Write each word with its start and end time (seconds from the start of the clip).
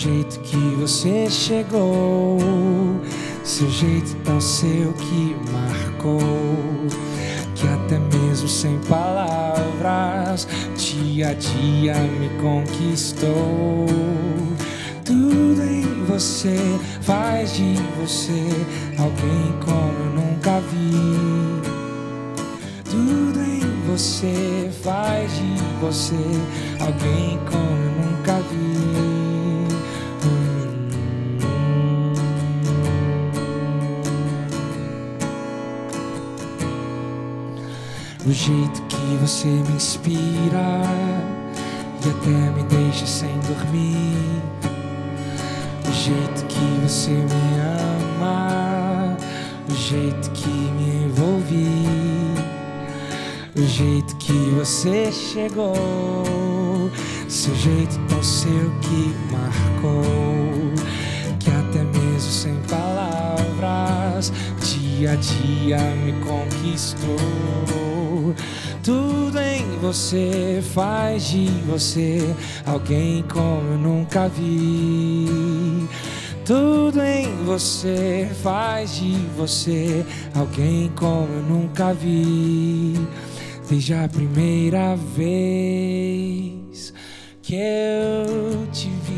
jeito 0.00 0.40
que 0.40 0.56
você 0.76 1.28
chegou, 1.28 2.38
seu 3.44 3.68
jeito 3.68 4.16
tão 4.24 4.40
seu 4.40 4.94
que 4.94 5.36
marcou, 5.52 6.86
que 7.54 7.68
até 7.68 7.98
mesmo 8.16 8.48
sem 8.48 8.78
palavras, 8.88 10.48
dia 10.74 11.28
a 11.28 11.34
dia 11.34 11.94
me 12.18 12.30
conquistou. 12.40 13.84
Tudo 15.04 15.62
em 15.62 16.04
você 16.06 16.56
faz 17.02 17.52
de 17.52 17.74
você 18.00 18.46
alguém 18.98 19.54
como 19.62 19.98
eu 19.98 20.12
nunca 20.14 20.60
vi. 20.60 21.60
Tudo 22.84 23.38
em 23.38 23.60
você 23.86 24.70
faz 24.82 25.30
de 25.30 25.62
você 25.78 26.16
alguém 26.80 27.38
como 27.50 27.69
jeito 38.40 38.80
que 38.88 39.18
você 39.20 39.48
me 39.48 39.76
inspira 39.76 40.80
e 42.02 42.08
até 42.08 42.30
me 42.30 42.62
deixa 42.62 43.04
sem 43.04 43.38
dormir. 43.40 44.40
O 45.86 45.92
jeito 45.92 46.46
que 46.46 46.88
você 46.88 47.10
me 47.10 47.60
ama, 48.18 49.14
o 49.68 49.74
jeito 49.74 50.30
que 50.30 50.48
me 50.48 51.04
envolvi, 51.04 51.86
o 53.56 53.62
jeito 53.62 54.16
que 54.16 54.54
você 54.58 55.12
chegou, 55.12 56.90
seu 57.28 57.54
jeito 57.56 58.00
tão 58.08 58.22
seu 58.22 58.72
que 58.80 59.14
marcou, 59.30 60.72
que 61.38 61.50
até 61.50 61.84
mesmo 61.84 62.30
sem 62.30 62.54
palavras, 62.70 64.32
dia 65.00 65.12
a 65.12 65.16
dia 65.16 65.78
me 66.04 66.12
conquistou. 66.20 67.16
Tudo 68.82 69.38
em 69.40 69.64
você 69.78 70.62
faz 70.74 71.30
de 71.30 71.46
você 71.66 72.18
alguém 72.66 73.24
como 73.32 73.72
eu 73.72 73.78
nunca 73.78 74.28
vi. 74.28 75.88
Tudo 76.44 77.00
em 77.00 77.34
você 77.46 78.28
faz 78.42 78.96
de 78.96 79.14
você 79.38 80.04
alguém 80.34 80.90
como 80.94 81.32
eu 81.32 81.42
nunca 81.44 81.94
vi. 81.94 82.92
Desde 83.70 83.94
a 83.94 84.06
primeira 84.06 84.96
vez 85.16 86.92
que 87.40 87.54
eu 87.54 88.66
te 88.70 88.90
vi, 89.06 89.09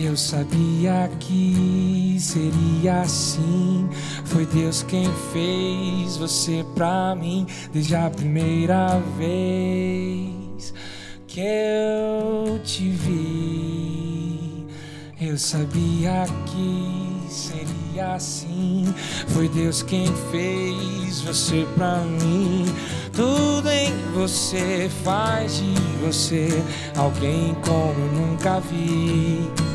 eu 0.00 0.16
sabia 0.16 1.10
que 1.18 2.16
seria 2.20 3.00
assim. 3.00 3.88
Foi 4.24 4.46
Deus 4.46 4.82
quem 4.84 5.06
fez 5.32 6.16
você 6.16 6.64
pra 6.74 7.14
mim 7.16 7.46
desde 7.72 7.96
a 7.96 8.08
primeira 8.08 9.00
vez 9.18 10.72
que 11.26 11.40
eu 11.40 12.60
te 12.60 12.90
vi. 12.90 14.66
Eu 15.20 15.36
sabia 15.36 16.26
que 16.46 17.32
seria 17.32 18.14
assim. 18.14 18.84
Foi 19.28 19.48
Deus 19.48 19.82
quem 19.82 20.06
fez 20.30 21.22
você 21.22 21.66
pra 21.74 21.96
mim. 21.98 22.66
Tudo 23.12 23.68
em 23.68 23.92
você 24.14 24.88
faz 25.02 25.56
de 25.56 25.74
você 26.06 26.62
alguém 26.96 27.52
como 27.64 27.98
eu 27.98 28.12
nunca 28.12 28.60
vi. 28.60 29.67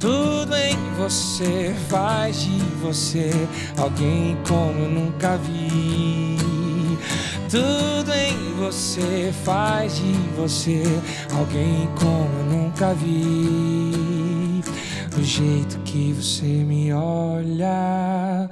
Tudo 0.00 0.56
em 0.56 0.94
você 0.96 1.74
faz 1.90 2.40
de 2.40 2.58
você 2.80 3.30
alguém 3.76 4.34
como 4.48 4.88
nunca 4.88 5.36
vi. 5.36 6.38
Tudo 7.50 8.10
em 8.10 8.54
você 8.54 9.30
faz 9.44 9.96
de 9.96 10.12
você 10.38 10.82
alguém 11.36 11.86
como 12.00 12.42
nunca 12.50 12.94
vi. 12.94 14.62
O 15.18 15.22
jeito 15.22 15.78
que 15.80 16.14
você 16.14 16.46
me 16.46 16.94
olha, 16.94 18.48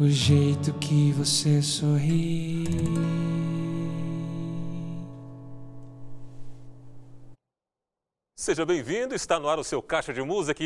o 0.00 0.08
jeito 0.08 0.72
que 0.80 1.12
você 1.12 1.62
sorri. 1.62 3.41
Seja 8.42 8.66
bem-vindo, 8.66 9.14
está 9.14 9.38
no 9.38 9.48
ar 9.48 9.60
o 9.60 9.62
seu 9.62 9.80
Caixa 9.80 10.12
de 10.12 10.20
Música 10.20 10.64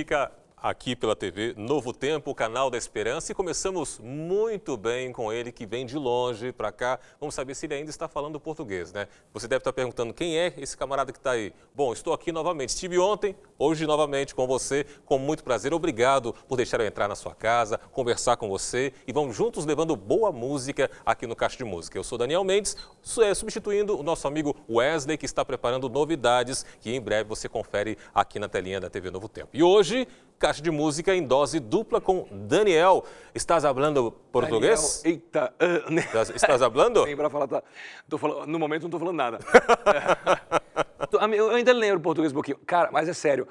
aqui 0.57 0.97
pela 0.97 1.15
TV 1.15 1.55
Novo 1.57 1.93
Tempo, 1.93 2.31
o 2.31 2.35
canal 2.35 2.71
da 2.71 2.79
Esperança. 2.79 3.31
E 3.31 3.35
começamos 3.35 4.01
muito 4.03 4.77
bem 4.77 5.13
com 5.13 5.33
ele, 5.33 5.53
que 5.53 5.67
vem 5.67 5.85
de 5.85 5.97
longe 5.97 6.51
para 6.51 6.73
cá. 6.73 6.99
Vamos 7.21 7.35
saber 7.35 7.55
se 7.55 7.67
ele 7.67 7.75
ainda 7.75 7.91
está 7.91 8.09
falando 8.09 8.41
português, 8.41 8.93
né? 8.93 9.07
Você 9.35 9.47
deve 9.47 9.59
estar 9.59 9.73
perguntando 9.73 10.15
quem 10.15 10.39
é 10.39 10.55
esse 10.57 10.77
camarada 10.77 11.13
que 11.13 11.19
está 11.19 11.33
aí. 11.33 11.53
Bom, 11.75 11.93
estou 11.93 12.13
aqui 12.13 12.33
novamente. 12.33 12.71
Estive 12.71 12.99
ontem, 12.99 13.37
hoje 13.59 13.87
novamente 13.87 14.35
com 14.35 14.47
você, 14.47 14.87
com 15.05 15.19
muito 15.19 15.45
prazer. 15.45 15.75
Obrigado 15.75 16.33
por 16.49 16.57
deixar 16.57 16.81
eu 16.81 16.87
entrar 16.87 17.07
na 17.07 17.15
sua 17.15 17.35
casa, 17.35 17.79
conversar 17.93 18.37
com 18.37 18.49
você 18.49 18.93
e 19.07 19.13
vamos 19.13 19.37
juntos 19.37 19.67
levando 19.67 19.95
boa 19.95 20.33
música 20.33 20.91
aqui 21.05 21.27
no 21.27 21.37
Caixa 21.37 21.59
de 21.59 21.65
Música. 21.65 21.99
Eu 21.99 22.05
sou 22.05 22.17
Daniel 22.17 22.43
Mendes, 22.43 22.77
é, 23.23 23.35
substituindo 23.35 23.99
o 23.99 24.03
nosso 24.03 24.27
amigo 24.27 24.57
Wesley, 24.69 25.19
que 25.19 25.27
está 25.27 25.45
preparando 25.45 25.89
novidades 25.89 26.65
que 26.81 26.91
em 26.91 27.01
breve 27.01 27.29
você 27.29 27.49
confere 27.49 27.99
aqui 28.15 28.39
na 28.39 28.49
telinha 28.49 28.81
da 28.81 28.89
TV 28.89 29.11
Novo 29.11 29.29
Tempo. 29.29 29.51
E 29.53 29.63
hoje 29.63 30.09
Caixa 30.39 30.61
de 30.61 30.71
música 30.71 31.15
em 31.15 31.23
dose 31.23 31.59
dupla 31.59 31.99
com 32.01 32.27
Daniel. 32.31 33.05
Estás 33.35 33.63
falando 33.65 34.11
português? 34.31 35.01
Daniel, 35.03 35.23
eita. 35.23 35.55
Uh, 35.59 35.91
né? 35.91 36.03
Estás, 36.03 36.31
estás 36.31 36.61
falando? 36.61 37.05
Tem 37.07 37.17
para 37.17 37.31
falar, 37.31 37.49
tá. 37.49 37.63
falando, 38.19 38.47
no 38.47 38.59
momento 38.59 38.83
não 38.83 38.89
estou 38.89 39.01
falando 39.01 39.17
nada. 39.17 39.39
eu 41.35 41.51
ainda 41.51 41.73
lembro 41.73 42.01
português 42.01 42.33
um 42.33 42.35
pouquinho. 42.35 42.59
Cara, 42.67 42.91
mas 42.93 43.09
é 43.09 43.15
sério. 43.15 43.49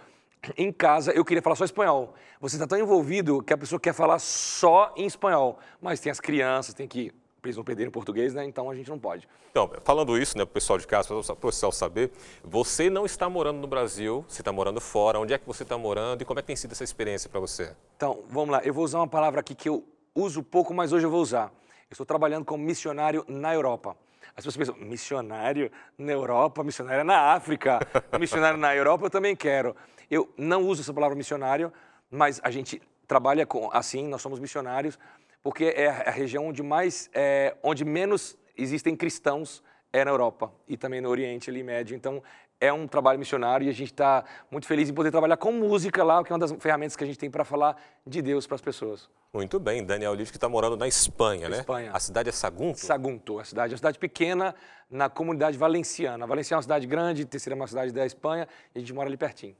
Em 0.55 0.71
casa 0.71 1.11
eu 1.11 1.25
queria 1.25 1.41
falar 1.41 1.55
só 1.55 1.65
espanhol. 1.65 2.13
Você 2.39 2.55
está 2.55 2.67
tão 2.67 2.77
envolvido 2.77 3.41
que 3.41 3.51
a 3.51 3.57
pessoa 3.57 3.79
quer 3.79 3.93
falar 3.93 4.19
só 4.19 4.93
em 4.95 5.05
espanhol. 5.05 5.57
Mas 5.81 5.99
tem 5.99 6.11
as 6.11 6.19
crianças, 6.19 6.75
tem 6.75 6.87
que 6.87 7.11
eles 7.47 7.57
não 7.57 7.63
perderem 7.63 7.91
português, 7.91 8.33
né? 8.33 8.45
Então 8.45 8.69
a 8.69 8.75
gente 8.75 8.89
não 8.89 8.99
pode. 8.99 9.27
Então, 9.51 9.71
falando 9.83 10.17
isso, 10.17 10.37
né, 10.37 10.45
para 10.45 10.51
o 10.51 10.53
pessoal 10.53 10.77
de 10.77 10.87
casa, 10.87 11.07
para 11.07 11.33
o 11.33 11.35
pessoal 11.35 11.71
saber, 11.71 12.11
você 12.43 12.89
não 12.89 13.05
está 13.05 13.29
morando 13.29 13.59
no 13.59 13.67
Brasil, 13.67 14.25
você 14.27 14.41
está 14.41 14.51
morando 14.51 14.81
fora. 14.81 15.19
Onde 15.19 15.33
é 15.33 15.37
que 15.37 15.45
você 15.45 15.63
está 15.63 15.77
morando 15.77 16.21
e 16.21 16.25
como 16.25 16.39
é 16.39 16.41
que 16.41 16.47
tem 16.47 16.55
sido 16.55 16.71
essa 16.71 16.83
experiência 16.83 17.29
para 17.29 17.39
você? 17.39 17.75
Então, 17.95 18.23
vamos 18.29 18.51
lá. 18.51 18.61
Eu 18.63 18.73
vou 18.73 18.83
usar 18.83 18.99
uma 18.99 19.07
palavra 19.07 19.39
aqui 19.39 19.55
que 19.55 19.69
eu 19.69 19.83
uso 20.13 20.41
pouco, 20.43 20.73
mas 20.73 20.91
hoje 20.91 21.05
eu 21.05 21.09
vou 21.09 21.21
usar. 21.21 21.51
Eu 21.89 21.93
estou 21.93 22.05
trabalhando 22.05 22.45
como 22.45 22.63
missionário 22.63 23.23
na 23.27 23.53
Europa. 23.53 23.95
As 24.35 24.43
pessoas 24.43 24.57
pensam, 24.57 24.75
missionário 24.85 25.71
na 25.97 26.11
Europa, 26.11 26.63
missionário 26.63 27.03
na 27.03 27.33
África, 27.33 27.79
missionário 28.19 28.57
na 28.57 28.75
Europa, 28.75 29.05
eu 29.05 29.09
também 29.09 29.35
quero. 29.35 29.75
Eu 30.11 30.29
não 30.37 30.63
uso 30.63 30.81
essa 30.81 30.93
palavra 30.93 31.15
missionário, 31.15 31.71
mas 32.11 32.41
a 32.43 32.51
gente 32.51 32.81
trabalha 33.07 33.45
com, 33.45 33.69
assim, 33.71 34.07
nós 34.07 34.21
somos 34.21 34.39
missionários 34.39 34.99
porque 35.45 35.65
é 35.65 35.89
a 35.89 36.09
região 36.09 36.47
onde 36.47 36.63
mais, 36.63 37.07
é, 37.13 37.55
onde 37.61 37.85
menos 37.85 38.35
existem 38.57 38.95
cristãos 38.95 39.61
é 39.93 40.03
na 40.03 40.09
Europa 40.09 40.51
e 40.67 40.75
também 40.75 40.99
no 40.99 41.07
Oriente 41.07 41.51
ali 41.51 41.61
Médio. 41.61 41.95
Então 41.95 42.23
é 42.59 42.73
um 42.73 42.87
trabalho 42.87 43.19
missionário 43.19 43.67
e 43.67 43.69
a 43.69 43.71
gente 43.71 43.91
está 43.91 44.25
muito 44.49 44.65
feliz 44.65 44.89
em 44.89 44.93
poder 44.95 45.11
trabalhar 45.11 45.37
com 45.37 45.51
música 45.51 46.03
lá, 46.03 46.23
que 46.23 46.31
é 46.31 46.33
uma 46.33 46.39
das 46.39 46.51
ferramentas 46.53 46.95
que 46.95 47.03
a 47.03 47.05
gente 47.05 47.19
tem 47.19 47.29
para 47.29 47.45
falar 47.45 47.79
de 48.07 48.23
Deus 48.23 48.47
para 48.47 48.55
as 48.55 48.61
pessoas. 48.61 49.07
Muito 49.31 49.59
bem, 49.59 49.85
Daniel 49.85 50.15
Liz 50.15 50.31
que 50.31 50.37
está 50.37 50.49
morando 50.49 50.77
na 50.77 50.87
Espanha, 50.87 51.47
né? 51.47 51.59
Espanha. 51.59 51.91
A 51.93 51.99
cidade 51.99 52.27
é 52.27 52.31
Sagunto? 52.31 52.79
Sagunto, 52.79 53.39
a 53.39 53.43
cidade 53.43 53.71
é 53.71 53.75
uma 53.75 53.77
cidade 53.77 53.99
pequena 53.99 54.55
na 54.89 55.09
comunidade 55.09 55.59
valenciana. 55.59 56.25
Valenciana 56.25 56.57
é 56.57 56.59
uma 56.59 56.63
cidade 56.63 56.87
grande, 56.87 57.23
terceira 57.23 57.55
é 57.55 57.59
uma 57.59 57.67
cidade 57.67 57.91
da 57.91 58.03
Espanha 58.03 58.47
e 58.73 58.79
a 58.79 58.81
gente 58.81 58.93
mora 58.93 59.07
ali 59.07 59.15
pertinho. 59.15 59.55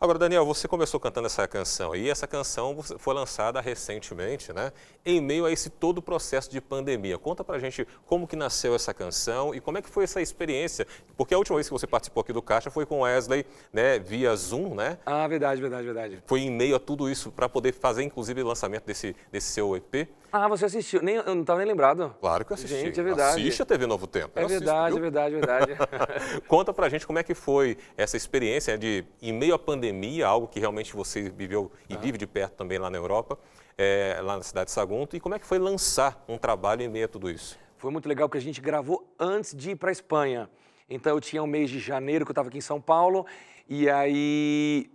Agora, 0.00 0.16
Daniel, 0.16 0.46
você 0.46 0.68
começou 0.68 1.00
cantando 1.00 1.26
essa 1.26 1.48
canção 1.48 1.92
e 1.92 2.08
essa 2.08 2.24
canção 2.24 2.80
foi 2.98 3.12
lançada 3.12 3.60
recentemente, 3.60 4.52
né? 4.52 4.70
Em 5.04 5.20
meio 5.20 5.44
a 5.44 5.50
esse 5.50 5.68
todo 5.68 5.98
o 5.98 6.02
processo 6.02 6.48
de 6.48 6.60
pandemia. 6.60 7.18
Conta 7.18 7.42
pra 7.42 7.58
gente 7.58 7.84
como 8.06 8.24
que 8.24 8.36
nasceu 8.36 8.76
essa 8.76 8.94
canção 8.94 9.52
e 9.52 9.60
como 9.60 9.76
é 9.76 9.82
que 9.82 9.88
foi 9.88 10.04
essa 10.04 10.22
experiência. 10.22 10.86
Porque 11.16 11.34
a 11.34 11.38
última 11.38 11.56
vez 11.56 11.66
que 11.66 11.72
você 11.72 11.84
participou 11.84 12.20
aqui 12.20 12.32
do 12.32 12.40
Caixa 12.40 12.70
foi 12.70 12.86
com 12.86 13.00
Wesley, 13.00 13.44
né? 13.72 13.98
Via 13.98 14.36
Zoom, 14.36 14.72
né? 14.76 14.98
Ah, 15.04 15.26
verdade, 15.26 15.60
verdade, 15.60 15.84
verdade. 15.84 16.22
Foi 16.28 16.42
em 16.42 16.50
meio 16.50 16.76
a 16.76 16.78
tudo 16.78 17.10
isso 17.10 17.32
para 17.32 17.48
poder 17.48 17.72
fazer, 17.72 18.04
inclusive, 18.04 18.40
o 18.40 18.46
lançamento 18.46 18.84
desse, 18.84 19.16
desse 19.32 19.48
seu 19.48 19.76
EP. 19.76 20.08
Ah, 20.30 20.46
você 20.48 20.66
assistiu? 20.66 21.00
Nem, 21.02 21.16
eu 21.16 21.34
não 21.34 21.40
estava 21.40 21.58
nem 21.60 21.68
lembrado. 21.68 22.14
Claro 22.20 22.44
que 22.44 22.52
eu 22.52 22.54
assisti. 22.54 22.78
Gente, 22.78 23.00
é 23.00 23.02
verdade. 23.02 23.40
Assiste 23.40 23.62
a 23.62 23.66
TV 23.66 23.86
Novo 23.86 24.06
Tempo. 24.06 24.38
É 24.38 24.46
verdade, 24.46 24.78
assisto, 24.78 24.98
é 24.98 25.00
verdade, 25.00 25.34
é 25.34 25.38
verdade. 25.38 26.40
Conta 26.46 26.72
pra 26.72 26.88
gente 26.88 27.06
como 27.06 27.18
é 27.18 27.22
que 27.22 27.34
foi 27.34 27.78
essa 27.96 28.16
experiência 28.16 28.76
de, 28.76 29.04
em 29.22 29.32
meio 29.32 29.54
à 29.54 29.58
pandemia, 29.58 30.26
algo 30.26 30.46
que 30.46 30.60
realmente 30.60 30.94
você 30.94 31.30
viveu 31.30 31.72
e 31.88 31.94
ah. 31.94 31.98
vive 31.98 32.18
de 32.18 32.26
perto 32.26 32.54
também 32.54 32.78
lá 32.78 32.90
na 32.90 32.98
Europa, 32.98 33.38
é, 33.76 34.20
lá 34.22 34.36
na 34.36 34.42
cidade 34.42 34.66
de 34.66 34.72
Sagunto. 34.72 35.16
E 35.16 35.20
como 35.20 35.34
é 35.34 35.38
que 35.38 35.46
foi 35.46 35.58
lançar 35.58 36.22
um 36.28 36.36
trabalho 36.36 36.82
em 36.82 36.88
meio 36.88 37.06
a 37.06 37.08
tudo 37.08 37.30
isso? 37.30 37.58
Foi 37.78 37.90
muito 37.90 38.08
legal 38.08 38.28
porque 38.28 38.38
a 38.38 38.42
gente 38.42 38.60
gravou 38.60 39.10
antes 39.18 39.54
de 39.54 39.70
ir 39.70 39.76
para 39.76 39.90
Espanha. 39.90 40.50
Então 40.90 41.14
eu 41.14 41.20
tinha 41.20 41.42
um 41.42 41.46
mês 41.46 41.70
de 41.70 41.78
janeiro 41.78 42.24
que 42.24 42.30
eu 42.30 42.32
estava 42.32 42.48
aqui 42.48 42.58
em 42.58 42.62
São 42.62 42.80
Paulo 42.80 43.24
e 43.68 43.88
aí 43.88 44.90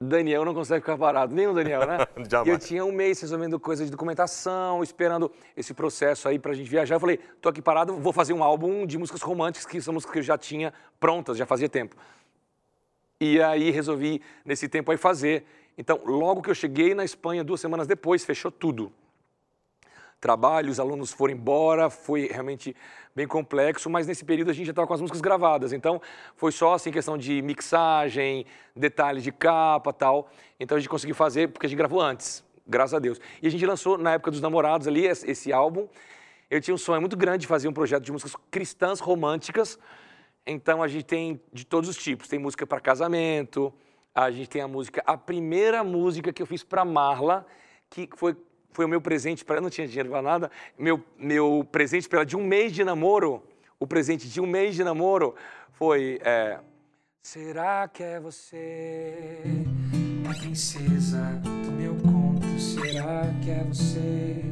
Daniel 0.00 0.44
não 0.44 0.54
consegue 0.54 0.80
ficar 0.80 0.96
parado, 0.96 1.34
nem 1.34 1.48
o 1.48 1.52
Daniel, 1.52 1.84
né? 1.84 1.98
Jamais. 2.30 2.46
E 2.46 2.50
eu 2.50 2.58
tinha 2.58 2.84
um 2.84 2.92
mês 2.92 3.20
resolvendo 3.20 3.58
coisas 3.58 3.86
de 3.86 3.90
documentação, 3.90 4.80
esperando 4.80 5.30
esse 5.56 5.74
processo 5.74 6.28
aí 6.28 6.38
pra 6.38 6.54
gente 6.54 6.70
viajar. 6.70 6.94
Eu 6.94 7.00
falei, 7.00 7.18
tô 7.40 7.48
aqui 7.48 7.60
parado, 7.60 7.96
vou 7.96 8.12
fazer 8.12 8.32
um 8.32 8.44
álbum 8.44 8.86
de 8.86 8.96
músicas 8.96 9.22
românticas, 9.22 9.66
que 9.66 9.80
são 9.80 9.92
músicas 9.92 10.12
que 10.12 10.18
eu 10.20 10.22
já 10.22 10.38
tinha 10.38 10.72
prontas, 11.00 11.36
já 11.36 11.44
fazia 11.44 11.68
tempo. 11.68 11.96
E 13.20 13.42
aí 13.42 13.72
resolvi, 13.72 14.22
nesse 14.44 14.68
tempo 14.68 14.92
aí, 14.92 14.96
fazer. 14.96 15.44
Então, 15.76 16.00
logo 16.04 16.42
que 16.42 16.50
eu 16.50 16.54
cheguei 16.54 16.94
na 16.94 17.04
Espanha, 17.04 17.42
duas 17.42 17.60
semanas 17.60 17.88
depois, 17.88 18.24
fechou 18.24 18.52
tudo. 18.52 18.92
Trabalho, 20.20 20.70
os 20.70 20.78
alunos 20.78 21.10
foram 21.10 21.34
embora, 21.34 21.90
foi 21.90 22.28
realmente 22.28 22.74
bem 23.18 23.26
complexo, 23.26 23.90
mas 23.90 24.06
nesse 24.06 24.24
período 24.24 24.50
a 24.50 24.54
gente 24.54 24.66
já 24.66 24.70
estava 24.70 24.86
com 24.86 24.94
as 24.94 25.00
músicas 25.00 25.20
gravadas. 25.20 25.72
Então, 25.72 26.00
foi 26.36 26.52
só 26.52 26.74
assim 26.74 26.92
questão 26.92 27.18
de 27.18 27.42
mixagem, 27.42 28.46
detalhes 28.76 29.24
de 29.24 29.32
capa 29.32 29.92
tal. 29.92 30.30
Então 30.58 30.76
a 30.76 30.80
gente 30.80 30.88
conseguiu 30.88 31.16
fazer, 31.16 31.48
porque 31.48 31.66
a 31.66 31.68
gente 31.68 31.76
gravou 31.76 32.00
antes, 32.00 32.44
graças 32.64 32.94
a 32.94 33.00
Deus. 33.00 33.20
E 33.42 33.48
a 33.48 33.50
gente 33.50 33.66
lançou, 33.66 33.98
na 33.98 34.12
época 34.12 34.30
dos 34.30 34.40
namorados 34.40 34.86
ali, 34.86 35.04
esse 35.04 35.52
álbum. 35.52 35.88
Eu 36.48 36.60
tinha 36.60 36.72
um 36.74 36.78
sonho 36.78 37.00
muito 37.00 37.16
grande 37.16 37.38
de 37.38 37.46
fazer 37.48 37.66
um 37.66 37.72
projeto 37.72 38.04
de 38.04 38.12
músicas 38.12 38.36
cristãs 38.52 39.00
românticas. 39.00 39.78
Então 40.46 40.80
a 40.80 40.86
gente 40.86 41.04
tem 41.04 41.40
de 41.52 41.66
todos 41.66 41.90
os 41.90 41.96
tipos. 41.96 42.28
Tem 42.28 42.38
música 42.38 42.64
para 42.68 42.78
casamento, 42.80 43.74
a 44.14 44.30
gente 44.30 44.48
tem 44.48 44.62
a 44.62 44.68
música, 44.68 45.02
a 45.04 45.16
primeira 45.16 45.82
música 45.82 46.32
que 46.32 46.40
eu 46.40 46.46
fiz 46.46 46.62
para 46.62 46.84
Marla, 46.84 47.44
que 47.90 48.08
foi 48.14 48.36
foi 48.72 48.84
o 48.84 48.88
meu 48.88 49.00
presente 49.00 49.44
para 49.44 49.56
ela, 49.56 49.62
não 49.62 49.70
tinha 49.70 49.86
dinheiro 49.86 50.10
para 50.10 50.22
nada, 50.22 50.50
meu, 50.78 51.02
meu 51.18 51.66
presente 51.70 52.08
para 52.08 52.20
ela 52.20 52.26
de 52.26 52.36
um 52.36 52.44
mês 52.44 52.72
de 52.72 52.84
namoro, 52.84 53.42
o 53.78 53.86
presente 53.86 54.28
de 54.28 54.40
um 54.40 54.46
mês 54.46 54.74
de 54.74 54.84
namoro 54.84 55.34
foi, 55.72 56.18
é, 56.22 56.58
será 57.22 57.88
que 57.88 58.02
é 58.02 58.20
você, 58.20 59.42
a 60.28 60.34
princesa 60.38 61.40
do 61.64 61.72
meu 61.72 61.94
conto, 61.96 62.46
será 62.58 63.22
que 63.42 63.50
é 63.50 63.64
você 63.64 64.42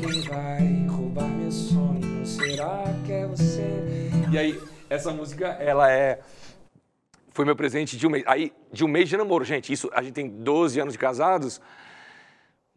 quem 0.00 0.20
vai 0.22 0.86
roubar 0.86 1.28
meu 1.28 1.50
sonho, 1.50 2.24
será 2.24 2.84
que 3.04 3.12
é 3.12 3.26
você? 3.26 4.10
E 4.30 4.38
aí, 4.38 4.60
essa 4.88 5.10
música, 5.10 5.46
ela 5.60 5.90
é 5.90 6.20
foi 7.38 7.44
meu 7.44 7.54
presente 7.54 7.96
de 7.96 8.04
um 8.04 8.10
mês. 8.10 8.24
Aí, 8.26 8.52
de 8.72 8.84
um 8.84 8.88
mês 8.88 9.08
de 9.08 9.16
namoro, 9.16 9.44
gente, 9.44 9.72
isso, 9.72 9.88
a 9.92 10.02
gente 10.02 10.14
tem 10.14 10.28
12 10.28 10.80
anos 10.80 10.94
de 10.94 10.98
casados, 10.98 11.60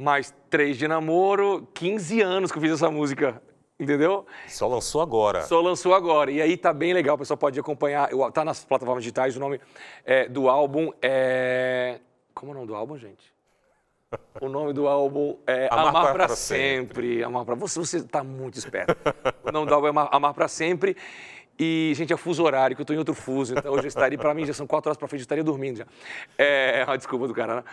mais 0.01 0.33
três 0.49 0.77
de 0.77 0.87
namoro, 0.87 1.67
15 1.73 2.21
anos 2.21 2.51
que 2.51 2.57
eu 2.57 2.61
fiz 2.61 2.71
essa 2.71 2.89
música, 2.89 3.41
entendeu? 3.79 4.25
Só 4.47 4.67
lançou 4.67 5.01
agora. 5.01 5.43
Só 5.43 5.61
lançou 5.61 5.93
agora. 5.93 6.31
E 6.31 6.41
aí 6.41 6.57
tá 6.57 6.73
bem 6.73 6.93
legal, 6.93 7.15
o 7.15 7.19
pessoal 7.19 7.37
pode 7.37 7.59
acompanhar. 7.59 8.09
Tá 8.33 8.43
nas 8.43 8.65
plataformas 8.65 9.03
digitais, 9.03 9.37
o 9.37 9.39
nome 9.39 9.61
é, 10.03 10.27
do 10.27 10.49
álbum 10.49 10.91
é. 11.01 11.99
Como 12.33 12.51
é 12.51 12.53
o 12.53 12.55
nome 12.55 12.67
do 12.67 12.75
álbum, 12.75 12.97
gente? 12.97 13.31
O 14.41 14.49
nome 14.49 14.73
do 14.73 14.87
álbum 14.87 15.37
é 15.47 15.69
Amar, 15.71 15.87
Amar 15.87 16.13
para 16.13 16.27
sempre. 16.29 16.95
sempre. 16.97 17.23
Amar 17.23 17.45
para 17.45 17.55
você, 17.55 17.79
você 17.79 17.97
está 17.97 18.23
muito 18.23 18.57
esperto. 18.57 18.93
o 19.43 19.51
nome 19.51 19.67
do 19.67 19.73
álbum 19.73 19.87
é 19.87 19.89
Amar, 19.91 20.09
Amar 20.11 20.33
para 20.33 20.47
sempre. 20.47 20.97
E, 21.63 21.93
gente, 21.93 22.11
é 22.11 22.17
fuso 22.17 22.43
horário, 22.43 22.75
que 22.75 22.81
eu 22.81 22.83
estou 22.83 22.95
em 22.95 22.97
outro 22.97 23.13
fuso. 23.13 23.53
Então, 23.55 23.71
hoje 23.71 23.83
eu 23.83 23.87
estaria, 23.89 24.17
para 24.17 24.33
mim, 24.33 24.47
já 24.47 24.53
são 24.53 24.65
quatro 24.65 24.89
horas 24.89 24.97
para 24.97 25.07
frente, 25.07 25.19
eu 25.19 25.25
estaria 25.25 25.43
dormindo 25.43 25.77
já. 25.77 25.85
É, 26.35 26.83
a 26.87 26.95
desculpa 26.95 27.27
do 27.27 27.35
cara, 27.35 27.57
né? 27.57 27.63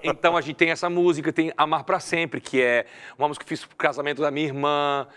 Então, 0.00 0.36
a 0.36 0.40
gente 0.40 0.54
tem 0.54 0.70
essa 0.70 0.88
música, 0.88 1.32
tem 1.32 1.52
Amar 1.56 1.82
para 1.82 1.98
Sempre, 1.98 2.40
que 2.40 2.62
é 2.62 2.86
uma 3.18 3.26
música 3.26 3.44
que 3.44 3.48
fiz 3.48 3.64
pro 3.64 3.76
casamento 3.76 4.22
da 4.22 4.30
minha 4.30 4.46
irmã. 4.46 5.08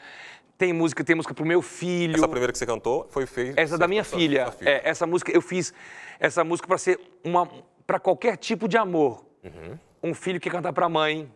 Tem 0.57 0.74
música, 0.74 1.04
tem 1.04 1.16
música 1.16 1.36
pro 1.36 1.45
meu 1.45 1.62
filho. 1.62 2.16
Essa 2.16 2.28
primeira 2.28 2.51
que 2.51 2.57
você 2.57 2.66
cantou 2.66 3.07
foi 3.12 3.28
feita. 3.28 3.62
Essa 3.62 3.78
da 3.78 3.88
minha 3.88 4.04
filha. 4.04 4.51
filha. 4.51 4.72
É, 4.72 4.89
essa 4.89 5.06
música, 5.06 5.31
eu 5.31 5.42
fiz 5.42 5.72
essa 6.19 6.44
música 6.44 6.68
para 6.68 6.80
ser 6.80 7.00
uma. 7.24 7.48
para 7.86 8.00
qualquer 8.00 8.38
tipo 8.38 8.68
de 8.68 8.75
amor. 8.75 9.24
Uhum. 9.44 9.78
Um 10.01 10.13
filho 10.16 10.39
que 10.39 10.50
cantar 10.50 10.74
para 10.74 10.88
a 10.88 10.89
mãe, 10.89 11.31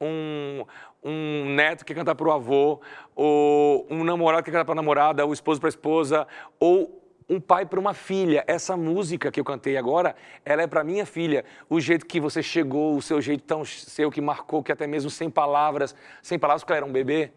um, 0.00 0.64
um 1.02 1.54
neto 1.54 1.84
que 1.84 1.94
canta 1.94 2.14
para 2.14 2.28
o 2.28 2.32
avô, 2.32 2.80
ou 3.14 3.86
um 3.90 4.04
namorado 4.04 4.42
que 4.42 4.50
canta 4.50 4.64
para 4.64 4.72
a 4.72 4.76
namorada, 4.76 5.24
ou 5.24 5.32
esposo 5.32 5.60
para 5.60 5.68
a 5.68 5.70
esposa, 5.70 6.26
ou 6.58 7.00
um 7.28 7.40
pai 7.40 7.64
para 7.64 7.78
uma 7.78 7.94
filha. 7.94 8.44
Essa 8.46 8.76
música 8.76 9.30
que 9.30 9.38
eu 9.38 9.44
cantei 9.44 9.76
agora, 9.76 10.16
ela 10.44 10.62
é 10.62 10.66
para 10.66 10.82
minha 10.82 11.06
filha. 11.06 11.44
O 11.68 11.80
jeito 11.80 12.04
que 12.04 12.20
você 12.20 12.42
chegou, 12.42 12.96
o 12.96 13.02
seu 13.02 13.20
jeito 13.20 13.44
tão 13.44 13.64
seu 13.64 14.10
que 14.10 14.20
marcou, 14.20 14.62
que 14.62 14.72
até 14.72 14.86
mesmo 14.86 15.08
sem 15.08 15.30
palavras, 15.30 15.94
sem 16.20 16.38
palavras, 16.38 16.62
porque 16.62 16.72
ela 16.72 16.78
era 16.78 16.86
um 16.86 16.92
bebê, 16.92 17.32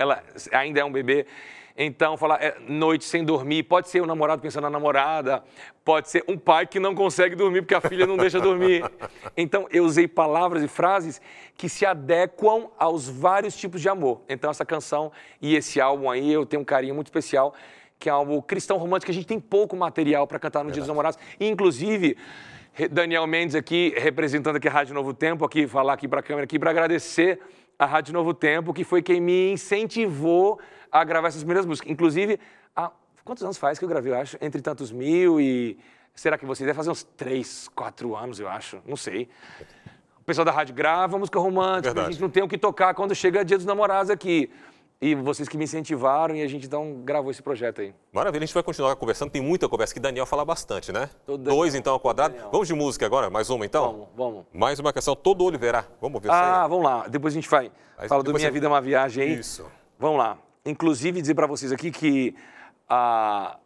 ela 0.00 0.22
ainda 0.52 0.80
é 0.80 0.84
um 0.84 0.90
bebê. 0.90 1.26
Então, 1.76 2.16
falar 2.16 2.42
é, 2.42 2.56
noite 2.68 3.04
sem 3.04 3.24
dormir, 3.24 3.62
pode 3.62 3.88
ser 3.88 4.00
o 4.00 4.04
um 4.04 4.06
namorado 4.06 4.42
pensando 4.42 4.64
na 4.64 4.70
namorada, 4.70 5.44
pode 5.84 6.10
ser 6.10 6.24
um 6.26 6.36
pai 6.36 6.66
que 6.66 6.80
não 6.80 6.94
consegue 6.94 7.36
dormir 7.36 7.62
porque 7.62 7.74
a 7.74 7.80
filha 7.80 8.06
não 8.06 8.16
deixa 8.16 8.40
dormir. 8.40 8.84
Então, 9.36 9.66
eu 9.70 9.84
usei 9.84 10.08
palavras 10.08 10.62
e 10.62 10.68
frases 10.68 11.20
que 11.56 11.68
se 11.68 11.86
adequam 11.86 12.68
aos 12.78 13.08
vários 13.08 13.56
tipos 13.56 13.80
de 13.80 13.88
amor. 13.88 14.20
Então, 14.28 14.50
essa 14.50 14.64
canção 14.64 15.12
e 15.40 15.54
esse 15.54 15.80
álbum 15.80 16.10
aí, 16.10 16.30
eu 16.30 16.44
tenho 16.44 16.62
um 16.62 16.64
carinho 16.64 16.94
muito 16.94 17.06
especial, 17.06 17.54
que 17.98 18.08
é 18.08 18.12
um 18.12 18.16
álbum 18.16 18.42
cristão 18.42 18.76
romântico, 18.76 19.06
que 19.06 19.12
a 19.12 19.14
gente 19.14 19.26
tem 19.26 19.40
pouco 19.40 19.76
material 19.76 20.26
para 20.26 20.38
cantar 20.38 20.60
no 20.60 20.64
Verdade. 20.66 20.74
Dia 20.74 20.82
dos 20.82 20.88
Namorados. 20.88 21.18
Inclusive, 21.38 22.16
Daniel 22.90 23.26
Mendes 23.26 23.54
aqui, 23.54 23.94
representando 23.96 24.56
aqui 24.56 24.68
a 24.68 24.70
Rádio 24.70 24.94
Novo 24.94 25.14
Tempo, 25.14 25.44
aqui, 25.44 25.66
falar 25.66 25.94
aqui 25.94 26.08
para 26.08 26.20
a 26.20 26.22
câmera 26.22 26.44
aqui, 26.44 26.58
para 26.58 26.70
agradecer 26.70 27.40
a 27.80 27.86
Rádio 27.86 28.12
Novo 28.12 28.34
Tempo, 28.34 28.74
que 28.74 28.84
foi 28.84 29.00
quem 29.00 29.22
me 29.22 29.52
incentivou 29.52 30.60
a 30.92 31.02
gravar 31.02 31.28
essas 31.28 31.40
primeiras 31.40 31.64
músicas. 31.64 31.90
Inclusive, 31.90 32.38
há 32.76 32.90
quantos 33.24 33.42
anos 33.42 33.56
faz 33.56 33.78
que 33.78 33.84
eu 33.86 33.88
gravei? 33.88 34.12
Eu 34.12 34.18
acho 34.18 34.36
entre 34.38 34.60
tantos 34.60 34.92
mil 34.92 35.40
e. 35.40 35.78
Será 36.14 36.36
que 36.36 36.44
vocês 36.44 36.66
devem 36.66 36.74
fazer 36.76 36.90
uns 36.90 37.02
três, 37.02 37.70
quatro 37.74 38.14
anos, 38.14 38.38
eu 38.38 38.46
acho. 38.50 38.82
Não 38.84 38.96
sei. 38.96 39.30
O 40.18 40.24
pessoal 40.24 40.44
da 40.44 40.52
rádio 40.52 40.74
grava 40.74 41.16
música 41.16 41.38
romântica, 41.40 41.94
Verdade. 41.94 42.08
a 42.08 42.12
gente 42.12 42.20
não 42.20 42.28
tem 42.28 42.42
o 42.42 42.48
que 42.48 42.58
tocar 42.58 42.92
quando 42.92 43.14
chega 43.14 43.42
dia 43.42 43.56
dos 43.56 43.64
namorados 43.64 44.10
aqui. 44.10 44.50
E 45.02 45.14
vocês 45.14 45.48
que 45.48 45.56
me 45.56 45.64
incentivaram 45.64 46.36
e 46.36 46.42
a 46.42 46.46
gente 46.46 46.66
então 46.66 47.00
gravou 47.02 47.30
esse 47.30 47.42
projeto 47.42 47.80
aí. 47.80 47.94
Maravilha, 48.12 48.42
a 48.42 48.46
gente 48.46 48.54
vai 48.54 48.62
continuar 48.62 48.94
conversando. 48.96 49.30
Tem 49.30 49.40
muita 49.40 49.66
conversa 49.66 49.94
que 49.94 50.00
Daniel 50.00 50.26
fala 50.26 50.44
bastante, 50.44 50.92
né? 50.92 51.08
Todo 51.24 51.42
Dois 51.42 51.74
então 51.74 51.94
ao 51.94 52.00
quadrado. 52.00 52.34
Daniel. 52.34 52.50
Vamos 52.52 52.68
de 52.68 52.74
música 52.74 53.06
agora? 53.06 53.30
Mais 53.30 53.48
uma 53.48 53.64
então? 53.64 53.92
Vamos, 53.92 54.08
vamos. 54.14 54.46
Mais 54.52 54.78
uma 54.78 54.92
canção, 54.92 55.16
todo 55.16 55.42
Oliveira. 55.42 55.88
Vamos 56.02 56.20
ver 56.20 56.30
Ah, 56.30 56.66
vamos 56.68 56.84
lá. 56.84 57.08
Depois 57.08 57.32
a 57.32 57.36
gente 57.36 57.48
vai. 57.48 57.72
Aí, 57.96 58.08
Fala 58.08 58.22
do 58.22 58.32
Minha 58.34 58.48
você... 58.48 58.50
Vida 58.50 58.66
é 58.66 58.68
uma 58.68 58.80
Viagem 58.80 59.24
aí. 59.24 59.38
Isso. 59.38 59.64
Vamos 59.98 60.18
lá 60.18 60.38
inclusive 60.64 61.20
dizer 61.20 61.34
para 61.34 61.46
vocês 61.46 61.72
aqui 61.72 61.90
que 61.90 62.34
a, 62.88 63.58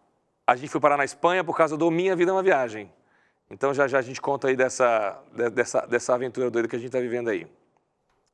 a 0.47 0.57
gente 0.57 0.69
foi 0.69 0.81
parar 0.81 0.97
na 0.97 1.05
Espanha 1.05 1.43
por 1.43 1.57
causa 1.57 1.77
do 1.77 1.91
Minha 1.91 2.15
Vida 2.17 2.31
é 2.31 2.35
uma 2.35 2.43
Viagem. 2.43 2.93
Então 3.51 3.75
já 3.75 3.87
já 3.87 3.99
a 3.99 4.03
gente 4.03 4.21
conta 4.21 4.49
aí 4.49 4.57
dessa, 4.57 5.21
dessa, 5.53 5.87
dessa 5.87 6.15
aventura 6.15 6.51
doida 6.51 6.69
que 6.69 6.77
a 6.77 6.79
gente 6.79 6.89
está 6.89 7.01
vivendo 7.01 7.29
aí. 7.29 7.47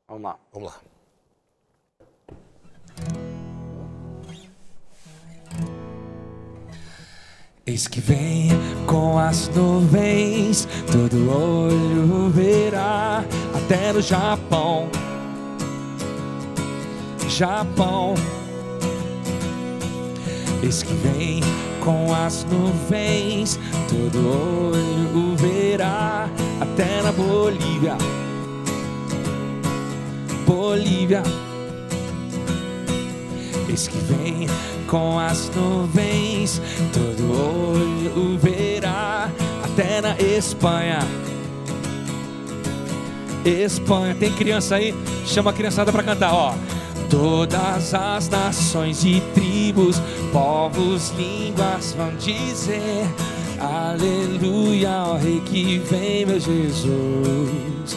Vamos 0.07 0.23
lá. 0.23 0.37
Vamos 0.51 0.69
lá. 0.69 0.90
Eis 7.71 7.87
que 7.87 8.01
vem 8.01 8.49
com 8.85 9.17
as 9.17 9.47
nuvens, 9.55 10.67
todo 10.91 11.31
olho 11.31 12.29
verá, 12.29 13.23
até 13.55 13.93
no 13.93 14.01
Japão. 14.01 14.89
Japão 17.29 18.13
Eis 20.61 20.83
que 20.83 20.93
vem 20.95 21.39
com 21.79 22.13
as 22.13 22.43
nuvens, 22.43 23.57
todo 23.87 24.17
olho 24.19 25.37
verá, 25.37 26.29
até 26.59 27.01
na 27.01 27.13
Bolívia. 27.13 27.95
Bolívia. 30.45 31.23
Eis 33.69 33.87
que 33.87 33.97
vem 33.99 34.45
com 34.91 35.17
as 35.17 35.49
nuvens, 35.55 36.61
todo 36.91 37.31
olho 37.31 38.33
o 38.33 38.37
verá, 38.37 39.31
até 39.63 40.01
na 40.01 40.17
Espanha. 40.17 40.99
Espanha, 43.45 44.13
tem 44.13 44.33
criança 44.33 44.75
aí? 44.75 44.93
Chama 45.25 45.51
a 45.51 45.53
criançada 45.53 45.93
para 45.93 46.03
cantar, 46.03 46.33
ó. 46.33 46.53
Todas 47.09 47.93
as 47.93 48.27
nações 48.27 49.05
e 49.05 49.21
tribos, 49.33 50.01
povos, 50.33 51.13
línguas 51.17 51.93
vão 51.97 52.13
dizer 52.15 53.05
Aleluia 53.61 54.91
ao 54.91 55.17
Rei 55.17 55.39
que 55.45 55.77
vem, 55.77 56.25
meu 56.25 56.39
Jesus. 56.39 57.95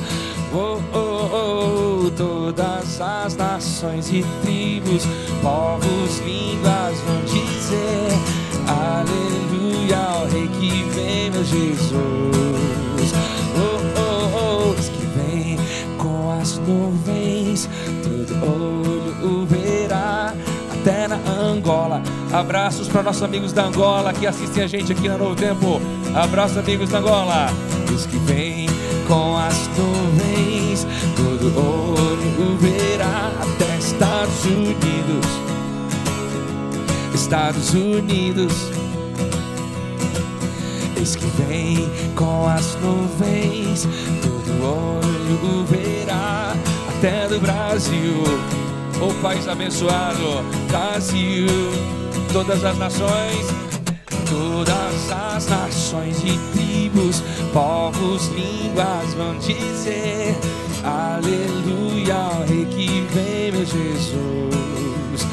Oh, 0.53 0.79
oh, 0.93 2.05
oh, 2.07 2.11
todas 2.11 3.01
as 3.01 3.35
nações 3.35 4.09
e 4.13 4.25
tribos, 4.43 5.03
povos, 5.45 6.21
línguas 6.25 6.99
vão 7.01 7.23
dizer: 7.27 8.09
Aleluia, 8.67 9.99
ao 9.99 10.27
Rei 10.27 10.49
que 10.49 10.83
vem, 10.95 11.31
meu 11.31 11.45
Jesus. 11.45 13.13
Oh, 13.55 14.01
oh, 14.01 14.71
oh, 14.71 14.75
que 14.75 15.07
vem 15.07 15.59
com 15.99 16.31
as 16.41 16.57
nuvens, 16.59 17.69
todo 18.03 18.35
olho 18.43 19.43
o 19.43 19.47
verá, 19.47 20.35
até 20.73 21.07
na 21.07 21.17
Angola. 21.31 22.03
Abraços 22.33 22.89
para 22.89 23.03
nossos 23.03 23.23
amigos 23.23 23.53
da 23.53 23.67
Angola 23.67 24.13
que 24.15 24.27
assistem 24.27 24.65
a 24.65 24.67
gente 24.67 24.93
aqui 24.93 25.09
no 25.09 25.19
Novo 25.19 25.37
Tempo. 25.37 25.81
Abraços, 26.15 26.57
amigos 26.57 26.89
da 26.89 26.99
Angola. 26.99 27.49
Os 27.95 28.07
que 28.07 28.17
vem 28.19 28.67
com 29.07 29.37
as 29.37 29.69
nuvens, 29.77 30.87
todo 31.15 31.47
olho 31.57 32.57
verá 32.59 33.31
até 33.41 33.74
Estados 33.95 34.45
Unidos. 34.45 35.27
Estados 37.15 37.75
Unidos. 37.75 38.53
Eis 40.97 41.15
que 41.15 41.27
vem 41.43 41.89
com 42.17 42.49
as 42.49 42.77
nuvens, 42.81 43.87
todo 44.21 44.65
olho 44.65 45.65
verá 45.67 46.55
até 46.89 47.29
do 47.29 47.39
Brasil. 47.39 48.25
O 49.01 49.15
país 49.23 49.47
abençoado, 49.47 50.43
Brasil, 50.69 51.47
todas 52.33 52.65
as 52.65 52.77
nações, 52.77 53.47
todas 54.29 55.13
as 55.13 55.47
nações 55.47 56.19
e 56.25 56.37
tribos, 56.53 57.23
povos, 57.53 58.27
línguas 58.29 59.15
vão 59.15 59.39
dizer 59.39 60.37
Aleluia, 60.85 62.45
Rei 62.47 62.67
que 62.67 63.07
vem, 63.13 63.53
meu 63.53 63.65
Jesus. 63.65 65.27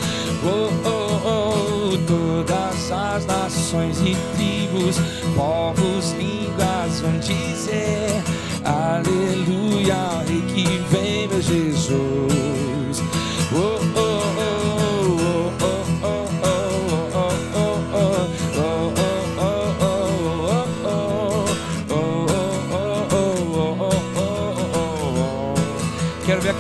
Oh, 0.43 0.71
oh, 0.87 1.27
oh, 1.27 1.97
todas 2.07 2.91
as 2.91 3.25
nações 3.25 3.99
e 3.99 4.15
tribos, 4.35 4.97
povos, 5.35 6.13
línguas 6.13 7.01
vão 7.01 7.19
dizer 7.19 8.23
Aleluia, 8.63 10.23
Rei 10.25 10.41
que 10.53 10.77
vem, 10.89 11.27
meu 11.27 11.41
Jesus. 11.41 12.70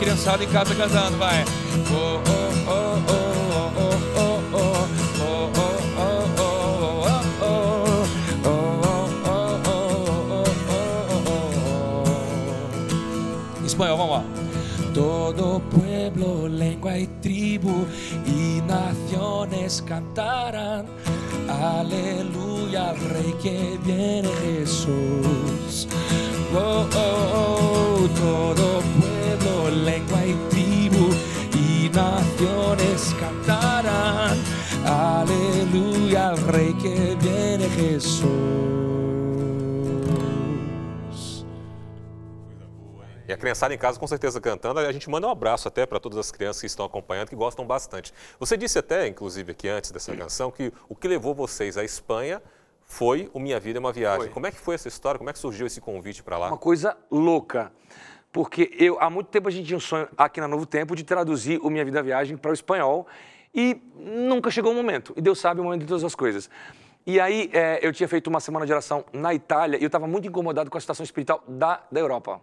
criançada 0.01 0.43
em 0.43 0.47
casa 0.47 0.73
cantando, 0.73 1.15
vai. 1.17 1.45
Espanhol, 13.63 13.97
vamos 13.97 14.15
lá. 14.15 14.23
Todo 14.91 15.61
pueblo, 15.69 16.47
lengua 16.47 16.97
e 16.97 17.05
tribo 17.05 17.87
e 18.25 18.59
naciones 18.61 19.81
cantarán. 19.81 20.85
Aleluia, 21.47 22.93
Rei 22.93 23.33
que 23.39 23.79
viene 23.83 24.29
Jesús. 24.41 25.87
Oh, 26.53 26.87
oh, 26.91 27.35
oh, 27.35 28.09
todo 28.19 28.81
pueblo 28.99 29.10
naciones 31.93 33.13
cantarán. 33.19 34.37
Aleluya, 34.85 36.29
al 36.29 36.37
Rey 36.47 36.73
que 36.73 37.15
viene 37.19 37.69
Jesús. 37.69 38.61
E 43.27 43.33
a 43.33 43.37
criançada 43.37 43.73
em 43.73 43.77
casa 43.77 43.97
com 43.97 44.07
certeza 44.07 44.41
cantando. 44.41 44.79
A 44.79 44.91
gente 44.91 45.09
manda 45.09 45.25
um 45.25 45.29
abraço 45.29 45.67
até 45.67 45.85
para 45.85 45.99
todas 45.99 46.17
as 46.17 46.31
crianças 46.31 46.59
que 46.59 46.67
estão 46.67 46.85
acompanhando, 46.85 47.29
que 47.29 47.35
gostam 47.35 47.65
bastante. 47.65 48.13
Você 48.39 48.57
disse 48.57 48.77
até, 48.77 49.07
inclusive, 49.07 49.51
aqui 49.53 49.69
antes 49.69 49.91
dessa 49.91 50.13
canção, 50.15 50.51
que 50.51 50.73
o 50.89 50.95
que 50.95 51.07
levou 51.07 51.33
vocês 51.33 51.77
à 51.77 51.83
Espanha 51.83 52.41
foi 52.83 53.31
o 53.33 53.39
Minha 53.39 53.57
Vida 53.57 53.77
é 53.77 53.79
uma 53.79 53.93
Viagem. 53.93 54.25
Foi. 54.25 54.29
Como 54.29 54.47
é 54.47 54.51
que 54.51 54.57
foi 54.57 54.75
essa 54.75 54.89
história? 54.89 55.17
Como 55.17 55.29
é 55.29 55.33
que 55.33 55.39
surgiu 55.39 55.65
esse 55.65 55.79
convite 55.79 56.21
para 56.21 56.37
lá? 56.37 56.47
Uma 56.49 56.57
coisa 56.57 56.97
louca. 57.09 57.71
Porque 58.31 58.71
eu, 58.79 58.97
há 58.99 59.09
muito 59.09 59.27
tempo 59.27 59.47
a 59.47 59.51
gente 59.51 59.67
tinha 59.67 59.77
um 59.77 59.81
sonho 59.81 60.07
aqui 60.17 60.39
na 60.39 60.47
Novo 60.47 60.65
Tempo 60.65 60.95
de 60.95 61.03
traduzir 61.03 61.59
o 61.61 61.69
Minha 61.69 61.83
Vida 61.83 62.01
Viagem 62.01 62.37
para 62.37 62.51
o 62.51 62.53
espanhol 62.53 63.05
e 63.53 63.81
nunca 63.95 64.49
chegou 64.49 64.71
o 64.71 64.75
momento. 64.75 65.13
E 65.17 65.21
Deus 65.21 65.39
sabe 65.39 65.59
o 65.59 65.63
momento 65.63 65.81
de 65.81 65.87
todas 65.87 66.03
as 66.03 66.15
coisas. 66.15 66.49
E 67.05 67.19
aí 67.19 67.49
é, 67.51 67.79
eu 67.81 67.91
tinha 67.91 68.07
feito 68.07 68.27
uma 68.27 68.39
semana 68.39 68.65
de 68.65 68.71
oração 68.71 69.03
na 69.11 69.33
Itália 69.33 69.77
e 69.77 69.83
eu 69.83 69.87
estava 69.87 70.07
muito 70.07 70.27
incomodado 70.27 70.69
com 70.69 70.77
a 70.77 70.81
situação 70.81 71.03
espiritual 71.03 71.43
da, 71.47 71.81
da 71.91 71.99
Europa. 71.99 72.39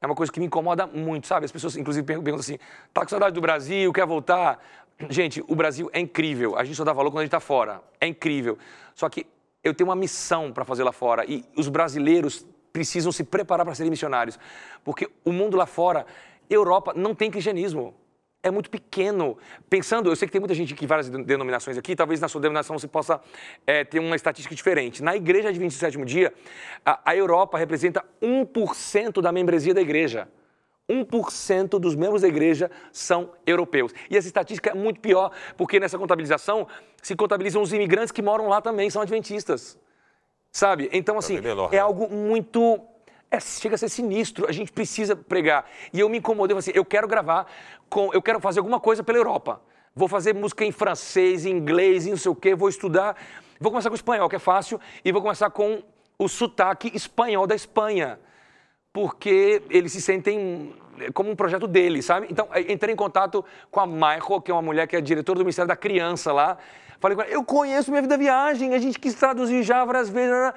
É 0.00 0.06
uma 0.06 0.14
coisa 0.16 0.32
que 0.32 0.40
me 0.40 0.46
incomoda 0.46 0.86
muito, 0.86 1.28
sabe? 1.28 1.44
As 1.44 1.52
pessoas, 1.52 1.76
inclusive, 1.76 2.04
perguntam 2.04 2.40
assim: 2.40 2.58
tá 2.92 3.02
com 3.02 3.08
saudade 3.08 3.34
do 3.34 3.40
Brasil, 3.40 3.92
quer 3.92 4.04
voltar? 4.04 4.58
Gente, 5.08 5.44
o 5.46 5.54
Brasil 5.54 5.88
é 5.92 6.00
incrível. 6.00 6.58
A 6.58 6.64
gente 6.64 6.74
só 6.74 6.84
dá 6.84 6.92
valor 6.92 7.10
quando 7.10 7.20
a 7.20 7.22
gente 7.22 7.28
está 7.28 7.38
fora. 7.38 7.80
É 8.00 8.06
incrível. 8.06 8.58
Só 8.94 9.08
que 9.08 9.26
eu 9.62 9.72
tenho 9.72 9.88
uma 9.88 9.96
missão 9.96 10.52
para 10.52 10.64
fazer 10.64 10.82
lá 10.82 10.90
fora 10.90 11.24
e 11.24 11.44
os 11.56 11.68
brasileiros 11.68 12.44
precisam 12.72 13.12
se 13.12 13.24
preparar 13.24 13.64
para 13.64 13.74
serem 13.74 13.90
missionários. 13.90 14.38
Porque 14.84 15.08
o 15.24 15.32
mundo 15.32 15.56
lá 15.56 15.66
fora, 15.66 16.06
Europa, 16.48 16.92
não 16.96 17.14
tem 17.14 17.30
cristianismo. 17.30 17.94
É 18.42 18.50
muito 18.50 18.68
pequeno. 18.68 19.38
Pensando, 19.70 20.10
eu 20.10 20.16
sei 20.16 20.26
que 20.26 20.32
tem 20.32 20.40
muita 20.40 20.54
gente 20.54 20.74
que 20.74 20.86
várias 20.86 21.08
denominações 21.08 21.78
aqui, 21.78 21.94
talvez 21.94 22.20
na 22.20 22.26
sua 22.26 22.40
denominação 22.40 22.76
você 22.76 22.88
possa 22.88 23.20
é, 23.64 23.84
ter 23.84 24.00
uma 24.00 24.16
estatística 24.16 24.54
diferente. 24.54 25.02
Na 25.02 25.14
igreja 25.14 25.52
de 25.52 25.58
27 25.60 26.04
dia, 26.04 26.34
a, 26.84 27.00
a 27.04 27.16
Europa 27.16 27.56
representa 27.56 28.04
1% 28.20 29.20
da 29.20 29.30
membresia 29.30 29.72
da 29.72 29.80
igreja. 29.80 30.28
1% 30.90 31.78
dos 31.78 31.94
membros 31.94 32.22
da 32.22 32.28
igreja 32.28 32.68
são 32.90 33.30
europeus. 33.46 33.92
E 34.10 34.16
essa 34.16 34.26
estatística 34.26 34.70
é 34.70 34.74
muito 34.74 35.00
pior, 35.00 35.30
porque 35.56 35.78
nessa 35.78 35.96
contabilização 35.96 36.66
se 37.00 37.14
contabilizam 37.14 37.62
os 37.62 37.72
imigrantes 37.72 38.10
que 38.10 38.20
moram 38.20 38.48
lá 38.48 38.60
também, 38.60 38.90
são 38.90 39.00
adventistas. 39.00 39.78
Sabe? 40.52 40.90
Então, 40.92 41.16
assim, 41.16 41.40
menor, 41.40 41.70
é 41.72 41.76
né? 41.76 41.78
algo 41.78 42.14
muito. 42.14 42.78
É, 43.30 43.40
chega 43.40 43.74
a 43.74 43.78
ser 43.78 43.88
sinistro, 43.88 44.46
a 44.46 44.52
gente 44.52 44.70
precisa 44.70 45.16
pregar. 45.16 45.64
E 45.90 45.98
eu 45.98 46.08
me 46.10 46.18
incomodei, 46.18 46.54
eu 46.54 46.60
falei 46.60 46.70
assim, 46.70 46.78
eu 46.78 46.84
quero 46.84 47.08
gravar, 47.08 47.46
com, 47.88 48.12
eu 48.12 48.20
quero 48.20 48.38
fazer 48.38 48.60
alguma 48.60 48.78
coisa 48.78 49.02
pela 49.02 49.16
Europa. 49.16 49.62
Vou 49.96 50.06
fazer 50.06 50.34
música 50.34 50.62
em 50.64 50.70
francês, 50.70 51.46
em 51.46 51.50
inglês, 51.50 52.06
em 52.06 52.10
não 52.10 52.18
sei 52.18 52.30
o 52.30 52.34
quê, 52.34 52.54
vou 52.54 52.68
estudar. 52.68 53.16
Vou 53.58 53.70
começar 53.70 53.88
com 53.88 53.94
o 53.94 53.96
espanhol, 53.96 54.28
que 54.28 54.36
é 54.36 54.38
fácil, 54.38 54.78
e 55.02 55.10
vou 55.10 55.22
começar 55.22 55.48
com 55.48 55.82
o 56.18 56.28
sotaque 56.28 56.90
espanhol 56.94 57.46
da 57.46 57.54
Espanha. 57.54 58.20
Porque 58.92 59.62
eles 59.70 59.92
se 59.92 60.02
sentem 60.02 60.74
como 61.14 61.30
um 61.30 61.36
projeto 61.36 61.66
deles, 61.66 62.04
sabe? 62.04 62.26
Então, 62.30 62.46
aí 62.50 62.70
entrei 62.70 62.92
em 62.92 62.96
contato 62.96 63.42
com 63.70 63.80
a 63.80 63.86
Maiko, 63.86 64.40
que 64.42 64.50
é 64.50 64.54
uma 64.54 64.62
mulher 64.62 64.86
que 64.86 64.94
é 64.94 65.00
diretora 65.00 65.38
do 65.38 65.44
Ministério 65.44 65.68
da 65.68 65.76
Criança 65.76 66.32
lá. 66.32 66.58
Falei 67.02 67.16
com 67.16 67.22
ela, 67.22 67.30
eu 67.32 67.42
conheço 67.44 67.90
Minha 67.90 68.00
Vida 68.02 68.16
Viagem, 68.16 68.74
a 68.74 68.78
gente 68.78 68.96
quis 68.96 69.12
traduzir 69.14 69.64
já 69.64 69.84
várias 69.84 70.08
vezes. 70.08 70.30
né? 70.30 70.54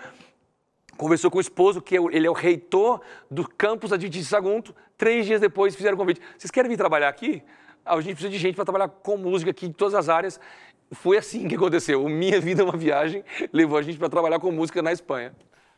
Conversou 0.96 1.32
com 1.32 1.40
o 1.40 1.42
esposo, 1.42 1.82
que 1.82 1.98
é 1.98 2.00
o- 2.00 2.10
ele 2.12 2.28
é 2.28 2.30
o 2.30 2.34
reitor 2.34 3.02
do 3.30 3.46
campus 3.50 3.92
Adventista 3.92 4.24
de 4.24 4.30
Sagunto. 4.30 4.76
Três 4.96 5.26
dias 5.26 5.42
depois 5.42 5.76
fizeram 5.76 5.96
o 5.96 5.98
convite. 5.98 6.22
Vocês 6.38 6.52
querem 6.52 6.70
vir 6.70 6.78
trabalhar 6.78 7.10
aqui? 7.10 7.42
Ah, 7.84 7.96
a 7.96 8.02
gente 8.02 8.14
precisa 8.14 8.30
de 8.30 8.38
gente 8.38 8.56
para 8.56 8.64
trabalhar 8.64 8.88
com 8.90 9.18
música 9.18 9.50
aqui 9.50 9.66
em 9.66 9.72
todas 9.74 9.96
as 9.96 10.08
áreas. 10.08 10.40
Foi 10.92 11.18
assim 11.18 11.48
que 11.48 11.56
aconteceu. 11.56 12.04
O 12.06 12.08
Minha 12.08 12.40
Vida 12.40 12.62
é 12.62 12.64
uma 12.64 12.78
Viagem 12.78 13.24
levou 13.52 13.78
a 13.78 13.82
gente 13.82 13.98
para 13.98 14.08
trabalhar 14.08 14.40
com 14.40 14.52
música 14.52 14.84
na 14.84 14.92
Espanha. 14.94 15.34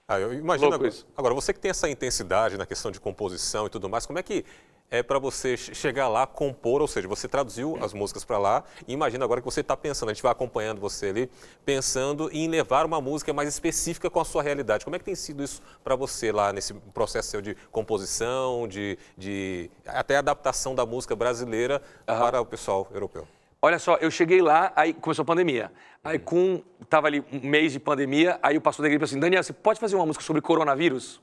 Ah, 0.06 0.20
eu 0.20 0.34
imagino 0.34 0.74
agora, 0.74 0.88
isso. 0.90 1.08
agora, 1.18 1.34
você 1.34 1.52
que 1.54 1.60
tem 1.60 1.72
essa 1.72 1.90
intensidade 1.90 2.58
na 2.58 2.66
questão 2.66 2.92
de 2.92 3.00
composição 3.00 3.66
e 3.68 3.70
tudo 3.70 3.90
mais, 3.90 4.06
como 4.06 4.20
é 4.20 4.24
que 4.24 4.46
é 4.90 5.04
para 5.04 5.20
você 5.20 5.58
che- 5.58 5.76
chegar 5.76 6.08
lá, 6.08 6.26
compor, 6.26 6.82
ou 6.82 6.88
seja, 6.88 7.08
você 7.08 7.28
traduziu 7.28 7.78
as 7.82 7.94
músicas 7.94 8.24
para 8.24 8.38
lá 8.38 8.64
e 8.88 8.94
imagina 8.94 9.26
agora 9.26 9.42
que 9.42 9.46
você 9.46 9.62
está 9.62 9.76
pensando, 9.76 10.10
a 10.10 10.14
gente 10.14 10.24
vai 10.24 10.32
acompanhando 10.32 10.80
você 10.80 11.08
ali, 11.08 11.30
pensando 11.66 12.30
em 12.32 12.48
levar 12.48 12.86
uma 12.86 13.02
música 13.02 13.34
mais 13.34 13.50
específica 13.50 14.10
com 14.10 14.20
a 14.20 14.26
sua 14.26 14.42
realidade. 14.42 14.86
Como 14.86 14.96
é 14.96 15.00
que 15.00 15.06
tem 15.06 15.16
sido 15.16 15.44
isso 15.44 15.62
para 15.84 15.96
você 15.96 16.32
lá 16.32 16.54
nesse 16.54 16.74
processo 16.74 17.30
seu 17.30 17.42
de 17.42 17.56
composição, 17.72 18.68
de, 18.68 18.98
de 19.18 19.70
até 19.86 20.18
adaptação 20.18 20.74
da 20.74 20.86
música 20.86 21.16
brasileira 21.16 21.82
para 22.06 22.40
o 22.40 22.46
pessoal 22.46 22.88
europeu? 22.94 23.28
Olha 23.62 23.80
só, 23.80 23.96
eu 23.96 24.12
cheguei 24.12 24.42
lá, 24.42 24.72
aí 24.76 24.94
começou 24.94 25.24
a 25.24 25.26
pandemia. 25.26 25.72
Aí 26.04 26.20
com, 26.20 26.62
tava 26.90 27.08
ali 27.08 27.26
um 27.34 27.40
mês 27.42 27.74
de 27.74 27.80
pandemia, 27.80 28.40
aí 28.42 28.56
o 28.56 28.62
pastor 28.62 28.84
da 28.84 28.88
igreja 28.88 29.00
falou 29.00 29.12
assim, 29.12 29.20
Daniel, 29.20 29.44
você 29.44 29.52
pode 29.52 29.80
fazer 29.80 29.96
uma 29.96 30.06
música 30.06 30.24
sobre 30.24 30.42
coronavírus? 30.42 31.20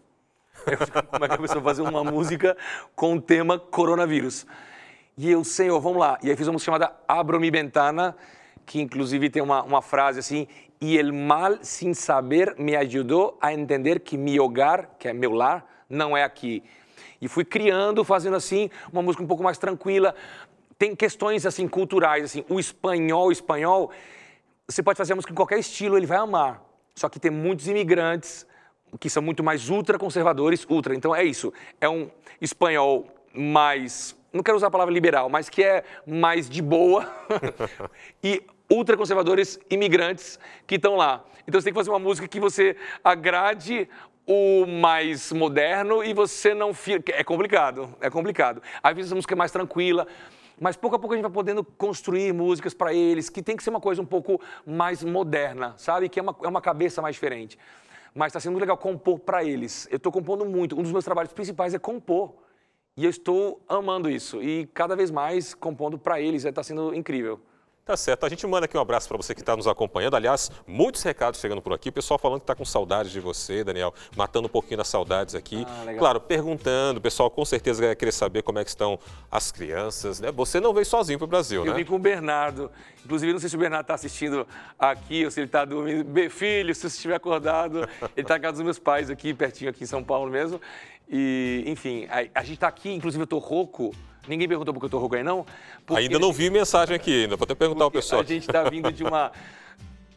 Eu, 0.66 1.04
como 1.10 1.24
é 1.24 1.28
que 1.28 1.34
a 1.34 1.38
pessoa 1.38 1.62
fazer 1.62 1.82
uma 1.82 2.02
música 2.02 2.56
com 2.94 3.16
o 3.16 3.20
tema 3.20 3.58
coronavírus? 3.58 4.46
E 5.16 5.30
eu, 5.30 5.44
Senhor, 5.44 5.78
vamos 5.80 5.98
lá. 5.98 6.18
E 6.22 6.30
aí 6.30 6.36
fiz 6.36 6.46
uma 6.46 6.54
música 6.54 6.72
chamada 6.72 6.92
Abro 7.06 7.38
mi 7.38 7.50
ventana, 7.50 8.16
que 8.64 8.80
inclusive 8.80 9.28
tem 9.28 9.42
uma, 9.42 9.62
uma 9.62 9.82
frase 9.82 10.20
assim, 10.20 10.48
e 10.80 10.96
el 10.98 11.12
mal 11.12 11.58
sin 11.62 11.94
saber 11.94 12.54
me 12.58 12.74
ajudou 12.76 13.36
a 13.40 13.52
entender 13.52 14.00
que 14.00 14.16
mi 14.16 14.40
hogar, 14.40 14.96
que 14.98 15.06
é 15.06 15.12
meu 15.12 15.32
lar, 15.32 15.66
não 15.88 16.16
é 16.16 16.24
aqui. 16.24 16.62
E 17.20 17.28
fui 17.28 17.44
criando, 17.44 18.02
fazendo 18.04 18.36
assim, 18.36 18.70
uma 18.92 19.02
música 19.02 19.22
um 19.22 19.26
pouco 19.26 19.42
mais 19.42 19.58
tranquila. 19.58 20.14
Tem 20.78 20.96
questões 20.96 21.44
assim 21.46 21.68
culturais, 21.68 22.24
assim, 22.24 22.44
o 22.48 22.58
espanhol, 22.58 23.28
o 23.28 23.32
espanhol, 23.32 23.90
você 24.66 24.82
pode 24.82 24.96
fazer 24.96 25.12
a 25.12 25.16
música 25.16 25.32
em 25.32 25.36
qualquer 25.36 25.58
estilo, 25.58 25.96
ele 25.96 26.06
vai 26.06 26.18
amar. 26.18 26.62
Só 26.94 27.08
que 27.08 27.20
tem 27.20 27.30
muitos 27.30 27.68
imigrantes 27.68 28.46
que 28.98 29.10
são 29.10 29.22
muito 29.22 29.42
mais 29.42 29.70
ultraconservadores, 29.70 30.66
ultra. 30.68 30.94
Então 30.94 31.14
é 31.14 31.24
isso. 31.24 31.52
É 31.80 31.88
um 31.88 32.10
espanhol 32.40 33.06
mais 33.32 34.16
não 34.34 34.42
quero 34.42 34.56
usar 34.56 34.66
a 34.66 34.70
palavra 34.70 34.92
liberal, 34.92 35.28
mas 35.28 35.48
que 35.48 35.62
é 35.62 35.84
mais 36.04 36.50
de 36.50 36.60
boa, 36.60 37.08
e 38.20 38.42
ultraconservadores 38.68 39.60
imigrantes 39.70 40.40
que 40.66 40.74
estão 40.74 40.96
lá. 40.96 41.24
Então 41.46 41.60
você 41.60 41.66
tem 41.66 41.72
que 41.72 41.78
fazer 41.78 41.90
uma 41.90 42.00
música 42.00 42.26
que 42.26 42.40
você 42.40 42.76
agrade 43.02 43.88
o 44.26 44.66
mais 44.66 45.30
moderno 45.32 46.02
e 46.02 46.12
você 46.12 46.52
não 46.52 46.74
fica. 46.74 47.12
É 47.14 47.22
complicado, 47.22 47.94
é 48.00 48.10
complicado. 48.10 48.60
Às 48.82 48.96
vezes 48.96 49.12
a 49.12 49.14
música 49.14 49.34
é 49.34 49.36
mais 49.36 49.52
tranquila, 49.52 50.06
mas 50.60 50.76
pouco 50.76 50.96
a 50.96 50.98
pouco 50.98 51.14
a 51.14 51.16
gente 51.16 51.24
vai 51.24 51.32
podendo 51.32 51.62
construir 51.62 52.32
músicas 52.32 52.74
para 52.74 52.92
eles, 52.92 53.28
que 53.28 53.42
tem 53.42 53.56
que 53.56 53.62
ser 53.62 53.70
uma 53.70 53.80
coisa 53.80 54.02
um 54.02 54.06
pouco 54.06 54.40
mais 54.66 55.04
moderna, 55.04 55.74
sabe? 55.76 56.08
Que 56.08 56.18
é 56.18 56.22
uma, 56.22 56.34
é 56.42 56.48
uma 56.48 56.60
cabeça 56.60 57.00
mais 57.02 57.14
diferente. 57.14 57.58
Mas 58.14 58.28
está 58.28 58.38
sendo 58.38 58.58
legal 58.58 58.78
compor 58.78 59.18
para 59.18 59.42
eles. 59.42 59.88
Eu 59.90 59.96
estou 59.96 60.12
compondo 60.12 60.44
muito. 60.44 60.78
Um 60.78 60.82
dos 60.82 60.92
meus 60.92 61.04
trabalhos 61.04 61.32
principais 61.32 61.74
é 61.74 61.78
compor. 61.78 62.34
E 62.96 63.04
eu 63.04 63.10
estou 63.10 63.60
amando 63.68 64.08
isso. 64.08 64.40
E 64.40 64.66
cada 64.66 64.94
vez 64.94 65.10
mais 65.10 65.52
compondo 65.52 65.98
para 65.98 66.20
eles. 66.20 66.44
Está 66.44 66.62
sendo 66.62 66.94
incrível. 66.94 67.40
Tá 67.84 67.98
certo. 67.98 68.24
A 68.24 68.30
gente 68.30 68.46
manda 68.46 68.64
aqui 68.64 68.78
um 68.78 68.80
abraço 68.80 69.06
para 69.06 69.18
você 69.18 69.34
que 69.34 69.42
está 69.42 69.54
nos 69.54 69.66
acompanhando. 69.66 70.14
Aliás, 70.14 70.50
muitos 70.66 71.02
recados 71.02 71.38
chegando 71.38 71.60
por 71.60 71.74
aqui. 71.74 71.90
O 71.90 71.92
pessoal 71.92 72.18
falando 72.18 72.38
que 72.38 72.44
está 72.44 72.54
com 72.54 72.64
saudades 72.64 73.12
de 73.12 73.20
você, 73.20 73.62
Daniel. 73.62 73.92
Matando 74.16 74.46
um 74.46 74.50
pouquinho 74.50 74.78
das 74.78 74.88
saudades 74.88 75.34
aqui. 75.34 75.66
Ah, 75.68 75.92
claro, 75.98 76.18
perguntando. 76.18 76.96
O 76.96 77.02
pessoal 77.02 77.30
com 77.30 77.44
certeza 77.44 77.84
vai 77.84 77.94
querer 77.94 78.12
saber 78.12 78.40
como 78.40 78.58
é 78.58 78.64
que 78.64 78.70
estão 78.70 78.98
as 79.30 79.52
crianças. 79.52 80.18
Né? 80.18 80.32
Você 80.32 80.60
não 80.60 80.72
veio 80.72 80.86
sozinho 80.86 81.18
para 81.18 81.26
o 81.26 81.28
Brasil, 81.28 81.60
Eu 81.60 81.66
né? 81.66 81.72
Eu 81.72 81.76
vim 81.76 81.84
com 81.84 81.96
o 81.96 81.98
Bernardo. 81.98 82.70
Inclusive, 83.04 83.34
não 83.34 83.38
sei 83.38 83.50
se 83.50 83.56
o 83.56 83.58
Bernardo 83.58 83.84
está 83.84 83.94
assistindo 83.94 84.46
aqui 84.78 85.22
ou 85.26 85.30
se 85.30 85.40
ele 85.40 85.48
está 85.48 85.66
dormindo. 85.66 86.30
Filho, 86.30 86.74
se 86.74 86.80
você 86.80 86.86
estiver 86.86 87.16
acordado, 87.16 87.86
ele 88.00 88.10
está 88.16 88.34
na 88.36 88.40
casa 88.40 88.52
dos 88.54 88.64
meus 88.64 88.78
pais 88.78 89.10
aqui, 89.10 89.34
pertinho 89.34 89.68
aqui 89.68 89.84
em 89.84 89.86
São 89.86 90.02
Paulo 90.02 90.30
mesmo. 90.30 90.58
E, 91.08 91.64
enfim, 91.66 92.06
a, 92.10 92.40
a 92.40 92.42
gente 92.42 92.54
está 92.54 92.68
aqui, 92.68 92.90
inclusive 92.90 93.22
eu 93.22 93.24
estou 93.24 93.38
rouco. 93.38 93.94
Ninguém 94.26 94.48
perguntou 94.48 94.72
por 94.72 94.80
que 94.80 94.84
eu 94.84 94.88
estou 94.88 95.00
rouco 95.00 95.16
aí, 95.16 95.22
não? 95.22 95.44
Porque 95.84 96.02
ainda 96.02 96.18
não 96.18 96.32
vi 96.32 96.48
mensagem 96.48 96.96
aqui 96.96 97.22
ainda, 97.22 97.36
pode 97.36 97.52
até 97.52 97.58
perguntar 97.58 97.84
ao 97.84 97.90
pessoal. 97.90 98.22
A 98.22 98.24
gente 98.24 98.48
está 98.48 98.68
vindo 98.68 98.90
de 98.90 99.04
uma 99.04 99.30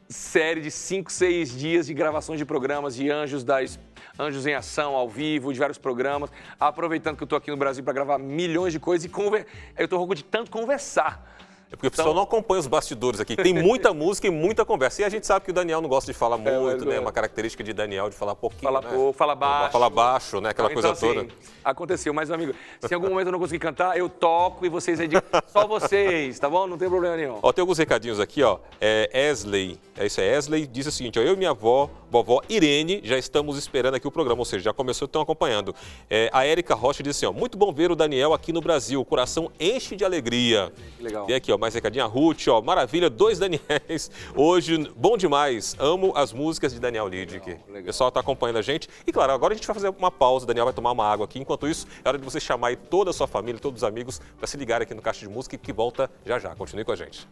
série 0.10 0.62
de 0.62 0.72
5, 0.72 1.12
6 1.12 1.58
dias 1.58 1.88
de 1.88 1.94
gravações 1.94 2.40
de 2.40 2.46
programas 2.46 2.96
de 2.96 3.10
Anjos 3.10 3.44
das 3.44 3.78
Anjos 4.18 4.48
em 4.48 4.54
Ação, 4.54 4.96
ao 4.96 5.08
vivo, 5.08 5.54
de 5.54 5.60
vários 5.60 5.78
programas. 5.78 6.32
Aproveitando 6.60 7.18
que 7.18 7.24
eu 7.24 7.26
estou 7.26 7.38
aqui 7.38 7.52
no 7.52 7.58
Brasil 7.58 7.84
para 7.84 7.94
gravar 7.94 8.18
milhões 8.18 8.74
de 8.74 8.80
coisas 8.80 9.06
e 9.06 9.10
conver... 9.10 9.46
eu 9.78 9.86
estou 9.86 10.00
rouco 10.00 10.16
de 10.16 10.24
tanto 10.24 10.50
conversar. 10.50 11.38
É 11.72 11.76
porque 11.76 11.88
o 11.88 11.92
pessoal 11.92 12.10
então... 12.10 12.16
não 12.16 12.24
acompanha 12.24 12.60
os 12.60 12.68
bastidores 12.68 13.20
aqui. 13.20 13.36
Tem 13.36 13.54
muita 13.54 13.92
música 13.94 14.28
e 14.28 14.30
muita 14.30 14.64
conversa. 14.64 15.02
E 15.02 15.06
a 15.06 15.10
gente 15.10 15.28
sabe 15.28 15.44
que 15.44 15.52
o 15.52 15.54
Daniel 15.54 15.82
não 15.82 15.90
gosta 15.90 16.12
de 16.12 16.18
falar 16.18 16.40
é, 16.40 16.60
muito, 16.60 16.86
né? 16.86 16.96
É 16.96 17.00
uma 17.00 17.12
característica 17.12 17.64
de 17.64 17.74
Daniel 17.74 18.10
de 18.10 18.16
falar 18.16 18.36
pouquinho. 18.36 18.64
Fala 18.64 18.82
né? 18.82 18.90
pouco, 18.90 19.18
fala 19.18 19.36
baixo. 19.36 19.72
Fala 19.72 19.90
baixo, 19.90 20.42
né? 20.42 20.50
Aquela 20.50 20.72
então, 20.72 20.82
coisa 20.82 20.92
assim, 20.94 21.14
toda. 21.14 21.28
Aconteceu, 21.64 22.14
mas, 22.14 22.32
amigo, 22.32 22.54
se 22.80 22.94
em 22.94 22.96
algum 22.96 23.10
momento 23.10 23.28
eu 23.28 23.32
não 23.34 23.40
conseguir 23.40 23.60
cantar, 23.60 23.98
eu 23.98 24.08
toco 24.08 24.66
e 24.66 24.70
vocês 24.70 25.00
aí. 25.00 25.10
Só 25.48 25.68
vocês, 25.68 26.40
tá 26.40 26.50
bom? 26.50 26.68
Não 26.68 26.78
tem 26.78 26.90
problema 26.90 27.18
nenhum. 27.18 27.40
Ó, 27.42 27.52
tem 27.52 27.62
alguns 27.62 27.78
recadinhos 27.78 28.20
aqui, 28.20 28.42
ó. 28.44 28.60
É 28.80 29.30
Esley, 29.30 29.78
é 29.98 30.06
isso, 30.06 30.22
é 30.22 30.38
Esley, 30.38 30.66
diz 30.68 30.88
o 30.88 30.92
seguinte, 30.92 31.20
ó, 31.20 31.22
eu 31.22 31.34
e 31.34 31.36
minha 31.36 31.50
avó, 31.50 31.90
vovó 32.10 32.42
Irene, 32.48 33.02
já 33.04 33.18
estamos 33.18 33.58
esperando 33.58 33.96
aqui 33.96 34.08
o 34.08 34.12
programa, 34.12 34.40
ou 34.40 34.46
seja, 34.46 34.66
já 34.66 34.74
começou, 34.74 35.06
estão 35.06 35.22
acompanhando. 35.22 35.76
É, 36.10 36.30
a 36.32 36.46
Érica 36.46 36.76
Rocha 36.76 37.04
disse 37.04 37.26
assim, 37.26 37.36
ó, 37.36 37.38
muito 37.38 37.58
bom 37.58 37.74
ver 37.74 37.92
o 37.92 37.96
Daniel 37.96 38.34
aqui 38.34 38.54
no 38.54 38.62
Brasil, 38.62 39.02
o 39.02 39.06
coração 39.06 39.52
enche 39.60 39.96
de 39.96 40.06
alegria. 40.06 40.72
Legal. 41.00 41.26
E 41.28 41.34
aqui, 41.34 41.52
ó, 41.52 41.57
mais 41.58 41.74
recadinho, 41.74 42.06
a 42.06 42.08
Ruth, 42.08 42.48
ó, 42.48 42.62
maravilha, 42.62 43.10
dois 43.10 43.40
Daniels. 43.40 44.12
Hoje, 44.36 44.92
bom 44.96 45.18
demais. 45.18 45.76
Amo 45.80 46.14
as 46.16 46.34
músicas 46.34 46.74
de 46.74 46.80
Daniel 46.80 47.08
Lidic. 47.08 47.58
O 47.70 47.84
pessoal 47.84 48.10
está 48.10 48.20
acompanhando 48.20 48.58
a 48.58 48.62
gente. 48.62 48.90
E 49.06 49.12
claro, 49.12 49.32
agora 49.32 49.54
a 49.54 49.56
gente 49.56 49.66
vai 49.66 49.74
fazer 49.74 49.90
uma 49.90 50.12
pausa. 50.12 50.46
O 50.46 50.48
Daniel 50.48 50.66
vai 50.66 50.74
tomar 50.74 50.92
uma 50.92 51.06
água 51.06 51.26
aqui. 51.26 51.40
Enquanto 51.40 51.68
isso, 51.68 51.88
é 52.04 52.08
hora 52.08 52.18
de 52.18 52.24
você 52.24 52.40
chamar 52.40 52.76
toda 52.76 53.10
a 53.10 53.14
sua 53.14 53.28
família, 53.28 53.60
todos 53.60 53.82
os 53.82 53.84
amigos, 53.84 54.22
para 54.38 54.48
se 54.48 54.58
ligar 54.58 54.82
aqui 54.82 54.94
no 54.94 55.02
Caixa 55.02 55.26
de 55.26 55.32
Música 55.32 55.58
que 55.58 55.74
volta 55.74 56.10
já 56.26 56.40
já. 56.40 56.56
Continue 56.56 56.86
com 56.86 56.92
a 56.92 56.96
gente. 56.96 57.28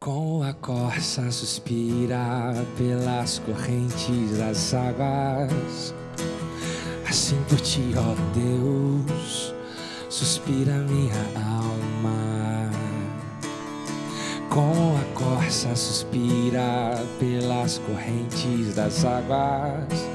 Com 0.00 0.44
a 0.44 0.52
corça 0.52 1.28
suspira 1.32 2.54
pelas 2.76 3.40
correntes 3.40 4.38
das 4.38 4.72
águas. 4.72 5.92
Assim 7.04 7.36
por 7.48 7.60
ti, 7.60 7.82
ó 7.96 8.14
Deus, 8.32 9.52
suspira 10.08 10.74
minha 10.88 11.20
alma. 11.34 12.70
Com 14.48 14.96
a 14.96 15.18
corça 15.18 15.74
suspira 15.74 17.04
pelas 17.18 17.78
correntes 17.78 18.76
das 18.76 19.04
águas. 19.04 20.08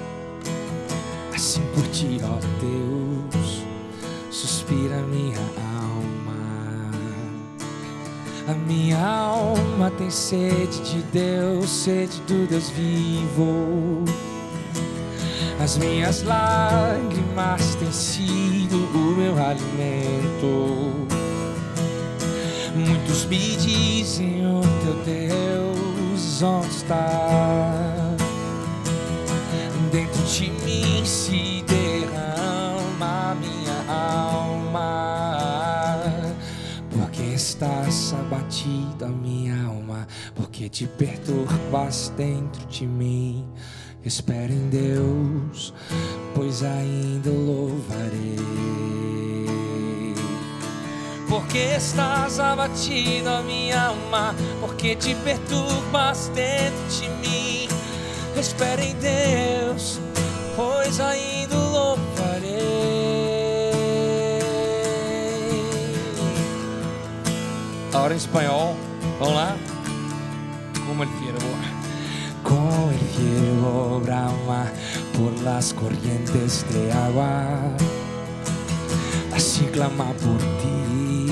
Assim 1.36 1.62
por 1.76 1.86
ti, 1.90 2.22
ó 2.24 2.40
Deus, 2.62 3.64
suspira 4.32 5.02
minha 5.02 5.38
alma. 5.38 5.73
A 8.46 8.54
minha 8.54 8.98
alma 9.00 9.90
tem 9.92 10.10
sede 10.10 10.82
de 10.82 11.02
Deus, 11.04 11.70
sede 11.70 12.20
do 12.28 12.46
Deus 12.46 12.70
vivo. 12.72 14.04
As 15.64 15.78
minhas 15.78 16.24
lágrimas 16.24 17.76
têm 17.76 17.92
sido 17.92 18.76
o 18.94 19.16
meu 19.16 19.34
alimento. 19.42 21.08
Muitos 22.76 23.26
me 23.28 23.56
dizem: 23.56 24.46
O 24.46 24.62
teu 24.84 24.96
Deus 25.06 26.44
onde 26.44 26.68
está? 26.68 28.14
Dentro 29.90 30.22
de 30.24 30.52
mim 30.66 31.06
se 31.06 31.64
derrama 31.66 33.38
minha 33.40 33.86
alma 33.88 35.23
abatido 38.54 39.06
a 39.06 39.08
minha 39.08 39.66
alma, 39.66 40.08
porque 40.36 40.70
te 40.70 40.86
perturbas 40.86 42.14
dentro 42.16 42.64
de 42.68 42.86
mim. 42.86 43.46
Espero 44.06 44.54
em 44.54 44.70
Deus, 44.70 45.74
pois 46.36 46.62
ainda 46.62 47.32
louvarei. 47.32 48.38
Porque 51.28 51.58
estás 51.58 52.40
abatido 52.40 53.30
a 53.30 53.42
minha 53.42 53.88
alma, 53.88 54.36
porque 54.60 54.96
te 54.96 55.16
perturbas 55.16 56.30
dentro 56.36 57.00
de 57.00 57.10
mim. 57.28 57.68
Espero 58.40 58.82
em 58.84 58.96
Deus, 58.96 60.00
pois 60.56 61.00
ainda 61.00 61.58
o 61.58 61.73
Ahora 67.94 68.16
en 68.16 68.20
español, 68.20 68.74
lá. 69.20 69.56
Como 70.88 71.04
el 71.04 71.10
ciervo. 71.20 71.54
Como 72.42 72.92
el 72.92 73.00
ciervo 73.00 74.02
brama 74.04 74.66
por 75.16 75.40
las 75.44 75.76
corrientes 75.76 76.66
de 76.74 76.92
agua. 76.92 77.46
Así 79.36 79.66
clama 79.66 80.06
por 80.14 80.40
ti, 80.60 81.28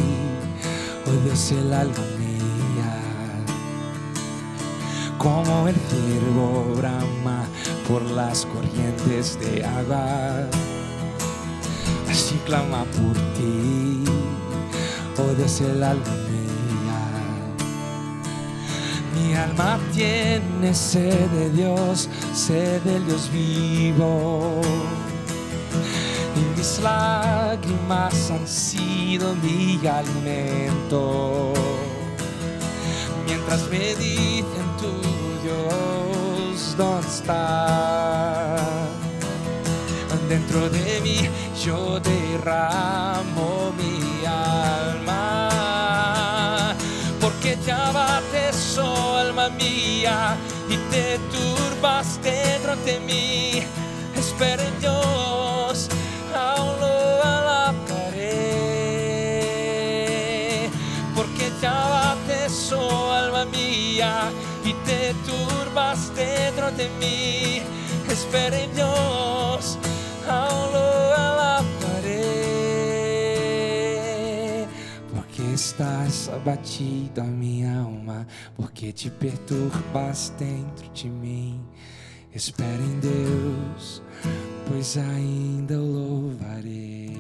oh 1.08 1.26
Dios, 1.26 1.52
el 1.52 1.74
alma 1.74 2.06
mía. 2.20 2.94
Como 5.18 5.68
el 5.68 5.76
ciervo 5.76 6.76
brama 6.78 7.44
por 7.88 8.04
las 8.04 8.46
corrientes 8.46 9.40
de 9.40 9.66
agua. 9.66 10.48
Así 12.08 12.36
clama 12.46 12.84
por 12.84 13.16
ti, 13.36 14.04
oh 15.18 15.34
Dios, 15.36 15.62
el 15.62 15.84
alma 15.84 16.21
Mi 19.32 19.38
alma 19.38 19.80
tiene 19.94 20.74
sed 20.74 21.30
de 21.30 21.50
Dios, 21.52 22.10
sed 22.34 22.82
del 22.82 23.06
Dios 23.06 23.32
vivo. 23.32 24.60
Y 26.36 26.58
mis 26.58 26.80
lágrimas 26.80 28.30
han 28.30 28.46
sido 28.46 29.34
mi 29.36 29.80
alimento. 29.88 31.54
Mientras 33.26 33.70
me 33.70 33.96
dicen 33.96 34.68
tu 34.78 34.92
Dios, 35.44 36.76
¿dónde 36.78 37.08
está? 37.08 38.58
Dentro 40.28 40.70
de 40.70 41.00
mí 41.02 41.30
yo 41.64 42.02
derramo 42.02 43.72
mi 43.78 44.26
alma 44.26 45.52
porque 47.22 47.56
te 47.58 47.72
abates, 47.72 48.56
alma 49.42 49.58
mía, 49.58 50.38
y 50.70 50.78
te 50.92 51.18
turbas 51.32 52.22
dentro 52.22 52.76
de 52.86 53.00
mí. 53.00 53.64
Espera 54.16 54.64
en 54.64 54.80
Dios, 54.80 55.90
aún 56.36 56.80
lo 56.80 57.24
alabaré, 57.24 58.30
porque 61.16 61.50
te 61.60 61.68
abates, 61.68 62.72
oh 62.72 63.12
alma 63.12 63.46
mía, 63.46 64.32
y 64.64 64.74
de 66.72 66.90
mí. 67.00 67.62
Espera 68.10 68.60
en 68.60 68.76
Dios, 68.76 69.78
aún 70.30 70.74
lo 70.74 71.01
estás 75.82 76.30
abatido 76.30 77.22
a 77.22 77.24
minha 77.24 77.80
alma, 77.80 78.28
porque 78.56 78.94
te 78.94 79.10
perturbas 79.10 80.30
dentro 80.38 80.88
de 80.90 81.10
mim. 81.10 81.60
Espera 82.32 82.84
em 82.84 83.00
Deus, 83.00 84.04
pois 84.68 84.96
ainda 84.96 85.74
o 85.74 86.38
louvarei. 86.38 87.18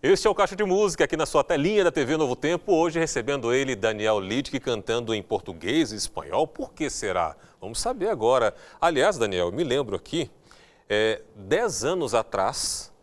Este 0.00 0.28
é 0.28 0.30
o 0.30 0.34
Caixa 0.34 0.54
de 0.54 0.62
Música 0.62 1.02
aqui 1.02 1.16
na 1.16 1.26
sua 1.26 1.42
telinha 1.42 1.82
da 1.82 1.90
TV 1.90 2.16
Novo 2.16 2.36
Tempo. 2.36 2.72
Hoje 2.72 3.00
recebendo 3.00 3.52
ele, 3.52 3.74
Daniel 3.74 4.20
Littke, 4.20 4.60
cantando 4.60 5.12
em 5.12 5.22
português 5.24 5.90
e 5.90 5.96
espanhol. 5.96 6.46
Por 6.46 6.72
que 6.72 6.88
será? 6.88 7.34
Vamos 7.60 7.80
saber 7.80 8.10
agora. 8.10 8.54
Aliás, 8.80 9.18
Daniel, 9.18 9.50
me 9.50 9.64
lembro 9.64 9.96
aqui, 9.96 10.30
é, 10.88 11.20
dez 11.34 11.82
anos 11.82 12.14
atrás, 12.14 12.93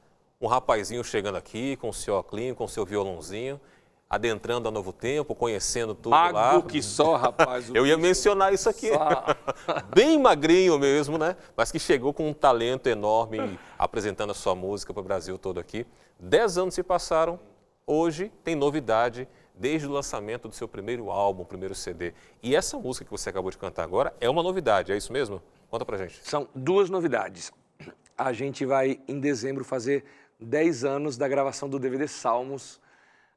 um 0.41 0.47
rapazinho 0.47 1.03
chegando 1.03 1.37
aqui 1.37 1.75
com 1.75 1.93
seu 1.93 2.15
óculos, 2.15 2.53
com 2.55 2.67
seu 2.67 2.83
violãozinho, 2.83 3.61
adentrando 4.09 4.67
a 4.67 4.71
Novo 4.71 4.91
Tempo, 4.91 5.35
conhecendo 5.35 5.93
tudo 5.93 6.11
Mago 6.11 6.35
lá. 6.35 6.61
que 6.63 6.81
só, 6.81 7.15
rapaz. 7.15 7.69
Eu 7.73 7.85
ia 7.85 7.97
mencionar 7.97 8.51
isso 8.51 8.67
aqui. 8.67 8.89
Bem 9.95 10.19
magrinho 10.19 10.77
mesmo, 10.79 11.17
né? 11.17 11.37
Mas 11.55 11.71
que 11.71 11.79
chegou 11.79 12.13
com 12.13 12.27
um 12.27 12.33
talento 12.33 12.87
enorme 12.87 13.57
apresentando 13.77 14.31
a 14.31 14.33
sua 14.33 14.55
música 14.55 14.93
para 14.93 14.99
o 14.99 15.03
Brasil 15.03 15.37
todo 15.37 15.59
aqui. 15.59 15.85
Dez 16.19 16.57
anos 16.57 16.73
se 16.73 16.83
passaram, 16.83 17.39
hoje 17.85 18.31
tem 18.43 18.55
novidade 18.55 19.27
desde 19.55 19.87
o 19.87 19.91
lançamento 19.91 20.47
do 20.47 20.55
seu 20.55 20.67
primeiro 20.67 21.11
álbum, 21.11 21.45
primeiro 21.45 21.75
CD. 21.75 22.13
E 22.41 22.55
essa 22.55 22.77
música 22.79 23.05
que 23.05 23.11
você 23.11 23.29
acabou 23.29 23.51
de 23.51 23.57
cantar 23.57 23.83
agora 23.83 24.13
é 24.19 24.29
uma 24.29 24.41
novidade, 24.41 24.91
é 24.91 24.97
isso 24.97 25.13
mesmo? 25.13 25.41
Conta 25.69 25.85
pra 25.85 25.97
gente. 25.97 26.19
São 26.23 26.49
duas 26.53 26.89
novidades. 26.89 27.51
A 28.17 28.33
gente 28.33 28.65
vai, 28.65 28.99
em 29.07 29.19
dezembro, 29.19 29.63
fazer 29.63 30.03
10 30.41 30.83
anos 30.83 31.17
da 31.17 31.27
gravação 31.27 31.69
do 31.69 31.77
DVD 31.77 32.07
Salmos 32.07 32.81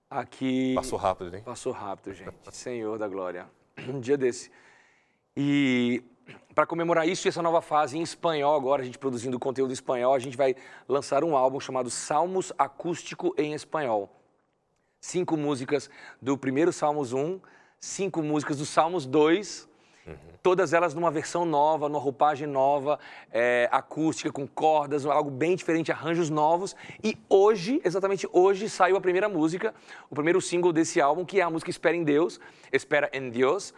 aqui. 0.09 0.75
Passou 0.75 0.99
rápido, 0.99 1.37
hein? 1.37 1.43
Passou 1.45 1.73
rápido, 1.73 2.14
gente. 2.14 2.35
Senhor 2.51 2.99
da 2.99 3.07
glória. 3.07 3.47
Um 3.88 4.01
dia 4.01 4.17
desse. 4.17 4.51
E 5.37 6.03
para 6.55 6.67
comemorar 6.67 7.07
isso 7.07 7.27
e 7.27 7.29
essa 7.29 7.43
nova 7.43 7.61
fase 7.61 7.99
em 7.99 8.03
espanhol 8.03 8.55
agora, 8.55 8.83
a 8.83 8.85
gente 8.85 8.99
produzindo 8.99 9.38
conteúdo 9.38 9.71
em 9.71 9.75
espanhol, 9.75 10.14
a 10.14 10.19
gente 10.19 10.37
vai 10.37 10.55
lançar 10.88 11.25
um 11.25 11.37
álbum 11.37 11.61
chamado 11.61 11.90
Salmos 11.90 12.53
Acústico 12.57 13.35
em 13.37 13.53
Espanhol. 13.53 14.11
Cinco 15.01 15.37
músicas 15.37 15.90
do 16.23 16.38
primeiro 16.38 16.73
Salmos 16.73 17.12
1, 17.12 17.40
cinco 17.79 18.23
músicas 18.23 18.57
do 18.57 18.64
Salmos 18.64 19.05
2, 19.05 19.69
todas 20.43 20.75
elas 20.75 20.93
numa 20.93 21.11
versão 21.11 21.47
nova, 21.47 21.88
numa 21.88 21.99
roupagem 21.99 22.47
nova, 22.47 22.99
é, 23.33 23.67
acústica, 23.73 24.31
com 24.31 24.47
cordas, 24.47 25.07
algo 25.07 25.31
bem 25.31 25.57
diferente, 25.57 25.90
arranjos 25.90 26.29
novos. 26.29 26.77
E 27.03 27.17
hoje, 27.29 27.81
exatamente 27.83 28.29
hoje, 28.31 28.69
saiu 28.69 28.97
a 28.97 29.01
primeira 29.01 29.29
música, 29.29 29.75
o 30.11 30.14
primeiro 30.14 30.40
single 30.40 30.73
desse 30.73 31.01
álbum, 31.01 31.25
que 31.25 31.40
é 31.40 31.43
a 31.43 31.49
música 31.49 31.71
Espera 31.71 31.97
em 31.97 32.05
Deus, 32.05 32.38
Espera 32.71 33.09
em 33.12 33.31
Deus. 33.31 33.73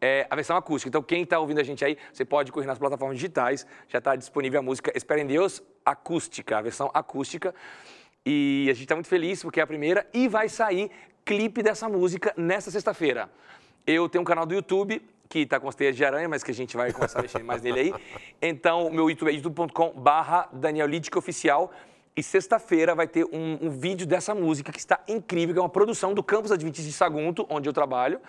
É 0.00 0.26
a 0.30 0.34
versão 0.36 0.56
acústica. 0.56 0.88
Então, 0.88 1.02
quem 1.02 1.22
está 1.22 1.38
ouvindo 1.38 1.60
a 1.60 1.64
gente 1.64 1.84
aí, 1.84 1.96
você 2.12 2.24
pode 2.24 2.52
correr 2.52 2.66
nas 2.66 2.78
plataformas 2.78 3.16
digitais, 3.16 3.66
já 3.88 3.98
está 3.98 4.14
disponível 4.14 4.60
a 4.60 4.62
música 4.62 4.92
Espera 4.96 5.20
em 5.20 5.26
Deus 5.26 5.62
acústica, 5.84 6.58
a 6.58 6.62
versão 6.62 6.90
acústica. 6.94 7.54
E 8.24 8.66
a 8.68 8.72
gente 8.72 8.82
está 8.82 8.94
muito 8.94 9.08
feliz 9.08 9.42
porque 9.42 9.60
é 9.60 9.62
a 9.62 9.66
primeira 9.66 10.06
e 10.12 10.28
vai 10.28 10.48
sair 10.48 10.90
clipe 11.24 11.62
dessa 11.62 11.88
música 11.88 12.32
nesta 12.36 12.70
sexta-feira. 12.70 13.30
Eu 13.86 14.08
tenho 14.08 14.22
um 14.22 14.24
canal 14.24 14.44
do 14.44 14.54
YouTube 14.54 15.00
que 15.28 15.40
está 15.40 15.60
com 15.60 15.68
as 15.68 15.74
teias 15.74 15.96
de 15.96 16.04
aranha, 16.04 16.28
mas 16.28 16.42
que 16.42 16.50
a 16.50 16.54
gente 16.54 16.76
vai 16.76 16.92
começar 16.92 17.18
a 17.18 17.22
mexer 17.22 17.42
mais 17.42 17.62
nele 17.62 17.80
aí. 17.80 17.94
Então, 18.40 18.90
meu 18.90 19.10
YouTube 19.10 19.28
é 19.28 19.34
youtube.com 19.34 19.92
barra 19.92 20.48
Daniel 20.52 20.86
Lidic 20.86 21.16
Oficial. 21.16 21.70
E 22.16 22.22
sexta-feira 22.22 22.94
vai 22.94 23.06
ter 23.06 23.24
um, 23.26 23.58
um 23.62 23.70
vídeo 23.70 24.06
dessa 24.06 24.34
música 24.34 24.72
que 24.72 24.78
está 24.78 24.98
incrível, 25.06 25.54
que 25.54 25.58
é 25.60 25.62
uma 25.62 25.68
produção 25.68 26.14
do 26.14 26.22
Campus 26.22 26.50
Adventista 26.50 26.90
de 26.90 26.96
Sagunto, 26.96 27.46
onde 27.48 27.68
eu 27.68 27.72
trabalho. 27.72 28.20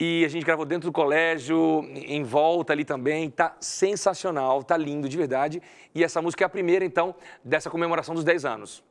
E 0.00 0.24
a 0.24 0.28
gente 0.28 0.44
gravou 0.44 0.64
dentro 0.64 0.88
do 0.88 0.92
colégio, 0.92 1.84
em 1.94 2.22
volta 2.24 2.72
ali 2.72 2.84
também. 2.84 3.30
Tá 3.30 3.56
sensacional, 3.60 4.64
tá 4.64 4.76
lindo 4.76 5.08
de 5.08 5.16
verdade. 5.16 5.62
E 5.94 6.02
essa 6.02 6.22
música 6.22 6.44
é 6.44 6.46
a 6.46 6.48
primeira, 6.48 6.84
então, 6.84 7.14
dessa 7.44 7.68
comemoração 7.68 8.14
dos 8.14 8.24
10 8.24 8.44
anos. 8.44 8.82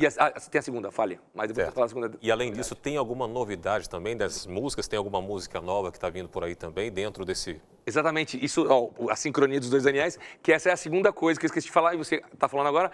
E 0.00 0.06
a, 0.06 0.10
a- 0.26 0.30
tem 0.32 0.58
a 0.58 0.62
segunda, 0.62 0.90
fale. 0.90 1.18
Mas 1.34 1.48
depois 1.52 1.74
falo 1.74 1.84
a 1.84 1.88
segunda. 1.88 2.12
E 2.22 2.30
além 2.30 2.52
disso, 2.52 2.74
tem 2.74 2.96
alguma 2.96 3.26
novidade 3.26 3.88
também 3.88 4.16
das 4.16 4.46
músicas? 4.46 4.86
Tem 4.86 4.96
alguma 4.96 5.20
música 5.20 5.60
nova 5.60 5.90
que 5.90 5.96
está 5.96 6.08
vindo 6.08 6.28
por 6.28 6.44
aí 6.44 6.54
também, 6.54 6.90
dentro 6.90 7.24
desse 7.24 7.60
Exatamente, 7.86 8.42
isso, 8.44 8.66
ó, 8.68 9.10
a 9.10 9.16
sincronia 9.16 9.58
dos 9.58 9.70
dois 9.70 9.82
Daniels, 9.84 10.18
que 10.42 10.52
essa 10.52 10.68
é 10.68 10.72
a 10.72 10.76
segunda 10.76 11.10
coisa 11.10 11.40
que 11.40 11.46
eu 11.46 11.48
esqueci 11.48 11.68
de 11.68 11.72
falar 11.72 11.94
e 11.94 11.96
você 11.96 12.16
está 12.32 12.46
falando 12.46 12.66
agora. 12.66 12.92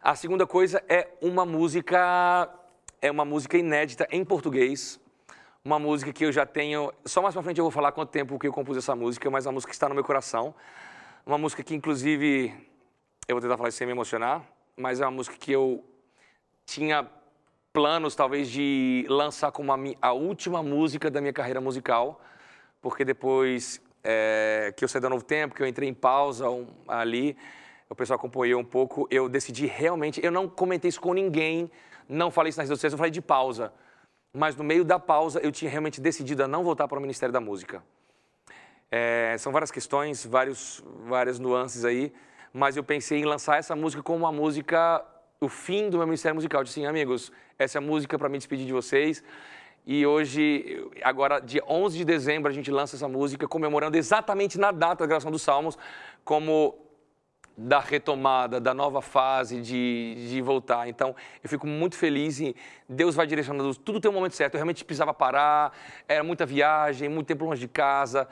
A 0.00 0.14
segunda 0.14 0.46
coisa 0.46 0.80
é 0.88 1.08
uma 1.20 1.44
música, 1.44 2.48
é 3.02 3.10
uma 3.10 3.24
música 3.24 3.58
inédita 3.58 4.06
em 4.12 4.24
português, 4.24 5.00
uma 5.64 5.76
música 5.80 6.12
que 6.12 6.24
eu 6.24 6.30
já 6.30 6.46
tenho, 6.46 6.92
só 7.04 7.20
mais 7.20 7.34
pra 7.34 7.42
frente 7.42 7.58
eu 7.58 7.64
vou 7.64 7.70
falar 7.72 7.90
quanto 7.90 8.10
tempo 8.10 8.38
que 8.38 8.46
eu 8.46 8.52
compus 8.52 8.76
essa 8.76 8.94
música, 8.94 9.28
mas 9.28 9.44
a 9.44 9.50
música 9.50 9.72
está 9.72 9.88
no 9.88 9.94
meu 9.96 10.04
coração. 10.04 10.54
Uma 11.26 11.36
música 11.36 11.64
que 11.64 11.74
inclusive, 11.74 12.54
eu 13.26 13.34
vou 13.34 13.42
tentar 13.42 13.56
falar 13.56 13.70
isso 13.70 13.78
sem 13.78 13.86
me 13.88 13.92
emocionar, 13.92 14.42
mas 14.76 15.00
é 15.00 15.04
uma 15.04 15.10
música 15.10 15.36
que 15.36 15.50
eu 15.50 15.84
tinha 16.68 17.06
planos 17.72 18.14
talvez 18.14 18.50
de 18.50 19.06
lançar 19.08 19.50
como 19.50 19.72
a, 19.72 19.78
a 20.02 20.12
última 20.12 20.62
música 20.62 21.10
da 21.10 21.18
minha 21.18 21.32
carreira 21.32 21.62
musical, 21.62 22.20
porque 22.82 23.06
depois 23.06 23.80
é, 24.04 24.72
que 24.76 24.84
eu 24.84 24.88
saí 24.88 25.00
da 25.00 25.08
Novo 25.08 25.24
Tempo, 25.24 25.54
que 25.54 25.62
eu 25.62 25.66
entrei 25.66 25.88
em 25.88 25.94
pausa 25.94 26.50
um- 26.50 26.66
ali, 26.86 27.34
o 27.88 27.94
pessoal 27.94 28.18
acompanhou 28.18 28.60
um 28.60 28.64
pouco, 28.64 29.08
eu 29.10 29.30
decidi 29.30 29.64
realmente, 29.64 30.20
eu 30.22 30.30
não 30.30 30.46
comentei 30.46 30.90
isso 30.90 31.00
com 31.00 31.14
ninguém, 31.14 31.70
não 32.06 32.30
falei 32.30 32.50
isso 32.50 32.58
nas 32.58 32.68
redes 32.68 32.78
sociais, 32.78 32.92
eu 32.92 32.98
falei 32.98 33.10
de 33.10 33.22
pausa. 33.22 33.72
Mas 34.30 34.54
no 34.54 34.62
meio 34.62 34.84
da 34.84 34.98
pausa 34.98 35.40
eu 35.40 35.50
tinha 35.50 35.70
realmente 35.70 36.02
decidido 36.02 36.44
a 36.44 36.48
não 36.48 36.62
voltar 36.62 36.86
para 36.86 36.98
o 36.98 37.00
Ministério 37.00 37.32
da 37.32 37.40
Música. 37.40 37.82
É, 38.90 39.36
são 39.38 39.50
várias 39.52 39.70
questões, 39.70 40.26
vários, 40.26 40.84
várias 41.06 41.38
nuances 41.38 41.86
aí, 41.86 42.12
mas 42.52 42.76
eu 42.76 42.84
pensei 42.84 43.20
em 43.20 43.24
lançar 43.24 43.58
essa 43.58 43.74
música 43.74 44.02
como 44.02 44.18
uma 44.18 44.32
música, 44.32 45.02
o 45.40 45.48
fim 45.48 45.88
do 45.88 45.98
meu 45.98 46.06
ministério 46.06 46.34
musical. 46.34 46.64
Disse 46.64 46.80
assim, 46.80 46.86
amigos, 46.86 47.32
essa 47.58 47.78
é 47.78 47.80
a 47.80 47.82
música 47.82 48.18
para 48.18 48.28
me 48.28 48.38
despedir 48.38 48.66
de 48.66 48.72
vocês. 48.72 49.22
E 49.86 50.06
hoje, 50.06 50.86
agora, 51.02 51.40
dia 51.40 51.62
11 51.66 51.96
de 51.96 52.04
dezembro, 52.04 52.50
a 52.50 52.54
gente 52.54 52.70
lança 52.70 52.96
essa 52.96 53.08
música 53.08 53.48
comemorando 53.48 53.96
exatamente 53.96 54.58
na 54.58 54.70
data 54.70 55.04
da 55.04 55.06
gravação 55.06 55.30
dos 55.30 55.42
Salmos, 55.42 55.78
como 56.24 56.76
da 57.56 57.80
retomada, 57.80 58.60
da 58.60 58.72
nova 58.72 59.00
fase 59.00 59.60
de, 59.60 60.28
de 60.28 60.40
voltar. 60.42 60.88
Então, 60.88 61.16
eu 61.42 61.48
fico 61.48 61.66
muito 61.66 61.96
feliz 61.96 62.38
e 62.38 62.54
Deus 62.88 63.14
vai 63.14 63.26
direcionando 63.26 63.74
tudo 63.74 63.98
tem 63.98 64.10
um 64.10 64.14
momento 64.14 64.36
certo. 64.36 64.54
Eu 64.54 64.58
realmente 64.58 64.84
precisava 64.84 65.12
parar, 65.12 65.72
era 66.06 66.22
muita 66.22 66.46
viagem, 66.46 67.08
muito 67.08 67.26
tempo 67.26 67.44
longe 67.44 67.60
de 67.60 67.68
casa, 67.68 68.28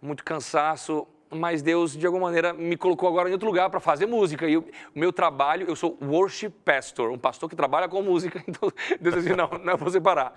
muito 0.00 0.22
cansaço, 0.22 1.08
mas 1.30 1.62
Deus, 1.62 1.96
de 1.96 2.06
alguma 2.06 2.26
maneira, 2.26 2.52
me 2.52 2.76
colocou 2.76 3.08
agora 3.08 3.28
em 3.28 3.32
outro 3.32 3.46
lugar 3.46 3.68
para 3.70 3.80
fazer 3.80 4.06
música. 4.06 4.48
E 4.48 4.56
o 4.56 4.64
meu 4.94 5.12
trabalho, 5.12 5.66
eu 5.68 5.76
sou 5.76 5.98
worship 6.02 6.50
pastor, 6.50 7.10
um 7.10 7.18
pastor 7.18 7.48
que 7.48 7.56
trabalha 7.56 7.88
com 7.88 8.02
música. 8.02 8.42
Então, 8.48 8.72
Deus 9.00 9.16
disse, 9.16 9.36
não, 9.36 9.48
não 9.62 9.72
é 9.74 9.76
você 9.76 10.00
parar. 10.00 10.34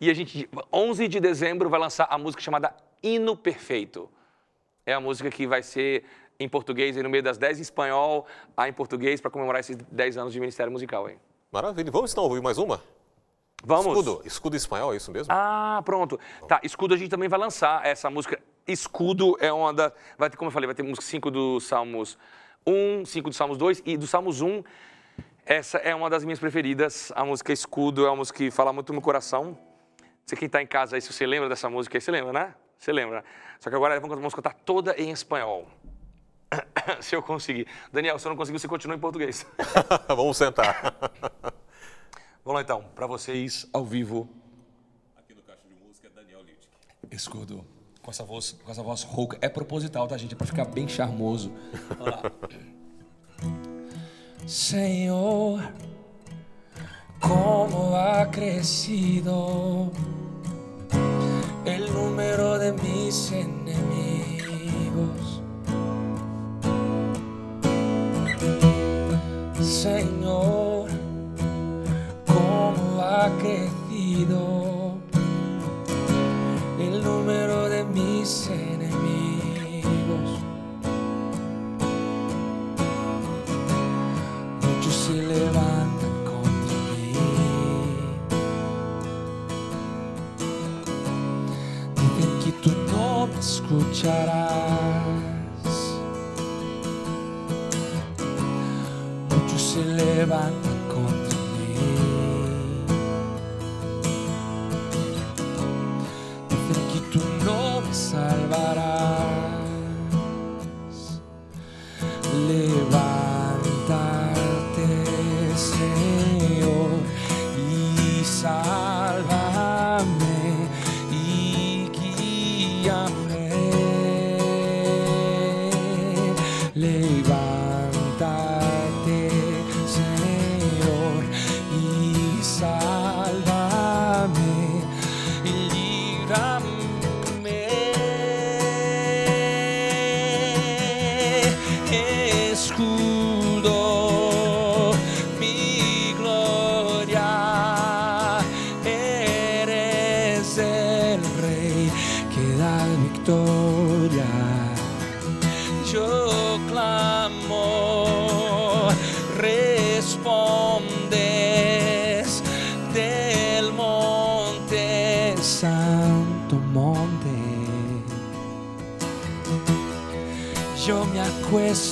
E 0.00 0.10
a 0.10 0.14
gente, 0.14 0.48
11 0.72 1.08
de 1.08 1.18
dezembro, 1.18 1.70
vai 1.70 1.80
lançar 1.80 2.06
a 2.10 2.18
música 2.18 2.42
chamada 2.42 2.74
Hino 3.02 3.36
Perfeito. 3.36 4.08
É 4.84 4.92
a 4.92 5.00
música 5.00 5.30
que 5.30 5.46
vai 5.46 5.62
ser 5.62 6.04
em 6.38 6.48
português, 6.48 6.96
aí 6.96 7.02
no 7.02 7.08
meio 7.08 7.22
das 7.22 7.38
10 7.38 7.58
em 7.58 7.62
espanhol, 7.62 8.26
a 8.56 8.68
em 8.68 8.72
português, 8.72 9.20
para 9.20 9.30
comemorar 9.30 9.60
esses 9.60 9.76
10 9.76 10.18
anos 10.18 10.32
de 10.32 10.40
Ministério 10.40 10.70
Musical. 10.70 11.06
Aí. 11.06 11.16
Maravilha. 11.50 11.90
Vamos 11.90 12.12
então 12.12 12.24
ouvir 12.24 12.42
mais 12.42 12.58
uma? 12.58 12.82
Vamos? 13.64 13.86
Escudo. 13.86 14.22
Escudo 14.24 14.56
espanhol, 14.56 14.92
é 14.92 14.96
isso 14.96 15.10
mesmo? 15.10 15.32
Ah, 15.32 15.80
pronto. 15.84 16.20
Tá, 16.46 16.60
Escudo 16.62 16.94
a 16.94 16.96
gente 16.96 17.08
também 17.08 17.28
vai 17.28 17.38
lançar 17.38 17.84
essa 17.86 18.10
música. 18.10 18.38
Escudo 18.66 19.36
é 19.40 19.52
uma 19.52 19.72
da. 19.72 19.92
Vai 20.16 20.30
ter, 20.30 20.36
como 20.36 20.48
eu 20.48 20.52
falei, 20.52 20.66
vai 20.66 20.74
ter 20.74 20.82
música 20.82 21.04
5 21.04 21.30
do 21.30 21.60
Salmos 21.60 22.18
1, 22.66 23.04
5 23.04 23.30
do 23.30 23.34
Salmos 23.34 23.58
2 23.58 23.82
e 23.84 23.96
do 23.96 24.06
Salmos 24.06 24.40
1. 24.40 24.62
Essa 25.44 25.78
é 25.78 25.94
uma 25.94 26.08
das 26.08 26.24
minhas 26.24 26.38
preferidas. 26.38 27.12
A 27.14 27.24
música 27.24 27.52
Escudo 27.52 28.06
é 28.06 28.08
uma 28.08 28.16
música 28.16 28.38
que 28.38 28.50
fala 28.50 28.72
muito 28.72 28.88
no 28.88 28.94
meu 28.94 29.02
coração. 29.02 29.58
Você 30.24 30.34
quem 30.34 30.46
está 30.46 30.62
em 30.62 30.66
casa 30.66 30.96
aí, 30.96 31.02
se 31.02 31.12
você 31.12 31.26
lembra 31.26 31.48
dessa 31.48 31.68
música 31.68 31.98
aí, 31.98 32.00
você 32.00 32.10
lembra, 32.10 32.32
né? 32.32 32.54
Você 32.78 32.92
lembra. 32.92 33.22
Só 33.60 33.68
que 33.68 33.76
agora 33.76 34.00
vamos 34.00 34.16
vamos 34.16 34.34
cantar 34.34 34.54
toda 34.54 34.94
em 34.98 35.10
espanhol. 35.10 35.68
se 37.00 37.14
eu 37.14 37.22
conseguir. 37.22 37.66
Daniel, 37.92 38.18
se 38.18 38.26
eu 38.26 38.30
não 38.30 38.36
conseguir, 38.36 38.58
você 38.58 38.68
continua 38.68 38.96
em 38.96 39.00
português. 39.00 39.46
Vamos 40.08 40.36
sentar. 40.36 40.94
Vamos 42.44 42.56
lá 42.56 42.62
então, 42.62 42.84
para 42.94 43.06
vocês 43.06 43.66
ao 43.72 43.84
vivo. 43.84 44.28
Aqui 45.16 45.34
no 45.34 45.42
Caixa 45.42 45.66
de 45.66 45.74
Música, 45.74 46.10
Daniel 46.10 46.42
Littke. 46.42 46.68
Escudo. 47.10 47.73
Com 48.04 48.10
essa 48.10 48.22
voz, 48.22 48.54
com 48.62 48.70
essa 48.70 48.82
voz 48.82 49.02
rouca. 49.02 49.38
É 49.40 49.48
proposital, 49.48 50.06
tá, 50.06 50.18
gente? 50.18 50.34
É 50.34 50.36
pra 50.36 50.46
ficar 50.46 50.66
bem 50.66 50.86
charmoso. 50.86 51.50
Senhor, 54.46 55.72
como 57.18 57.96
ha 57.96 58.26
crescido 58.26 59.90
el 61.64 61.90
número 61.94 62.58
de 62.58 62.72
mis 62.72 63.32
enemigos. 63.32 63.64
Señor, 69.62 70.90
cómo 72.26 73.00
ha 73.00 73.30
crecido 73.38 73.73
escucharás. 93.78 94.50
Muchos 99.30 99.62
se 99.62 99.84
levantan 99.84 100.63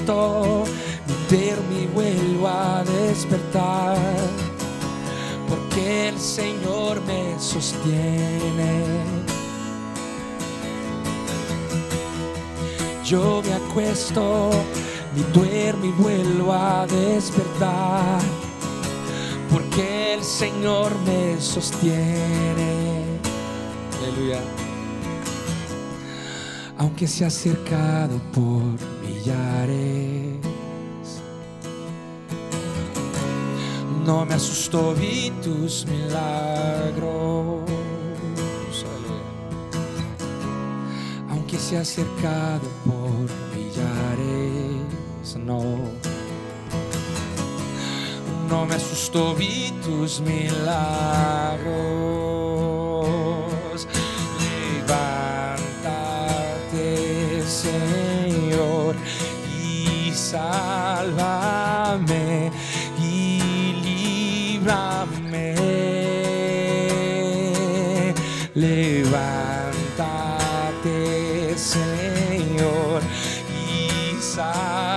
acuesto, 0.03 0.65
duermo 1.31 1.79
y 1.81 1.87
vuelvo 1.87 2.49
a 2.49 2.85
despertar, 2.85 3.97
porque 5.49 6.09
el 6.09 6.19
Señor 6.19 7.01
me 7.07 7.39
sostiene. 7.39 8.85
Yo 13.05 13.43
me 13.45 13.55
acuesto, 13.55 14.51
y 15.17 15.39
duermo 15.39 15.85
y 15.85 15.91
vuelvo 15.91 16.53
a 16.53 16.87
despertar, 16.87 18.21
porque 19.51 20.15
el 20.15 20.25
Señor 20.25 20.93
me 21.07 21.41
sostiene. 21.41 23.19
Aleluya. 23.99 24.41
Aunque 26.79 27.07
se 27.07 27.25
ha 27.25 27.29
acercado 27.29 28.19
por 28.33 28.92
millares, 29.23 30.37
no 34.05 34.27
me 34.27 34.35
asustó, 34.35 34.95
vi 34.95 35.33
tus 35.43 35.87
milagros. 35.87 37.63
Aunque 41.31 41.59
se 41.59 41.79
ha 41.79 41.83
acercado 41.83 42.69
por 42.85 43.31
millares, 43.57 45.37
no. 45.37 45.63
No 48.49 48.67
me 48.67 48.75
asustó, 48.75 49.35
vi 49.35 49.73
tus 49.83 50.21
milagros. 50.21 50.53
Sálvame 60.33 62.25
y 62.99 64.59
líbrame. 64.59 65.55
Levántate, 68.55 69.15
Señor, 71.59 73.03
y 73.69 74.17
sálvame 74.23 74.92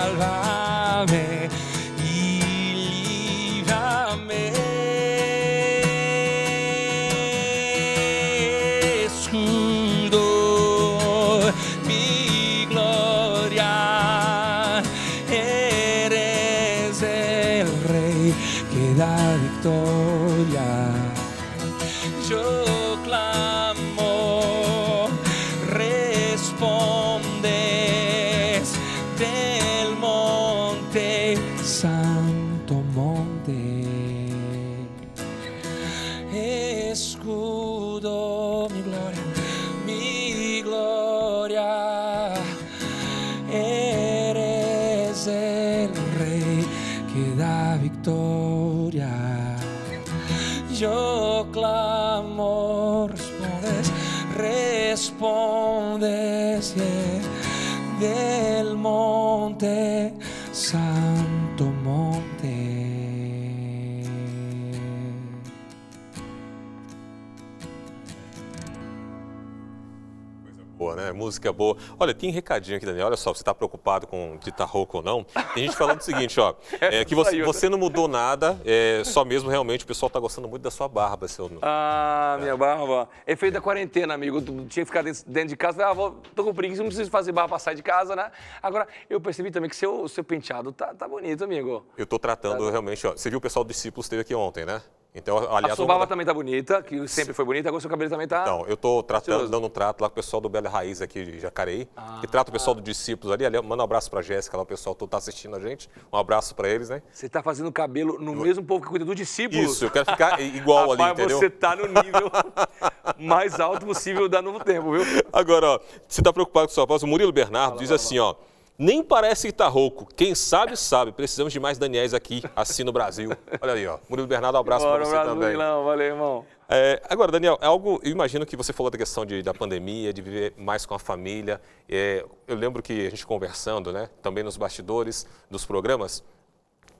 Música 71.15 71.51
boa. 71.51 71.77
Olha, 71.99 72.13
tem 72.13 72.29
recadinho 72.29 72.77
aqui, 72.77 72.85
Daniel. 72.85 73.07
Olha 73.07 73.17
só, 73.17 73.33
você 73.33 73.41
está 73.41 73.53
preocupado 73.53 74.07
com 74.07 74.37
de 74.37 74.49
estar 74.49 74.65
rouco 74.65 74.97
ou 74.97 75.03
não? 75.03 75.23
Tem 75.53 75.65
gente 75.65 75.75
falando 75.75 75.99
o 75.99 76.03
seguinte, 76.03 76.39
ó. 76.39 76.53
é, 76.79 77.05
que 77.05 77.15
você, 77.15 77.41
você 77.43 77.69
não 77.69 77.77
mudou 77.77 78.07
nada, 78.07 78.59
é, 78.65 79.01
só 79.05 79.23
mesmo 79.23 79.49
realmente 79.49 79.83
o 79.83 79.87
pessoal 79.87 80.07
está 80.07 80.19
gostando 80.19 80.47
muito 80.47 80.61
da 80.61 80.71
sua 80.71 80.87
barba, 80.87 81.27
seu. 81.27 81.49
Ah, 81.61 82.37
minha 82.41 82.57
barba. 82.57 83.09
Efeito 83.25 83.53
da 83.53 83.61
quarentena, 83.61 84.13
amigo. 84.13 84.41
Tinha 84.41 84.83
que 84.83 84.85
ficar 84.85 85.01
dentro 85.01 85.25
dentro 85.25 85.49
de 85.49 85.57
casa. 85.57 85.77
Falei, 85.77 85.91
ah, 85.91 85.93
vou, 85.93 86.21
tô 86.35 86.43
com 86.43 86.53
preguiça, 86.53 86.81
não 86.81 86.89
preciso 86.89 87.09
fazer 87.09 87.31
barba 87.31 87.49
pra 87.49 87.59
sair 87.59 87.75
de 87.75 87.83
casa, 87.83 88.15
né? 88.15 88.31
Agora, 88.61 88.87
eu 89.09 89.21
percebi 89.21 89.51
também 89.51 89.69
que 89.69 89.75
seu, 89.75 90.07
seu 90.07 90.23
penteado 90.23 90.71
tá, 90.71 90.93
tá 90.93 91.07
bonito, 91.07 91.43
amigo. 91.43 91.85
Eu 91.97 92.03
estou 92.03 92.19
tratando 92.19 92.69
realmente, 92.69 93.05
ó. 93.05 93.11
Você 93.11 93.29
viu 93.29 93.39
o 93.39 93.41
pessoal 93.41 93.63
do 93.63 93.67
discípulos 93.67 94.05
esteve 94.05 94.21
aqui 94.21 94.33
ontem, 94.33 94.65
né? 94.65 94.81
Então, 95.15 95.37
aliás, 95.49 95.71
a 95.71 95.75
sua 95.77 95.85
barba 95.85 96.05
também 96.05 96.25
tá 96.25 96.33
bonita, 96.33 96.83
que 96.83 97.07
sempre 97.07 97.33
foi 97.33 97.45
bonita, 97.45 97.69
agora 97.69 97.79
seu 97.79 97.89
cabelo 97.89 98.09
também 98.09 98.27
tá. 98.27 98.41
Então, 98.41 98.65
eu 98.67 98.75
tô 98.75 99.01
tratando, 99.01 99.47
dando 99.47 99.65
um 99.65 99.69
trato 99.69 100.01
lá 100.01 100.09
com 100.09 100.13
o 100.13 100.15
pessoal 100.15 100.41
do 100.41 100.49
Bela 100.49 100.67
Raiz 100.67 101.01
aqui 101.01 101.23
de 101.23 101.39
Jacareí, 101.39 101.87
ah, 101.95 102.17
que 102.19 102.27
trata 102.27 102.49
o 102.49 102.51
pessoal 102.51 102.75
do 102.75 102.81
Discípulos 102.81 103.31
ali. 103.33 103.45
ali 103.45 103.61
manda 103.61 103.81
um 103.81 103.85
abraço 103.85 104.11
pra 104.11 104.21
Jéssica 104.21 104.57
lá, 104.57 104.63
o 104.63 104.65
pessoal 104.65 104.93
que 104.93 105.07
tá 105.07 105.17
assistindo 105.17 105.55
a 105.55 105.59
gente. 105.61 105.89
Um 106.11 106.17
abraço 106.17 106.53
para 106.53 106.67
eles, 106.67 106.89
né? 106.89 107.01
Você 107.13 107.29
tá 107.29 107.41
fazendo 107.41 107.71
cabelo 107.71 108.19
no 108.19 108.33
eu... 108.33 108.41
mesmo 108.41 108.63
povo 108.65 108.83
que 108.83 108.89
cuida 108.89 109.05
do 109.05 109.15
Discípulos. 109.15 109.71
Isso, 109.71 109.85
eu 109.85 109.91
quero 109.91 110.05
ficar 110.05 110.37
igual 110.43 110.91
ali, 110.91 111.03
entendeu? 111.03 111.37
você 111.37 111.49
tá 111.49 111.77
no 111.77 111.87
nível 111.87 112.29
mais 113.17 113.57
alto 113.57 113.85
possível 113.85 114.27
da 114.27 114.41
Novo 114.41 114.59
Tempo, 114.65 114.91
viu? 114.91 115.03
Agora, 115.31 115.65
ó, 115.67 115.79
você 116.05 116.21
tá 116.21 116.33
preocupado 116.33 116.67
com 116.67 116.73
sua 116.73 116.85
voz? 116.85 117.03
O 117.03 117.07
Murilo 117.07 117.31
Bernardo 117.31 117.79
diz 117.79 117.89
assim, 117.89 118.19
ó. 118.19 118.35
Nem 118.77 119.01
parece 119.01 119.47
que 119.47 119.53
tá 119.53 119.67
rouco. 119.67 120.05
Quem 120.15 120.35
sabe, 120.35 120.75
sabe. 120.75 121.11
Precisamos 121.13 121.53
de 121.53 121.59
mais 121.59 121.77
Daniels 121.77 122.13
aqui, 122.13 122.43
assim 122.55 122.83
no 122.83 122.91
Brasil. 122.91 123.31
Olha 123.61 123.73
aí, 123.73 123.87
ó. 123.87 123.99
Murilo 124.09 124.27
Bernardo, 124.27 124.57
um 124.57 124.59
abraço 124.59 124.85
para 124.85 125.05
você 125.05 125.11
abraço, 125.11 125.29
também. 125.29 125.47
Murilão. 125.47 125.85
Valeu, 125.85 126.07
irmão. 126.07 126.45
É, 126.67 127.01
agora, 127.09 127.31
Daniel, 127.31 127.57
é 127.61 127.65
algo, 127.65 128.01
eu 128.03 128.11
imagino 128.11 128.45
que 128.45 128.57
você 128.57 128.73
falou 128.73 128.89
da 128.89 128.97
questão 128.97 129.25
de, 129.25 129.41
da 129.41 129.53
pandemia, 129.53 130.11
de 130.11 130.21
viver 130.21 130.53
mais 130.57 130.85
com 130.85 130.93
a 130.93 130.99
família. 130.99 131.61
É, 131.87 132.25
eu 132.47 132.55
lembro 132.55 132.81
que 132.81 133.07
a 133.07 133.09
gente 133.09 133.25
conversando, 133.25 133.93
né, 133.93 134.09
também 134.21 134.43
nos 134.43 134.57
bastidores 134.57 135.27
dos 135.49 135.65
programas, 135.65 136.23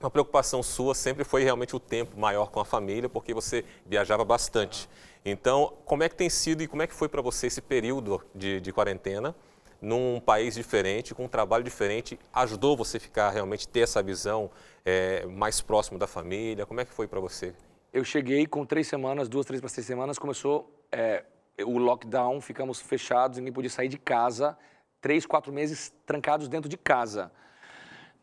uma 0.00 0.10
preocupação 0.10 0.62
sua 0.62 0.94
sempre 0.94 1.24
foi 1.24 1.42
realmente 1.42 1.74
o 1.74 1.80
tempo 1.80 2.18
maior 2.18 2.50
com 2.50 2.60
a 2.60 2.64
família, 2.64 3.08
porque 3.08 3.34
você 3.34 3.64
viajava 3.84 4.24
bastante. 4.24 4.88
Então, 5.24 5.72
como 5.84 6.04
é 6.04 6.08
que 6.08 6.14
tem 6.14 6.30
sido 6.30 6.62
e 6.62 6.68
como 6.68 6.82
é 6.82 6.86
que 6.86 6.94
foi 6.94 7.08
para 7.08 7.20
você 7.20 7.48
esse 7.48 7.60
período 7.60 8.22
de, 8.34 8.60
de 8.60 8.72
quarentena? 8.72 9.34
Num 9.80 10.20
país 10.20 10.54
diferente, 10.54 11.14
com 11.14 11.24
um 11.24 11.28
trabalho 11.28 11.64
diferente, 11.64 12.18
ajudou 12.32 12.76
você 12.76 12.98
ficar 12.98 13.30
realmente 13.30 13.68
ter 13.68 13.80
essa 13.80 14.02
visão 14.02 14.50
é, 14.84 15.26
mais 15.26 15.60
próximo 15.60 15.98
da 15.98 16.06
família? 16.06 16.66
Como 16.66 16.80
é 16.80 16.84
que 16.84 16.92
foi 16.92 17.06
para 17.06 17.20
você? 17.20 17.54
Eu 17.92 18.04
cheguei 18.04 18.46
com 18.46 18.64
três 18.64 18.86
semanas, 18.86 19.28
duas, 19.28 19.46
três 19.46 19.60
para 19.60 19.70
três 19.70 19.86
semanas, 19.86 20.18
começou 20.18 20.70
é, 20.92 21.24
o 21.64 21.78
lockdown, 21.78 22.40
ficamos 22.40 22.80
fechados, 22.80 23.38
ninguém 23.38 23.52
podia 23.52 23.70
sair 23.70 23.88
de 23.88 23.98
casa, 23.98 24.56
três, 25.00 25.24
quatro 25.24 25.52
meses 25.52 25.92
trancados 26.04 26.48
dentro 26.48 26.68
de 26.68 26.76
casa. 26.76 27.30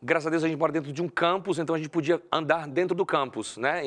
Graças 0.06 0.26
a 0.26 0.30
Deus 0.30 0.44
a 0.44 0.48
gente 0.48 0.58
mora 0.58 0.70
dentro 0.70 0.92
de 0.92 1.00
um 1.00 1.08
campus, 1.08 1.58
então 1.58 1.74
a 1.74 1.78
gente 1.78 1.88
podia 1.88 2.20
andar 2.30 2.68
dentro 2.68 2.94
do 2.94 3.06
campus, 3.06 3.56
né? 3.56 3.84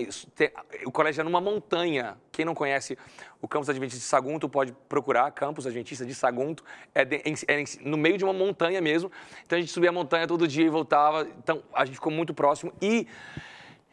O 0.83 0.91
colégio 0.91 1.21
é 1.21 1.23
numa 1.23 1.39
montanha. 1.39 2.17
Quem 2.31 2.43
não 2.43 2.55
conhece 2.55 2.97
o 3.39 3.47
campus 3.47 3.69
adventista 3.69 3.99
de 3.99 4.07
Sagunto 4.07 4.49
pode 4.49 4.73
procurar 4.89 5.29
campus 5.29 5.67
adventista 5.67 6.03
de 6.03 6.15
Sagunto. 6.15 6.63
É, 6.95 7.05
de, 7.05 7.21
é, 7.47 7.63
no 7.81 7.97
meio 7.97 8.17
de 8.17 8.23
uma 8.23 8.33
montanha 8.33 8.81
mesmo. 8.81 9.11
Então 9.45 9.59
a 9.59 9.61
gente 9.61 9.71
subia 9.71 9.91
a 9.91 9.93
montanha 9.93 10.25
todo 10.25 10.47
dia 10.47 10.65
e 10.65 10.69
voltava. 10.69 11.27
Então 11.37 11.61
a 11.71 11.85
gente 11.85 11.93
ficou 11.93 12.11
muito 12.11 12.33
próximo. 12.33 12.73
E 12.81 13.05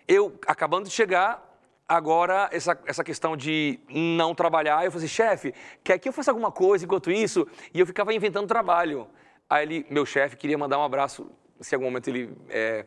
eu, 0.09 0.35
acabando 0.47 0.85
de 0.87 0.93
chegar, 0.93 1.47
agora 1.87 2.49
essa, 2.51 2.81
essa 2.87 3.05
questão 3.05 3.37
de 3.37 3.79
não 3.91 4.35
trabalhar, 4.35 4.83
eu 4.83 4.91
falei 4.91 5.05
assim, 5.05 5.15
chefe, 5.15 5.55
quer 5.85 5.99
que 5.99 6.09
eu 6.09 6.13
faça 6.15 6.31
alguma 6.31 6.51
coisa 6.51 6.87
enquanto 6.87 7.11
isso? 7.11 7.47
E 7.75 7.81
eu 7.81 7.87
ficava 7.87 8.15
inventando 8.15 8.49
trabalho. 8.49 9.09
Aí 9.51 9.63
ele, 9.63 9.87
meu 9.91 10.07
chefe, 10.07 10.39
queria 10.39 10.57
mandar 10.57 10.79
um 10.79 10.83
abraço 10.83 11.31
se 11.61 11.75
algum 11.75 11.87
momento 11.87 12.09
ele 12.09 12.37
é, 12.49 12.85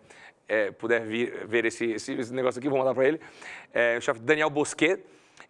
é, 0.48 0.72
puder 0.72 1.02
vir, 1.06 1.46
ver 1.48 1.66
esse, 1.66 1.86
esse, 1.92 2.14
esse, 2.14 2.34
negócio 2.34 2.60
aqui, 2.60 2.70
vou 2.70 2.80
mandar 2.80 2.94
para 2.94 3.08
ele. 3.08 3.20
É, 3.74 3.98
o 3.98 4.02
chefe 4.02 4.20
Daniel 4.22 4.50
Bosquet, 4.50 5.04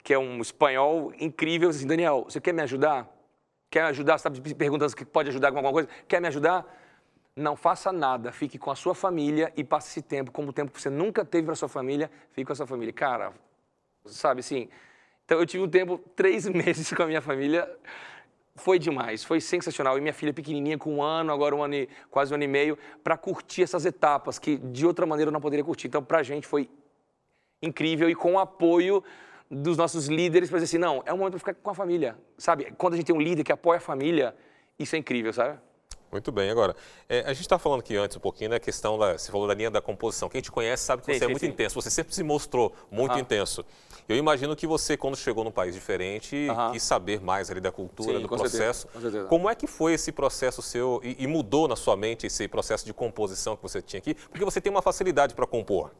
que 0.03 0.13
é 0.13 0.19
um 0.19 0.41
espanhol 0.41 1.13
incrível. 1.19 1.69
Assim, 1.69 1.85
Daniel, 1.85 2.25
você 2.27 2.41
quer 2.41 2.53
me 2.53 2.61
ajudar? 2.61 3.07
Quer 3.69 3.83
ajudar? 3.83 4.15
Está 4.15 4.31
perguntando 4.57 4.89
se 4.89 5.05
pode 5.05 5.29
ajudar 5.29 5.51
com 5.51 5.57
alguma 5.57 5.73
coisa? 5.73 5.89
Quer 6.07 6.21
me 6.21 6.27
ajudar? 6.27 6.65
Não 7.35 7.55
faça 7.55 7.91
nada, 7.91 8.31
fique 8.31 8.57
com 8.57 8.71
a 8.71 8.75
sua 8.75 8.95
família 8.95 9.53
e 9.55 9.63
passe 9.63 9.89
esse 9.89 10.01
tempo 10.01 10.31
como 10.31 10.49
o 10.49 10.53
tempo 10.53 10.71
que 10.71 10.81
você 10.81 10.89
nunca 10.89 11.23
teve 11.23 11.45
para 11.45 11.55
sua 11.55 11.69
família, 11.69 12.09
fique 12.31 12.45
com 12.45 12.53
a 12.53 12.55
sua 12.55 12.65
família. 12.65 12.91
Cara, 12.91 13.31
sabe 14.05 14.39
assim. 14.39 14.69
Então 15.23 15.39
eu 15.39 15.45
tive 15.45 15.63
um 15.63 15.69
tempo, 15.69 15.99
três 16.15 16.47
meses 16.49 16.91
com 16.91 17.03
a 17.03 17.05
minha 17.05 17.21
família 17.21 17.69
foi 18.57 18.77
demais, 18.77 19.23
foi 19.23 19.39
sensacional. 19.39 19.97
E 19.97 20.01
minha 20.01 20.13
filha 20.13 20.33
pequenininha, 20.33 20.77
com 20.77 20.95
um 20.95 21.03
ano, 21.03 21.31
agora 21.31 21.55
um 21.55 21.63
ano 21.63 21.75
e, 21.75 21.89
quase 22.09 22.33
um 22.33 22.35
ano 22.35 22.43
e 22.43 22.47
meio, 22.47 22.77
para 23.03 23.15
curtir 23.15 23.63
essas 23.63 23.85
etapas 23.85 24.37
que 24.37 24.57
de 24.57 24.85
outra 24.85 25.05
maneira 25.05 25.29
eu 25.29 25.33
não 25.33 25.39
poderia 25.39 25.63
curtir. 25.63 25.87
Então, 25.87 26.03
para 26.03 26.19
a 26.19 26.23
gente 26.23 26.45
foi 26.45 26.69
incrível 27.61 28.09
e 28.09 28.15
com 28.15 28.33
o 28.33 28.39
apoio 28.39 29.03
dos 29.49 29.77
nossos 29.77 30.07
líderes 30.07 30.49
para 30.49 30.59
dizer 30.59 30.75
assim, 30.75 30.77
não, 30.77 31.01
é 31.05 31.13
um 31.13 31.17
momento 31.17 31.33
para 31.33 31.39
ficar 31.39 31.53
com 31.53 31.69
a 31.69 31.75
família, 31.75 32.17
sabe? 32.37 32.73
Quando 32.77 32.95
a 32.95 32.97
gente 32.97 33.05
tem 33.05 33.15
um 33.15 33.21
líder 33.21 33.43
que 33.43 33.51
apoia 33.51 33.77
a 33.77 33.81
família, 33.81 34.35
isso 34.77 34.95
é 34.95 34.99
incrível, 34.99 35.31
sabe? 35.31 35.57
Muito 36.11 36.31
bem. 36.31 36.49
Agora, 36.49 36.75
é, 37.09 37.21
a 37.21 37.33
gente 37.33 37.41
está 37.41 37.59
falando 37.59 37.81
aqui 37.81 37.95
antes 37.97 38.15
um 38.15 38.19
pouquinho 38.19 38.49
da 38.49 38.59
questão 38.59 38.97
da. 38.97 39.17
Você 39.17 39.31
falou 39.31 39.47
da 39.47 39.53
linha 39.53 39.69
da 39.69 39.81
composição. 39.81 40.29
Quem 40.29 40.41
te 40.41 40.51
conhece 40.51 40.83
sabe 40.83 41.01
que 41.01 41.05
sim, 41.05 41.13
você 41.13 41.17
é 41.17 41.19
sim, 41.19 41.25
é 41.25 41.27
muito 41.27 41.41
sim. 41.41 41.47
intenso. 41.47 41.75
Você 41.75 41.89
sempre 41.89 42.15
se 42.15 42.23
mostrou 42.23 42.73
muito 42.89 43.13
ah. 43.13 43.19
intenso. 43.19 43.65
Eu 44.07 44.15
imagino 44.15 44.55
que 44.55 44.65
você, 44.65 44.95
quando 44.95 45.17
chegou 45.17 45.43
num 45.43 45.51
país 45.51 45.75
diferente, 45.75 46.47
uh 46.49 46.53
-huh. 46.53 46.71
quis 46.71 46.81
saber 46.81 47.19
mais 47.19 47.51
ali 47.51 47.59
da 47.59 47.71
cultura, 47.71 48.19
do 48.19 48.27
processo. 48.27 48.83
Certeza, 48.83 48.87
com 48.93 49.01
certeza. 49.01 49.25
Como 49.25 49.49
é 49.49 49.55
que 49.55 49.67
foi 49.67 49.93
esse 49.93 50.13
processo 50.13 50.61
seu 50.61 51.01
e, 51.03 51.17
e, 51.19 51.27
mudou 51.27 51.67
na 51.67 51.75
sua 51.75 51.97
mente 51.97 52.25
esse 52.25 52.47
processo 52.47 52.85
de 52.85 52.93
composição 52.93 53.57
que 53.57 53.61
você 53.61 53.81
tinha 53.81 53.99
aqui? 53.99 54.13
Porque 54.13 54.45
você 54.45 54.61
tem 54.61 54.71
uma 54.71 54.81
facilidade 54.81 55.35
para 55.35 55.45
compor. 55.45 55.91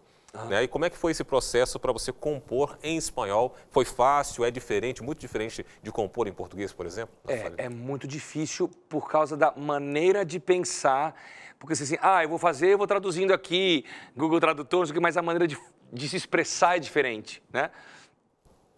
Né? 0.50 0.64
E 0.64 0.68
como 0.68 0.86
é 0.86 0.90
que 0.90 0.98
foi 0.98 1.12
esse 1.12 1.24
processo 1.24 1.80
para 1.80 1.92
você 1.92 2.12
compor 2.12 2.78
em 2.84 2.98
espanhol? 2.98 3.56
Foi 3.72 3.86
fácil? 3.86 4.44
É 4.46 4.52
diferente? 4.52 5.02
Muito 5.02 5.20
diferente 5.20 5.66
de 5.82 5.92
compor 5.92 6.28
em 6.28 6.34
português, 6.34 6.72
por 6.72 6.86
exemplo? 6.86 7.16
É, 7.28 7.54
é 7.58 7.70
muito 7.70 8.08
difícil 8.08 8.70
por 8.90 9.10
causa 9.10 9.36
da 9.36 9.52
maneira 9.56 10.24
de 10.24 10.40
pensar. 10.40 11.16
Porque 11.58 11.74
assim, 11.74 11.98
ah, 12.02 12.24
eu 12.24 12.30
vou 12.30 12.38
fazer, 12.38 12.74
eu 12.74 12.78
vou 12.78 12.86
traduzindo 12.86 13.34
aqui, 13.34 13.84
Google 14.16 14.40
Tradutor, 14.40 14.88
mas 15.02 15.18
a 15.18 15.22
maneira 15.22 15.48
de, 15.48 15.58
de 15.92 16.08
se 16.08 16.16
expressar 16.16 16.78
é 16.78 16.80
diferente, 16.80 17.42
né? 17.52 17.72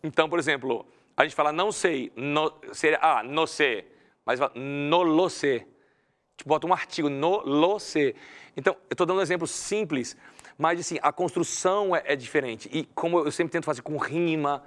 Então, 0.01 0.29
por 0.29 0.39
exemplo, 0.39 0.85
a 1.17 1.23
gente 1.23 1.35
fala 1.35 1.51
não 1.51 1.71
sei, 1.71 2.11
no, 2.15 2.53
seria, 2.71 2.99
ah, 3.01 3.21
não 3.21 3.45
sei, 3.45 3.85
mas 4.25 4.39
fala 4.39 4.53
no 4.55 5.03
lo 5.03 5.29
sei. 5.29 5.67
Bota 6.45 6.65
um 6.67 6.73
artigo, 6.73 7.09
no 7.09 7.41
lo 7.41 7.79
sei. 7.79 8.15
Então, 8.55 8.73
eu 8.89 8.93
estou 8.93 9.05
dando 9.05 9.19
um 9.19 9.21
exemplo 9.21 9.47
simples, 9.47 10.15
mas 10.57 10.79
assim, 10.79 10.97
a 11.01 11.11
construção 11.11 11.95
é, 11.95 12.03
é, 12.05 12.15
diferente. 12.15 12.69
E 12.71 12.85
como 12.95 13.19
eu 13.19 13.31
sempre 13.31 13.51
tento 13.51 13.65
fazer 13.65 13.81
com 13.81 13.97
rima, 13.97 14.63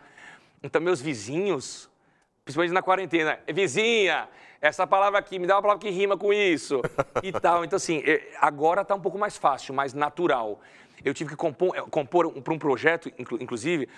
então 0.62 0.80
meus 0.80 1.00
vizinhos, 1.00 1.90
principalmente 2.44 2.72
na 2.72 2.82
quarentena, 2.82 3.38
vizinha, 3.52 4.28
essa 4.61 4.87
palavra 4.87 5.18
aqui, 5.18 5.38
me 5.38 5.46
dá 5.46 5.56
uma 5.56 5.62
palavra 5.62 5.80
que 5.80 5.90
rima 5.90 6.16
com 6.16 6.32
isso 6.32 6.80
e 7.22 7.32
tal. 7.32 7.64
Então, 7.64 7.76
assim, 7.76 8.02
agora 8.40 8.82
está 8.82 8.94
um 8.94 9.00
pouco 9.00 9.18
mais 9.18 9.37
fácil, 9.37 9.74
mais 9.74 9.92
natural. 9.92 10.61
Eu 11.04 11.12
tive 11.12 11.30
que 11.30 11.37
compor, 11.37 11.74
compor 11.90 12.32
para 12.40 12.54
um 12.54 12.58
projeto, 12.58 13.11
inclusive, 13.18 13.88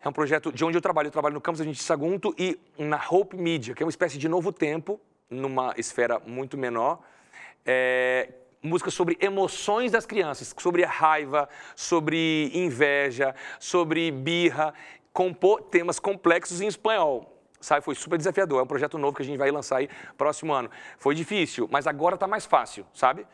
é 0.00 0.08
um 0.08 0.12
projeto 0.12 0.50
de 0.52 0.64
onde 0.64 0.76
eu 0.76 0.80
trabalho. 0.80 1.08
Eu 1.08 1.12
trabalho 1.12 1.34
no 1.34 1.40
campus 1.40 1.58
da 1.58 1.64
gente 1.64 1.76
de 1.76 1.82
Sagunto 1.82 2.34
e 2.38 2.58
na 2.78 3.00
Hope 3.10 3.36
Media, 3.36 3.74
que 3.74 3.82
é 3.82 3.86
uma 3.86 3.90
espécie 3.90 4.16
de 4.16 4.28
novo 4.28 4.52
tempo, 4.52 5.00
numa 5.28 5.74
esfera 5.76 6.20
muito 6.26 6.56
menor. 6.56 7.00
É, 7.66 8.28
música 8.62 8.90
sobre 8.90 9.16
emoções 9.20 9.92
das 9.92 10.06
crianças, 10.06 10.54
sobre 10.56 10.84
raiva, 10.84 11.48
sobre 11.74 12.50
inveja, 12.54 13.34
sobre 13.58 14.10
birra, 14.10 14.72
compor 15.12 15.62
temas 15.62 15.98
complexos 15.98 16.60
em 16.60 16.66
espanhol. 16.66 17.32
Sabe, 17.60 17.84
foi 17.84 17.94
super 17.94 18.16
desafiador. 18.16 18.60
É 18.60 18.62
um 18.62 18.66
projeto 18.66 18.98
novo 18.98 19.16
que 19.16 19.22
a 19.22 19.24
gente 19.24 19.38
vai 19.38 19.50
lançar 19.50 19.78
aí 19.78 19.88
próximo 20.16 20.52
ano. 20.52 20.70
Foi 20.98 21.14
difícil, 21.14 21.68
mas 21.70 21.86
agora 21.86 22.14
está 22.14 22.26
mais 22.26 22.44
fácil, 22.44 22.86
sabe? 22.94 23.26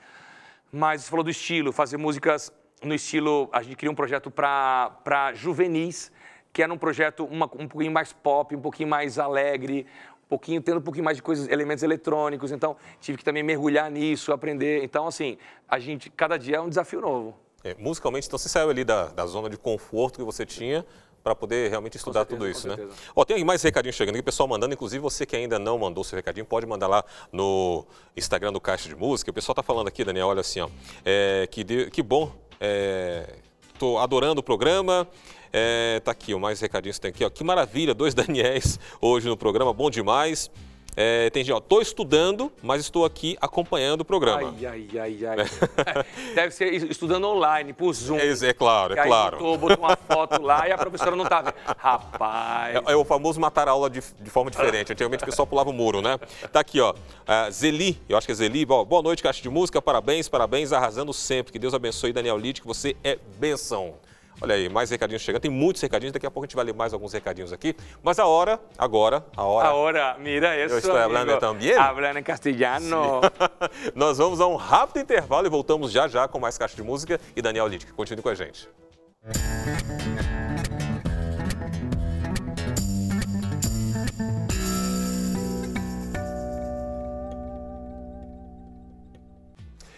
Mas 0.70 1.03
você 1.03 1.11
falou 1.11 1.24
do 1.24 1.30
estilo, 1.30 1.72
fazer 1.72 1.97
músicas 1.97 2.51
no 2.83 2.95
estilo. 2.95 3.51
A 3.53 3.62
gente 3.62 3.76
criou 3.76 3.93
um 3.93 3.97
projeto 3.97 4.30
para 4.30 5.33
juvenis 5.35 6.11
que 6.53 6.62
era 6.62 6.72
um 6.72 6.76
projeto 6.76 7.24
uma, 7.24 7.47
um 7.47 7.66
pouquinho 7.66 7.93
mais 7.93 8.12
pop, 8.12 8.55
um 8.55 8.61
pouquinho 8.61 8.89
mais 8.89 9.18
alegre, 9.18 9.87
pouquinho 10.33 10.62
tendo 10.62 10.78
um 10.78 10.83
pouquinho 10.83 11.05
mais 11.05 11.18
de 11.18 11.22
coisas, 11.22 11.47
elementos 11.49 11.83
eletrônicos. 11.83 12.51
Então 12.53 12.74
tive 13.01 13.18
que 13.18 13.24
também 13.24 13.43
mergulhar 13.43 13.91
nisso, 13.91 14.33
aprender. 14.33 14.83
Então 14.83 15.07
assim, 15.07 15.37
a 15.68 15.78
gente 15.78 16.09
cada 16.09 16.39
dia 16.39 16.57
é 16.57 16.61
um 16.61 16.68
desafio 16.70 17.03
novo. 17.03 17.35
É, 17.62 17.76
musicalmente, 17.78 18.26
então 18.26 18.39
você 18.39 18.49
saiu 18.49 18.70
ali 18.70 18.83
da, 18.83 19.09
da 19.09 19.26
zona 19.26 19.49
de 19.49 19.57
conforto 19.57 20.18
que 20.18 20.24
você 20.24 20.45
tinha 20.47 20.85
para 21.22 21.35
poder 21.35 21.70
realmente 21.70 21.97
estudar 21.97 22.20
certeza, 22.20 22.41
tudo 22.41 22.51
isso, 22.51 22.66
né? 22.66 22.76
Ó, 23.14 23.24
tem 23.24 23.45
mais 23.45 23.62
recadinho 23.62 23.93
chegando 23.93 24.16
aqui, 24.16 24.24
pessoal 24.24 24.49
mandando, 24.49 24.74
inclusive 24.74 25.01
você 25.01 25.24
que 25.24 25.37
ainda 25.37 25.59
não 25.59 25.78
mandou 25.78 26.03
seu 26.03 26.16
recadinho, 26.16 26.45
pode 26.45 26.66
mandar 26.66 26.89
lá 26.89 27.05
no 27.30 27.87
Instagram 28.16 28.53
do 28.53 28.61
Caixa 28.61 28.89
de 28.89 28.97
Música. 28.97 29.30
O 29.30 29.35
pessoal 29.35 29.55
tá 29.55 29.62
falando 29.62 29.87
aqui, 29.87 30.05
Daniel, 30.05 30.26
olha 30.26 30.41
assim, 30.41 30.61
ó, 30.61 30.68
é, 31.05 31.47
que, 31.49 31.62
de, 31.62 31.91
que 31.91 32.03
bom, 32.03 32.33
é, 32.59 33.37
tô 33.78 33.99
adorando 33.99 34.41
o 34.41 34.43
programa, 34.43 35.07
é, 35.53 36.00
tá 36.00 36.11
aqui, 36.11 36.32
o 36.34 36.40
mais 36.40 36.61
recadinho 36.61 36.94
que 36.94 37.00
tem 37.00 37.11
aqui, 37.11 37.24
ó. 37.24 37.30
Que 37.30 37.44
maravilha, 37.44 37.94
dois 37.94 38.14
Daniels 38.14 38.78
hoje 39.00 39.28
no 39.28 39.36
programa, 39.36 39.72
bom 39.72 39.90
demais. 39.90 40.50
É, 40.94 41.30
tem 41.30 41.42
gente, 41.42 41.55
ó, 41.55 41.61
tô 41.61 41.80
estudando, 41.80 42.53
mas 42.62 42.82
estou 42.82 43.07
aqui 43.07 43.36
acompanhando 43.40 44.03
o 44.03 44.05
programa. 44.05 44.55
Ai, 44.59 44.66
ai, 44.66 44.88
ai, 45.00 45.18
ai. 45.24 46.05
Deve 46.34 46.50
ser 46.50 46.70
estudando 46.90 47.26
online, 47.26 47.72
por 47.72 47.94
Zoom. 47.94 48.18
É, 48.18 48.30
é 48.30 48.53
claro, 48.53 48.92
é 48.92 49.03
claro. 49.03 49.38
Botou, 49.38 49.57
botou 49.57 49.78
uma 49.78 49.96
foto 49.96 50.42
lá 50.42 50.68
e 50.68 50.72
a 50.72 50.76
professora 50.76 51.16
não 51.16 51.24
tá 51.24 51.40
vendo. 51.40 51.55
Rapaz. 51.78 52.76
É, 52.76 52.92
é, 52.92 52.96
o 52.96 53.05
famoso 53.07 53.40
matar 53.40 53.68
a 53.68 53.70
aula 53.70 53.88
de, 53.88 54.03
de 54.20 54.30
forma 54.30 54.50
diferente. 54.50 54.92
Antigamente 54.92 55.22
o 55.22 55.26
pessoal 55.26 55.46
pulava 55.46 55.70
o 55.70 55.72
muro, 55.72 56.03
né? 56.03 56.18
Tá 56.53 56.61
aqui, 56.61 56.78
ó. 56.78 56.92
Uh, 56.92 57.50
Zeli, 57.50 57.98
eu 58.07 58.18
acho 58.18 58.26
que 58.26 58.32
é 58.32 58.34
Zeli. 58.34 58.66
Boa 58.66 59.03
noite, 59.03 59.22
Caixa 59.22 59.40
de 59.40 59.48
Música. 59.48 59.80
Parabéns, 59.80 60.28
parabéns, 60.28 60.74
arrasando 60.74 61.14
sempre. 61.14 61.53
Que 61.53 61.59
Deus 61.59 61.72
abençoe 61.72 62.12
Daniel 62.12 62.36
Lide, 62.36 62.61
que 62.61 62.66
você 62.66 62.94
é 63.03 63.18
benção. 63.38 63.94
Olha 64.41 64.55
aí, 64.55 64.68
mais 64.68 64.91
recadinhos 64.91 65.22
chegando. 65.22 65.43
Tem 65.43 65.51
muitos 65.51 65.80
recadinhos, 65.83 66.12
daqui 66.12 66.26
a 66.26 66.30
pouco 66.30 66.45
a 66.45 66.47
gente 66.47 66.57
vai 66.57 66.64
ler 66.64 66.74
mais 66.74 66.93
alguns 66.93 67.12
recadinhos 67.12 67.53
aqui. 67.53 67.76
Mas 68.03 68.18
a 68.18 68.26
hora, 68.26 68.59
agora, 68.76 69.24
a 69.37 69.45
hora. 69.45 69.68
Ahora, 69.68 70.16
mira 70.18 70.57
eso. 70.57 70.74
Eu 70.74 70.78
estou 70.78 70.95
falando 70.95 71.39
também? 71.39 71.74
Hablan 71.74 72.18
en 72.18 72.22
castellano. 72.22 73.20
Nós 73.95 74.18
vamos 74.18 74.41
a 74.41 74.47
um 74.47 74.57
rápido 74.57 75.01
intervalo 75.03 75.47
e 75.47 75.51
voltamos 75.51 75.93
já 75.93 76.09
já 76.09 76.26
com 76.26 76.39
mais 76.39 76.59
caixa 76.59 76.74
de 76.74 76.83
música 76.83 77.20
e 77.37 77.43
Daniel 77.43 77.66
Littke. 77.66 77.93
Continue 77.93 78.22
com 78.22 78.28
a 78.28 78.35
gente. 78.35 78.68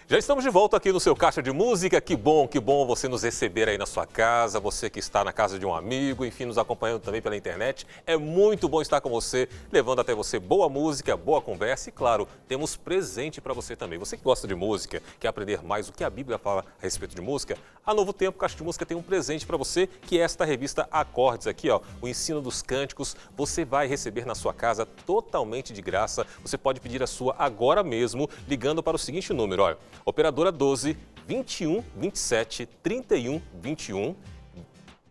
Já 0.07 0.18
estamos 0.18 0.44
de 0.44 0.50
volta 0.50 0.76
aqui 0.76 0.92
no 0.92 1.00
seu 1.00 1.16
Caixa 1.16 1.42
de 1.42 1.50
Música. 1.50 1.98
Que 1.98 2.14
bom, 2.14 2.46
que 2.46 2.61
bom 2.61 2.86
você 2.86 3.09
nos 3.09 3.22
receber 3.22 3.70
aí 3.70 3.78
na 3.78 3.86
sua 3.86 4.05
casa, 4.05 4.61
você 4.61 4.90
que 4.90 4.98
está 4.98 5.24
na 5.24 5.32
casa 5.32 5.59
de 5.59 5.64
um 5.64 5.74
amigo, 5.74 6.26
enfim, 6.26 6.44
nos 6.44 6.59
acompanhando 6.59 7.00
também 7.00 7.22
pela 7.22 7.34
internet. 7.34 7.86
É 8.07 8.14
muito 8.14 8.68
bom 8.68 8.82
estar 8.82 9.00
com 9.00 9.09
você, 9.09 9.48
levando 9.72 10.02
até 10.02 10.14
você 10.14 10.38
boa 10.38 10.68
música, 10.68 11.16
boa 11.16 11.40
conversa 11.40 11.88
e, 11.88 11.92
claro, 11.92 12.28
temos 12.46 12.76
presente 12.76 13.40
para 13.40 13.55
você 13.55 13.74
também. 13.74 13.98
Você 13.98 14.18
que 14.18 14.22
gosta 14.22 14.46
de 14.46 14.55
música, 14.55 15.02
quer 15.18 15.28
aprender 15.28 15.64
mais 15.64 15.88
o 15.88 15.92
que 15.92 16.05
a 16.05 16.11
Bíblia 16.11 16.36
fala 16.36 16.66
a 16.78 16.82
respeito 16.82 17.14
de 17.14 17.22
música, 17.22 17.57
a 17.86 17.92
Novo 17.92 18.12
Tempo 18.14 18.38
Caixa 18.38 18.57
de 18.57 18.62
Música 18.62 18.86
tem 18.86 18.96
um 18.96 19.02
presente 19.02 19.46
para 19.46 19.59
você, 19.59 19.86
que 19.86 20.18
é 20.18 20.22
esta 20.22 20.44
revista 20.44 20.88
Acordes 20.90 21.46
aqui, 21.46 21.68
ó, 21.68 21.80
o 22.00 22.09
ensino 22.09 22.40
dos 22.40 22.62
cânticos. 22.62 23.14
Você 23.36 23.62
vai 23.62 23.86
receber 23.86 24.24
na 24.26 24.34
sua 24.34 24.55
casa 24.55 24.86
totalmente 24.86 25.72
de 25.72 25.82
graça. 25.82 26.26
Você 26.42 26.57
pode 26.57 26.80
pedir 26.80 27.02
a 27.02 27.07
sua 27.07 27.34
agora 27.38 27.82
mesmo, 27.82 28.28
ligando 28.48 28.82
para 28.82 28.96
o 28.96 28.98
seguinte 28.98 29.34
número, 29.34 29.62
olha, 29.62 29.78
operadora 30.05 30.53
12 30.53 30.97
21 31.26 31.82
27 31.97 32.66
31 32.82 33.40
21 33.55 34.14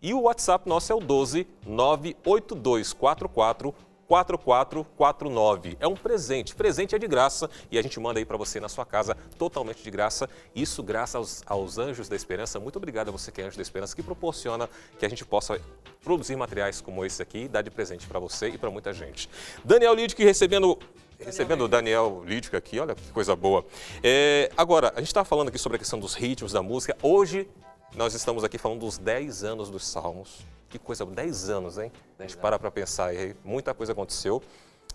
e 0.01 0.13
o 0.13 0.21
WhatsApp 0.21 0.67
nosso 0.67 0.91
é 0.91 0.95
o 0.95 0.99
12 0.99 1.47
98244 1.65 3.73
4449. 4.07 5.77
É 5.79 5.87
um 5.87 5.95
presente. 5.95 6.53
Presente 6.53 6.93
é 6.93 6.99
de 6.99 7.07
graça 7.07 7.49
e 7.71 7.79
a 7.79 7.81
gente 7.81 7.99
manda 7.99 8.19
aí 8.19 8.25
para 8.25 8.37
você 8.37 8.59
na 8.59 8.69
sua 8.69 8.85
casa 8.85 9.15
totalmente 9.37 9.81
de 9.81 9.89
graça. 9.89 10.29
Isso 10.53 10.83
graças 10.83 11.15
aos, 11.15 11.43
aos, 11.47 11.77
Anjos 11.77 12.09
da 12.09 12.15
Esperança. 12.15 12.59
Muito 12.59 12.75
obrigado 12.75 13.09
a 13.09 13.11
você 13.11 13.31
que 13.31 13.41
é 13.41 13.45
Anjo 13.45 13.55
da 13.55 13.61
Esperança 13.61 13.95
que 13.95 14.03
proporciona 14.03 14.69
que 14.99 15.05
a 15.05 15.09
gente 15.09 15.25
possa 15.25 15.59
produzir 16.03 16.35
materiais 16.35 16.81
como 16.81 17.05
esse 17.05 17.21
aqui 17.21 17.43
e 17.43 17.47
dar 17.47 17.61
de 17.61 17.71
presente 17.71 18.05
para 18.05 18.19
você 18.19 18.49
e 18.49 18.57
para 18.57 18.69
muita 18.69 18.93
gente. 18.93 19.29
Daniel 19.63 19.93
Lidic 19.93 20.21
recebendo 20.23 20.77
recebendo 21.25 21.61
o 21.63 21.67
Daniel 21.67 22.23
Lídica 22.25 22.57
aqui, 22.57 22.79
olha 22.79 22.95
que 22.95 23.11
coisa 23.11 23.35
boa. 23.35 23.65
É, 24.03 24.49
agora, 24.57 24.91
a 24.95 24.99
gente 24.99 25.07
estava 25.07 25.25
falando 25.25 25.47
aqui 25.49 25.57
sobre 25.57 25.75
a 25.75 25.79
questão 25.79 25.99
dos 25.99 26.13
ritmos 26.13 26.51
da 26.51 26.61
música. 26.61 26.95
Hoje 27.01 27.47
nós 27.95 28.13
estamos 28.13 28.43
aqui 28.43 28.57
falando 28.57 28.79
dos 28.81 28.97
10 28.97 29.43
anos 29.43 29.69
dos 29.69 29.85
Salmos. 29.87 30.41
Que 30.69 30.79
coisa, 30.79 31.05
10 31.05 31.49
anos, 31.49 31.77
hein? 31.77 31.91
A 32.17 32.23
gente 32.23 32.35
para 32.37 32.57
para 32.57 32.71
pensar 32.71 33.07
aí, 33.07 33.35
muita 33.43 33.73
coisa 33.73 33.91
aconteceu. 33.91 34.41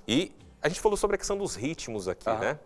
E 0.07 0.33
a 0.61 0.69
gente 0.69 0.81
falou 0.81 0.97
sobre 0.97 1.15
a 1.15 1.19
questão 1.19 1.37
dos 1.39 1.55
ritmos 1.55 2.09
aqui, 2.09 2.29
Aham. 2.29 2.41
né? 2.41 2.59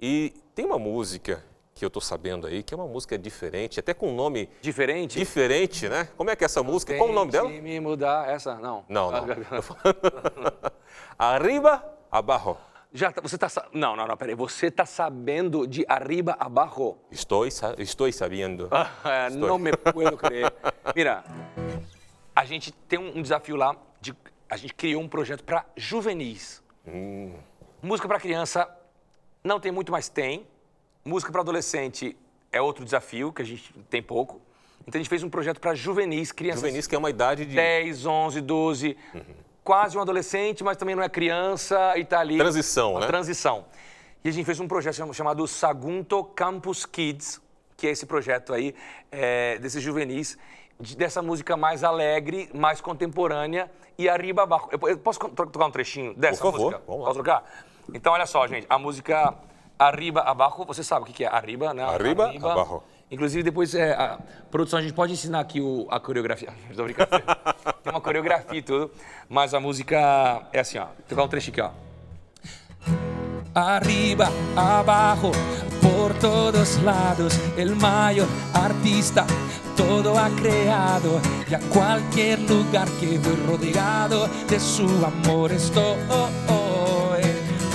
E 0.00 0.32
tem 0.54 0.64
uma 0.64 0.78
música 0.78 1.44
que 1.74 1.84
eu 1.84 1.90
tô 1.90 2.00
sabendo 2.00 2.46
aí, 2.46 2.62
que 2.62 2.72
é 2.72 2.76
uma 2.76 2.86
música 2.86 3.18
diferente, 3.18 3.80
até 3.80 3.92
com 3.92 4.08
um 4.10 4.14
nome 4.14 4.48
Diferente? 4.62 5.18
diferente, 5.18 5.88
né? 5.88 6.08
Como 6.16 6.30
é 6.30 6.36
que 6.36 6.44
é 6.44 6.46
essa 6.46 6.62
música? 6.62 6.96
Qual 6.96 7.10
o 7.10 7.12
nome 7.12 7.32
dela? 7.32 7.48
Tente 7.48 7.60
me 7.60 7.80
mudar. 7.80 8.28
Essa? 8.30 8.54
Não. 8.54 8.84
Não, 8.88 9.10
não. 9.10 9.26
Tô 9.26 9.62
falando- 9.62 10.72
Arriba, 11.18 11.84
abajo. 12.10 12.56
Já, 12.96 13.10
tá- 13.10 13.20
você 13.20 13.36
tá... 13.36 13.48
sa- 13.48 13.66
Não, 13.72 13.96
não, 13.96 14.06
não, 14.06 14.16
peraí. 14.16 14.36
Você 14.36 14.70
tá 14.70 14.86
sabendo 14.86 15.66
de 15.66 15.84
arriba 15.88 16.36
abajo? 16.38 16.96
Estou, 17.10 17.50
sa- 17.50 17.74
estou 17.78 18.10
sabendo. 18.12 18.68
Ah, 18.70 19.26
Estou. 19.28 19.48
não 19.48 19.58
me 19.58 19.72
puedo 19.92 20.16
creer. 20.16 20.52
Mira, 20.94 21.24
a 22.36 22.44
gente 22.44 22.70
tem 22.72 22.98
um 23.00 23.20
desafio 23.20 23.56
lá. 23.56 23.74
De, 24.00 24.14
a 24.48 24.56
gente 24.56 24.74
criou 24.74 25.02
um 25.02 25.08
projeto 25.08 25.42
para 25.42 25.66
juvenis. 25.76 26.62
Música 27.82 28.06
para 28.06 28.20
criança 28.20 28.68
não 29.42 29.58
tem 29.58 29.72
muito, 29.72 29.90
mas 29.90 30.08
tem. 30.08 30.46
Música 31.04 31.32
para 31.32 31.40
adolescente 31.40 32.16
é 32.52 32.60
outro 32.60 32.84
desafio, 32.84 33.32
que 33.32 33.42
a 33.42 33.44
gente 33.44 33.72
tem 33.90 34.00
pouco. 34.02 34.40
Então 34.86 35.00
a 35.00 35.02
gente 35.02 35.08
fez 35.08 35.22
um 35.24 35.28
projeto 35.30 35.60
para 35.60 35.74
juvenis, 35.74 36.30
crianças 36.30 36.60
Juvenis, 36.60 36.86
que 36.86 36.94
é 36.94 36.98
uma 36.98 37.10
idade 37.10 37.44
de 37.44 37.54
10, 37.56 38.06
11, 38.06 38.40
12, 38.40 38.96
quase 39.64 39.96
um 39.96 40.00
adolescente, 40.00 40.62
mas 40.62 40.76
também 40.76 40.94
não 40.94 41.02
é 41.02 41.08
criança 41.08 41.96
e 41.96 42.04
tá 42.04 42.20
ali. 42.20 42.36
Transição, 42.36 42.98
né? 43.00 43.06
Transição. 43.06 43.64
E 44.22 44.28
a 44.28 44.32
gente 44.32 44.44
fez 44.44 44.60
um 44.60 44.68
projeto 44.68 44.94
cham- 44.94 45.12
chamado 45.12 45.46
Sagunto 45.48 46.22
Campus 46.22 46.84
Kids, 46.86 47.40
que 47.76 47.86
é 47.86 47.90
esse 47.90 48.06
projeto 48.06 48.52
aí 48.52 48.74
é, 49.10 49.58
desses 49.58 49.82
juvenis, 49.82 50.36
de- 50.78 50.96
dessa 50.96 51.22
música 51.22 51.56
mais 51.56 51.82
alegre, 51.82 52.50
mais 52.54 52.80
contemporânea 52.80 53.70
e 53.98 54.08
arriba 54.08 54.42
abaixo. 54.42 54.68
Eu, 54.70 54.88
eu 54.88 54.98
posso 54.98 55.18
tocar 55.18 55.66
um 55.66 55.70
trechinho 55.70 56.14
dessa 56.14 56.40
Por 56.42 56.52
favor, 56.52 56.64
música? 56.66 56.82
vamos 56.86 57.00
lá. 57.02 57.06
Posso 57.08 57.18
tocar? 57.18 57.44
Então, 57.92 58.12
olha 58.12 58.26
só, 58.26 58.46
gente, 58.46 58.66
a 58.68 58.78
música 58.78 59.34
Arriba 59.78 60.20
Abaixo, 60.20 60.64
você 60.64 60.84
sabe 60.84 61.08
o 61.10 61.12
que 61.12 61.24
é 61.24 61.26
Arriba, 61.28 61.74
né? 61.74 61.82
Arriba, 61.84 62.30
abajo. 62.30 62.82
Inclusive, 63.14 63.44
depois, 63.44 63.74
é, 63.76 63.92
a 63.92 64.18
produção, 64.50 64.78
a 64.80 64.82
gente 64.82 64.92
pode 64.92 65.12
ensinar 65.12 65.38
aqui 65.38 65.60
o- 65.60 65.86
a 65.88 66.00
coreografia. 66.00 66.52
Tô 66.74 66.82
brincando. 66.82 67.10
Tem 67.82 67.92
uma 67.92 68.00
coreografia 68.00 68.58
e 68.58 68.62
tudo, 68.62 68.90
mas 69.28 69.54
a 69.54 69.60
música 69.60 70.42
é 70.52 70.58
assim, 70.58 70.78
ó. 70.78 70.86
Vou 70.86 70.94
tocar 71.08 71.22
um 71.22 71.28
trechinho 71.28 71.52
aqui, 71.52 71.60
ó. 71.60 71.70
Arriba, 73.54 74.28
abajo, 74.56 75.30
por 75.80 76.12
todos 76.14 76.82
lados, 76.82 77.38
el 77.56 77.76
mayor 77.76 78.26
artista 78.52 79.24
todo 79.76 80.18
ha 80.18 80.28
creado 80.30 81.20
y 81.48 81.54
a 81.54 81.60
cualquier 81.72 82.40
lugar 82.50 82.88
que 82.98 83.16
voy 83.18 83.36
rodeado 83.46 84.26
de 84.48 84.58
su 84.58 84.86
amor 85.04 85.52
estoy. 85.52 85.96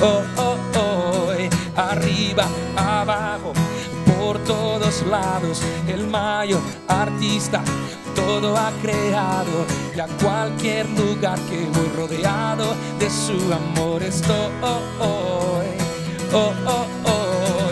Oh, 0.02 0.22
oh, 0.38 0.56
oh, 0.76 1.32
arriba, 1.78 2.46
abajo, 2.76 3.54
por 4.30 4.38
todos 4.44 5.02
lados, 5.08 5.60
el 5.88 6.06
mayor 6.06 6.62
artista 6.88 7.64
todo 8.16 8.56
ha 8.56 8.72
creado 8.80 9.66
y 9.96 10.00
a 10.00 10.06
cualquier 10.22 10.88
lugar 10.92 11.40
que 11.50 11.58
voy 11.74 11.88
rodeado 11.98 12.76
de 13.00 13.10
su 13.10 13.52
amor 13.52 14.04
estoy. 14.04 14.52
Oh, 14.62 16.54
oh, 16.68 16.86
oh. 17.08 17.72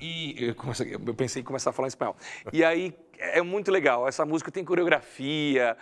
E, 0.00 0.34
e 0.40 0.44
eu, 0.48 0.54
comecei- 0.56 0.92
eu 0.92 1.14
pensei 1.14 1.40
em 1.40 1.44
começar 1.44 1.70
a 1.70 1.72
falar 1.72 1.86
em 1.86 1.90
espanhol. 1.90 2.16
E 2.52 2.64
aí 2.64 2.92
é 3.16 3.40
muito 3.42 3.70
legal. 3.70 4.08
Essa 4.08 4.26
música 4.26 4.50
tem 4.50 4.64
coreografia, 4.64 5.76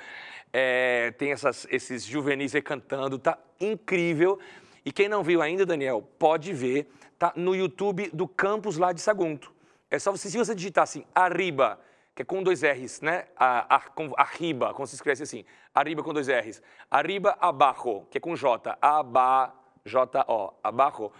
é, 0.52 1.12
tem 1.16 1.32
essas- 1.32 1.66
esses 1.70 2.04
juvenis 2.04 2.54
aí 2.54 2.60
cantando, 2.60 3.18
tá 3.18 3.38
incrível. 3.58 4.38
E 4.84 4.92
quem 4.92 5.08
não 5.08 5.22
viu 5.22 5.40
ainda, 5.40 5.64
Daniel, 5.64 6.06
pode 6.18 6.52
ver, 6.52 6.90
tá 7.18 7.32
no 7.34 7.54
YouTube 7.54 8.10
do 8.12 8.28
campus 8.28 8.76
lá 8.76 8.92
de 8.92 9.00
Sagunto. 9.00 9.52
É 9.90 9.98
só 9.98 10.12
você, 10.12 10.30
se 10.30 10.38
você 10.38 10.54
digitar 10.54 10.84
assim, 10.84 11.04
arriba, 11.14 11.80
que 12.14 12.22
é 12.22 12.24
com 12.24 12.42
dois 12.42 12.62
R's, 12.62 13.00
né? 13.00 13.26
A, 13.36 13.76
a, 13.76 13.82
arriba, 14.16 14.72
como 14.74 14.86
se 14.86 14.94
escreve 14.94 15.22
assim, 15.22 15.44
arriba 15.74 16.02
com 16.02 16.12
dois 16.12 16.28
R's. 16.28 16.62
Arriba, 16.90 17.36
abajo, 17.40 18.06
que 18.10 18.18
é 18.18 18.20
com 18.20 18.36
J, 18.36 18.76
aba, 18.80 19.54
J-O, 19.84 20.52
abajo 20.62 21.10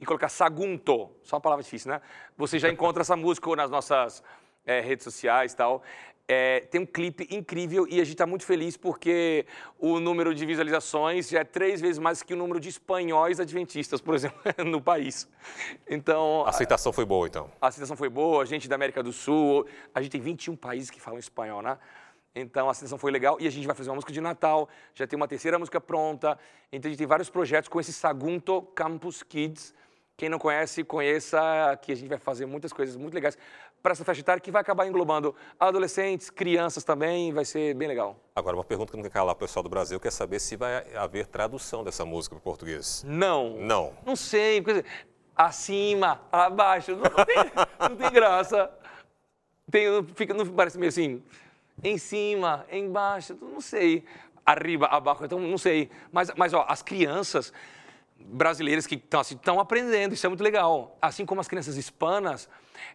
e 0.00 0.06
colocar 0.06 0.28
Sagunto, 0.28 1.10
só 1.22 1.36
uma 1.36 1.40
palavra 1.40 1.62
difícil, 1.62 1.90
né? 1.90 2.00
Você 2.36 2.58
já 2.58 2.68
encontra 2.68 3.02
essa 3.02 3.16
música 3.16 3.54
nas 3.56 3.70
nossas 3.70 4.22
eh, 4.64 4.80
redes 4.80 5.04
sociais 5.04 5.52
e 5.52 5.56
tal. 5.56 5.82
Eh, 6.30 6.60
tem 6.70 6.78
um 6.82 6.84
clipe 6.84 7.26
incrível 7.34 7.86
e 7.88 7.94
a 7.94 8.04
gente 8.04 8.12
está 8.12 8.26
muito 8.26 8.44
feliz 8.44 8.76
porque 8.76 9.46
o 9.78 9.98
número 9.98 10.34
de 10.34 10.44
visualizações 10.44 11.26
já 11.30 11.40
é 11.40 11.44
três 11.44 11.80
vezes 11.80 11.98
mais 11.98 12.22
que 12.22 12.34
o 12.34 12.36
número 12.36 12.60
de 12.60 12.68
espanhóis 12.68 13.40
adventistas, 13.40 13.98
por 14.02 14.14
exemplo, 14.14 14.38
no 14.66 14.78
país. 14.78 15.26
Então, 15.88 16.44
A 16.44 16.50
aceitação 16.50 16.92
foi 16.92 17.06
boa, 17.06 17.26
então. 17.26 17.50
a 17.58 17.68
aceitação 17.68 17.96
foi 17.96 18.10
boa, 18.10 18.42
a 18.42 18.44
gente 18.44 18.68
da 18.68 18.74
América 18.74 19.02
do 19.02 19.10
Sul, 19.10 19.66
a 19.94 20.02
gente 20.02 20.12
tem 20.12 20.20
21 20.20 20.54
países 20.54 20.90
que 20.90 21.00
falam 21.00 21.18
espanhol, 21.18 21.62
né? 21.62 21.78
Então 22.34 22.68
a 22.68 22.72
aceitação 22.72 22.98
foi 22.98 23.10
legal 23.10 23.38
e 23.40 23.46
a 23.46 23.50
gente 23.50 23.66
vai 23.66 23.74
fazer 23.74 23.88
uma 23.88 23.94
música 23.96 24.12
de 24.12 24.20
Natal, 24.20 24.68
já 24.94 25.06
tem 25.06 25.16
uma 25.16 25.26
terceira 25.26 25.58
música 25.58 25.80
pronta. 25.80 26.38
Então 26.70 26.90
a 26.90 26.92
gente 26.92 26.98
tem 26.98 27.06
vários 27.06 27.30
projetos 27.30 27.68
com 27.70 27.80
esse 27.80 27.92
Sagunto 27.92 28.60
Campus 28.74 29.22
Kids. 29.22 29.74
Quem 30.14 30.28
não 30.28 30.38
conhece, 30.38 30.84
conheça, 30.84 31.38
que 31.80 31.92
a 31.92 31.94
gente 31.94 32.08
vai 32.08 32.18
fazer 32.18 32.44
muitas 32.44 32.72
coisas 32.72 32.96
muito 32.96 33.14
legais 33.14 33.38
para 33.82 33.92
essa 33.92 34.04
faixa 34.04 34.20
etária 34.20 34.40
que 34.40 34.50
vai 34.50 34.62
acabar 34.62 34.86
englobando 34.86 35.34
adolescentes, 35.58 36.30
crianças 36.30 36.84
também, 36.84 37.32
vai 37.32 37.44
ser 37.44 37.74
bem 37.74 37.88
legal. 37.88 38.16
Agora, 38.34 38.56
uma 38.56 38.64
pergunta 38.64 38.90
que 38.90 38.96
não 38.96 39.04
quer 39.04 39.10
calar 39.10 39.34
o 39.34 39.38
pessoal 39.38 39.62
do 39.62 39.68
Brasil, 39.68 39.98
quer 40.00 40.12
saber 40.12 40.40
se 40.40 40.56
vai 40.56 40.94
haver 40.94 41.26
tradução 41.26 41.84
dessa 41.84 42.04
música 42.04 42.34
para 42.34 42.40
o 42.40 42.42
português. 42.42 43.04
Não. 43.06 43.56
Não. 43.58 43.92
Não 44.04 44.16
sei, 44.16 44.60
porque 44.60 44.84
acima, 45.36 46.20
abaixo, 46.32 46.92
não, 46.92 47.02
não 47.02 47.24
tem, 47.24 47.36
não 47.78 47.96
tem 47.96 48.10
graça. 48.10 48.70
Tem, 49.70 50.04
fica, 50.14 50.34
não 50.34 50.46
parece 50.46 50.78
meio 50.78 50.88
assim, 50.88 51.22
em 51.82 51.96
cima, 51.98 52.66
embaixo, 52.72 53.38
não 53.40 53.60
sei. 53.60 54.04
Arriba, 54.44 54.86
abaixo, 54.86 55.24
então 55.24 55.38
não 55.38 55.58
sei. 55.58 55.90
Mas, 56.10 56.32
mas 56.36 56.54
ó, 56.54 56.64
as 56.68 56.82
crianças, 56.82 57.52
brasileiras 58.18 58.86
que 58.86 58.94
estão 58.96 59.20
assim, 59.20 59.38
aprendendo, 59.60 60.12
isso 60.14 60.26
é 60.26 60.28
muito 60.28 60.42
legal. 60.42 60.96
Assim 61.00 61.24
como 61.24 61.40
as 61.40 61.48
crianças 61.48 61.76
hispanas, 61.76 62.48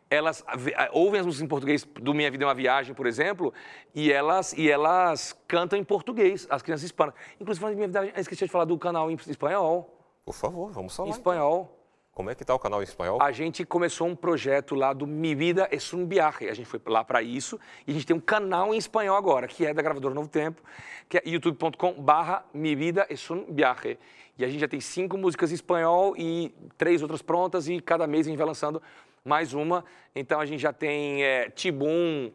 elas 0.09 0.43
vê- 0.57 0.75
ouvem 0.91 1.19
as 1.19 1.25
músicas 1.25 1.43
em 1.45 1.47
português 1.47 1.83
do 1.83 2.13
Minha 2.13 2.29
Vida 2.29 2.43
é 2.43 2.47
uma 2.47 2.53
Viagem, 2.53 2.93
por 2.93 3.07
exemplo, 3.07 3.53
e 3.95 4.11
elas, 4.11 4.53
e 4.53 4.69
elas 4.69 5.33
cantam 5.47 5.77
em 5.77 5.83
português, 5.83 6.45
as 6.49 6.61
crianças 6.61 6.83
hispanas. 6.85 7.15
Inclusive, 7.39 7.61
falando 7.61 7.75
de 7.75 7.77
Minha 7.77 7.87
Vida, 7.87 8.05
é 8.15 8.17
eu 8.17 8.21
esqueci 8.21 8.45
de 8.45 8.51
falar 8.51 8.65
do 8.65 8.77
canal 8.77 9.09
em 9.09 9.15
espanhol. 9.27 9.97
Por 10.25 10.33
favor, 10.35 10.71
vamos 10.71 10.93
Em 10.93 10.95
falar. 10.97 11.09
então. 11.09 11.19
espanhol. 11.19 11.79
Como 12.13 12.29
é 12.29 12.35
que 12.35 12.45
tá 12.45 12.53
o 12.53 12.59
canal 12.59 12.79
em 12.79 12.83
espanhol? 12.83 13.19
A 13.19 13.31
gente 13.31 13.65
começou 13.65 14.05
um 14.07 14.15
projeto 14.15 14.75
lá 14.75 14.93
do 14.93 15.07
Mi 15.07 15.33
Vida 15.33 15.67
es 15.71 15.91
un 15.93 16.05
Viaje. 16.07 16.47
A 16.47 16.53
gente 16.53 16.67
foi 16.67 16.79
lá 16.85 17.03
para 17.03 17.23
isso 17.23 17.59
e 17.87 17.91
a 17.91 17.93
gente 17.95 18.05
tem 18.05 18.15
um 18.15 18.19
canal 18.19 18.71
em 18.71 18.77
espanhol 18.77 19.17
agora, 19.17 19.47
que 19.47 19.65
é 19.65 19.73
da 19.73 19.81
gravadora 19.81 20.13
Novo 20.13 20.27
Tempo, 20.29 20.61
que 21.09 21.17
é 21.17 21.23
youtube.com 21.25 21.93
barra 21.93 22.45
Mi 22.53 22.75
Vida 22.75 23.07
es 23.09 23.27
un 23.31 23.45
Viaje. 23.49 23.97
E 24.37 24.43
a 24.43 24.47
gente 24.47 24.59
já 24.59 24.67
tem 24.67 24.79
cinco 24.79 25.17
músicas 25.17 25.51
em 25.51 25.55
espanhol 25.55 26.15
e 26.17 26.53
três 26.77 27.01
outras 27.01 27.21
prontas 27.21 27.67
e 27.67 27.79
cada 27.79 28.07
mês 28.07 28.25
a 28.25 28.29
gente 28.29 28.37
vai 28.37 28.47
lançando 28.47 28.81
mais 29.23 29.53
uma. 29.53 29.85
Então 30.15 30.39
a 30.39 30.45
gente 30.45 30.61
já 30.61 30.73
tem 30.73 31.23
é, 31.23 31.49
Tibum, 31.49 32.31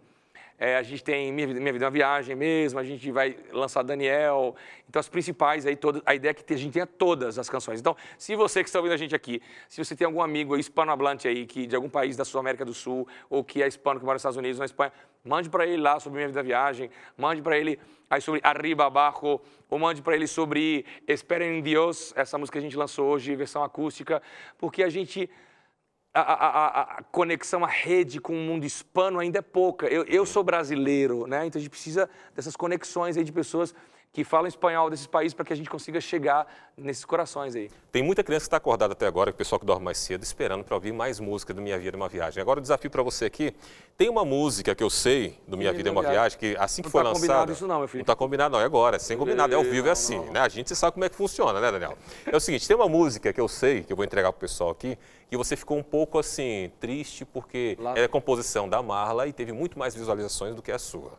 é, 0.59 0.77
a 0.77 0.83
gente 0.83 1.05
tem 1.05 1.33
Minha 1.33 1.47
Vida, 1.47 1.61
Minha 1.61 1.73
Vida 1.73 1.85
é 1.85 1.87
uma 1.87 1.93
Viagem 1.93 2.35
mesmo, 2.35 2.81
a 2.81 2.85
gente 2.85 3.13
vai 3.13 3.37
lançar 3.53 3.85
Daniel. 3.85 4.57
Então, 4.89 4.99
as 4.99 5.09
principais 5.09 5.65
aí, 5.65 5.77
todas, 5.77 6.03
a 6.05 6.17
ideia 6.17 6.33
é 6.33 6.35
que 6.35 6.53
a 6.53 6.57
gente 6.57 6.73
tenha 6.73 6.87
todas 6.87 7.39
as 7.39 7.49
canções. 7.49 7.79
Então, 7.79 7.97
se 8.19 8.35
você 8.35 8.65
que 8.65 8.69
está 8.69 8.81
ouvindo 8.81 8.93
a 8.93 8.97
gente 8.97 9.15
aqui, 9.15 9.41
se 9.69 9.83
você 9.83 9.95
tem 9.95 10.05
algum 10.05 10.21
amigo 10.21 10.57
hispanohablante 10.57 11.29
aí, 11.29 11.47
que, 11.47 11.65
de 11.65 11.77
algum 11.77 11.89
país 11.89 12.17
da 12.17 12.25
Sul 12.25 12.41
América 12.41 12.65
do 12.65 12.75
Sul, 12.75 13.07
ou 13.31 13.45
que 13.45 13.63
é 13.63 13.69
hispano, 13.69 14.01
que 14.01 14.05
mora 14.05 14.17
nos 14.17 14.21
Estados 14.21 14.37
Unidos, 14.37 14.59
na 14.59 14.65
Espanha, 14.65 14.93
mande 15.25 15.49
para 15.49 15.65
ele 15.65 15.81
lá 15.81 16.01
sobre 16.01 16.17
Minha 16.17 16.27
Vida 16.27 16.41
é 16.41 16.43
uma 16.43 16.47
Viagem, 16.47 16.91
mande 17.17 17.41
para 17.41 17.57
ele 17.57 17.79
aí 18.11 18.21
sobre 18.21 18.41
Arriba 18.43 18.87
Abajo, 18.87 19.41
ou 19.71 19.79
mande 19.79 20.03
para 20.03 20.17
ele 20.17 20.27
sobre 20.27 20.85
Esperen 21.07 21.59
em 21.59 21.63
Dios, 21.63 22.13
essa 22.17 22.37
música 22.37 22.59
que 22.59 22.59
a 22.59 22.69
gente 22.69 22.77
lançou 22.77 23.07
hoje, 23.07 23.37
versão 23.37 23.63
acústica, 23.63 24.21
porque 24.57 24.83
a 24.83 24.89
gente 24.89 25.31
a, 26.15 26.21
a- 26.21 26.83
a- 26.99 27.03
conexão, 27.05 27.65
a 27.65 27.69
rede 27.69 28.21
com 28.21 28.33
o 28.33 28.37
mundo 28.41 28.65
hispano 28.65 29.19
ainda 29.21 29.39
é 29.39 29.43
pouca. 29.43 29.87
Eu, 29.87 30.05
eu 30.05 30.25
sou 30.27 30.43
brasileiro, 30.43 31.27
né? 31.27 31.47
Então 31.47 31.59
a 31.59 31.63
gente 31.63 31.71
precisa 31.71 32.09
dessas 32.35 32.57
conexões 32.57 33.17
aí 33.17 33.25
de 33.25 33.33
pessoas 33.33 33.75
que 34.13 34.25
falam 34.25 34.49
espanhol 34.49 34.91
desses 34.91 35.07
países 35.07 35.35
para 35.35 35.45
que 35.45 35.53
a 35.53 35.57
gente 35.57 35.69
consiga 35.71 36.01
chegar 36.01 36.47
nesses 36.77 37.05
corações 37.05 37.55
aí. 37.55 37.71
Tem 37.93 38.03
muita 38.03 38.25
criança 38.25 38.45
que 38.45 38.47
está 38.49 38.57
acordada 38.57 38.93
até 38.93 39.07
agora, 39.07 39.31
o 39.31 39.35
pessoal 39.35 39.59
que 39.61 39.67
dorme 39.67 39.85
mais 39.85 39.99
cedo, 39.99 40.23
esperando 40.23 40.65
para 40.65 40.75
ouvir 40.75 40.93
mais 40.93 41.21
música 41.21 41.53
do 41.53 41.61
Minha 41.61 41.79
Vida 41.79 41.97
é 41.97 41.99
uma 41.99 42.09
Viagem. 42.09 42.41
Agora 42.41 42.59
o 42.59 42.63
desafio 42.63 42.91
para 42.91 43.03
você 43.03 43.27
aqui, 43.27 43.55
tem 43.97 44.09
uma 44.09 44.25
música 44.25 44.75
que 44.75 44.83
eu 44.83 44.91
sei 44.91 45.39
do 45.47 45.57
Minha 45.57 45.73
Vida 45.73 45.89
é 45.89 45.93
uma 45.93 46.03
Viagem, 46.03 46.39
que 46.39 46.57
assim 46.59 46.83
que 46.83 46.87
Não 46.87 46.93
for 46.93 47.03
tá 47.03 47.09
lançada... 47.11 47.21
combinado 47.27 47.53
isso 47.53 47.67
não, 47.67 47.79
meu 47.81 47.89
filho. 47.89 47.99
Não 47.99 48.03
está 48.03 48.17
combinado 48.17 48.53
não, 48.55 48.61
é 48.61 48.65
agora, 48.65 48.99
sem 48.99 49.17
combinado, 49.17 49.53
é 49.53 49.57
ao 49.57 49.63
vivo, 49.63 49.89
é 49.89 49.91
assim, 49.91 50.19
né? 50.31 50.41
A 50.41 50.49
gente 50.49 50.75
sabe 50.75 50.93
como 50.95 51.05
é 51.05 51.09
que 51.09 51.17
funciona, 51.17 51.61
né, 51.61 51.71
Daniel? 51.71 51.97
É 52.27 52.37
o 52.37 52.41
seguinte, 52.41 52.67
tem 52.67 52.77
uma 52.77 52.89
música 52.89 53.33
que 53.33 53.41
eu 53.41 53.49
sei, 53.49 53.83
que 53.83 53.93
eu 53.93 53.97
vou 53.97 54.05
entregar 54.05 54.33
pro 54.33 54.41
pessoal 54.41 54.71
aqui, 54.71 54.99
que 55.29 55.37
você 55.37 55.55
ficou 55.57 55.77
um 55.77 55.83
pouco 55.83 56.19
assim, 56.19 56.73
triste, 56.81 57.25
porque 57.25 57.77
Lá- 57.79 57.97
é 57.97 58.09
composição 58.09 58.69
da 58.69 58.83
Marla 58.83 59.27
e 59.27 59.33
teve 59.33 59.53
muito 59.53 59.79
mais 59.79 59.95
visualizações 59.95 60.55
do 60.55 60.63
que 60.63 60.73
a 60.73 60.79
sua. 60.79 61.13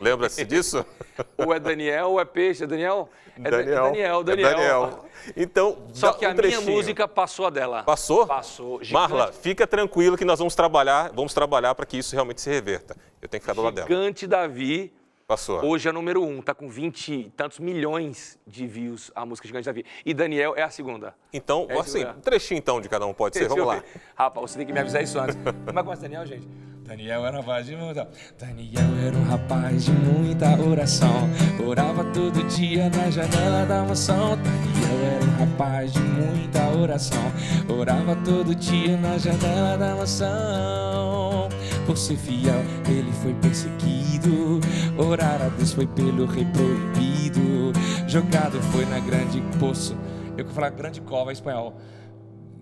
Lembra-se 0.00 0.44
disso? 0.44 0.84
Ou 1.38 1.52
é 1.54 1.58
Daniel 1.60 2.10
ou 2.10 2.20
é 2.20 2.24
Peixe, 2.24 2.64
é 2.64 2.66
Daniel? 2.66 3.08
É 3.36 3.50
Da- 3.50 3.60
é 3.60 3.64
Daniel, 3.64 4.20
É 4.20 4.24
Daniel. 4.24 4.50
Daniel. 4.54 5.04
Então, 5.36 5.78
Só 5.92 6.12
que 6.12 6.24
um 6.26 6.30
a 6.30 6.32
minha 6.34 6.42
trechinho. 6.42 6.70
música 6.70 7.06
passou 7.08 7.46
a 7.46 7.50
dela. 7.50 7.82
Passou? 7.84 8.26
Passou. 8.26 8.80
Marla, 8.90 9.32
fica 9.32 9.66
tranquilo 9.66 10.16
que 10.16 10.24
nós 10.24 10.38
vamos 10.38 10.54
trabalhar, 10.54 11.10
vamos 11.14 11.32
trabalhar 11.34 11.74
para 11.74 11.86
que 11.86 11.96
isso 11.98 12.14
realmente 12.14 12.40
se 12.40 12.50
reverta. 12.50 12.96
Eu 13.20 13.28
tenho 13.28 13.40
que 13.40 13.44
ficar 13.46 13.54
do 13.54 13.62
lado 13.62 13.74
dela. 13.74 13.86
Gigante 13.88 14.26
Davi 14.26 14.92
Passou. 15.26 15.62
Hoje 15.62 15.86
é 15.86 15.92
número 15.92 16.22
um, 16.24 16.40
tá 16.40 16.54
com 16.54 16.70
20 16.70 17.12
e 17.12 17.30
tantos 17.30 17.58
milhões 17.58 18.38
de 18.46 18.66
views 18.66 19.10
a 19.14 19.26
música 19.26 19.46
Gigante 19.46 19.66
Davi. 19.66 19.84
E 20.06 20.14
Daniel 20.14 20.54
é 20.56 20.62
a 20.62 20.70
segunda. 20.70 21.14
Então, 21.34 21.66
É 21.68 21.78
assim, 21.78 22.02
um 22.02 22.14
trechinho 22.20 22.56
então 22.56 22.80
de 22.80 22.88
cada 22.88 23.04
um 23.04 23.12
pode 23.12 23.36
ser. 23.36 23.46
Vamos 23.46 23.66
lá. 23.66 23.84
Rapaz, 24.16 24.50
você 24.52 24.56
tem 24.56 24.66
que 24.66 24.72
me 24.72 24.80
avisar 24.80 25.02
isso 25.02 25.18
antes. 25.20 25.36
Como 25.36 25.50
é 25.50 25.72
que 25.74 25.82
começa 25.82 26.00
Daniel, 26.00 26.24
gente? 26.24 26.48
Daniel 26.88 27.26
era 27.26 27.36
rapaz 27.36 27.66
de 27.66 27.76
muita. 27.76 28.08
Daniel 28.40 29.06
era 29.06 29.14
um 29.14 29.24
rapaz 29.24 29.84
de 29.84 29.92
muita 29.92 30.58
oração. 30.58 31.28
Orava 31.66 32.02
todo 32.14 32.42
dia 32.44 32.88
na 32.88 33.10
janela 33.10 33.66
da 33.66 33.84
mansão. 33.84 34.38
Daniel 34.38 35.12
era 35.12 35.24
um 35.26 35.36
rapaz 35.36 35.92
de 35.92 36.00
muita 36.00 36.66
oração. 36.70 37.20
Orava 37.68 38.16
todo 38.24 38.54
dia 38.54 38.96
na 38.96 39.18
janela 39.18 39.76
da 39.76 39.96
mansão. 39.96 41.50
Por 41.84 41.98
ser 41.98 42.16
fiel, 42.16 42.64
ele 42.88 43.12
foi 43.22 43.34
perseguido. 43.34 44.58
Orar 44.96 45.42
a 45.42 45.48
Deus 45.50 45.74
foi 45.74 45.86
pelo 45.86 46.24
rei 46.24 46.46
proibido. 46.46 47.70
Jogado 48.06 48.62
foi 48.72 48.86
na 48.86 48.98
grande 48.98 49.42
poço. 49.60 49.94
Eu 50.38 50.46
que 50.46 50.54
falar 50.54 50.70
grande 50.70 51.02
cova 51.02 51.32
em 51.32 51.34
espanhol. 51.34 51.76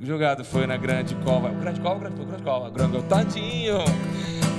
Jogado 0.00 0.44
foi 0.44 0.66
na 0.66 0.76
grande 0.76 1.14
cova. 1.16 1.48
Grande 1.48 1.80
cova, 1.80 2.00
grande 2.00 2.20
cova, 2.20 2.30
grande 2.30 2.42
cova. 2.42 2.70
Grande 2.70 3.02
tadinho. 3.04 3.78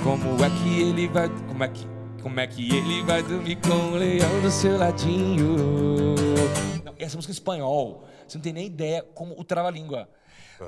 Como 0.02 0.44
é 0.44 0.50
que 0.50 0.80
ele 0.80 1.08
vai. 1.08 1.28
Como 1.46 1.64
é 1.64 1.68
que. 1.68 1.86
Como 2.22 2.40
é 2.40 2.46
que 2.46 2.76
ele 2.76 3.02
vai 3.04 3.22
dormir 3.22 3.56
com 3.56 3.92
o 3.92 3.96
leão 3.96 4.40
do 4.42 4.50
seu 4.50 4.76
ladinho? 4.76 5.56
Não, 6.84 6.92
essa 6.98 7.16
música 7.16 7.30
é 7.30 7.32
em 7.32 7.38
espanhol. 7.38 8.04
Você 8.26 8.38
não 8.38 8.42
tem 8.42 8.52
nem 8.52 8.66
ideia 8.66 9.04
como 9.14 9.38
o 9.38 9.44
trava-língua. 9.44 10.08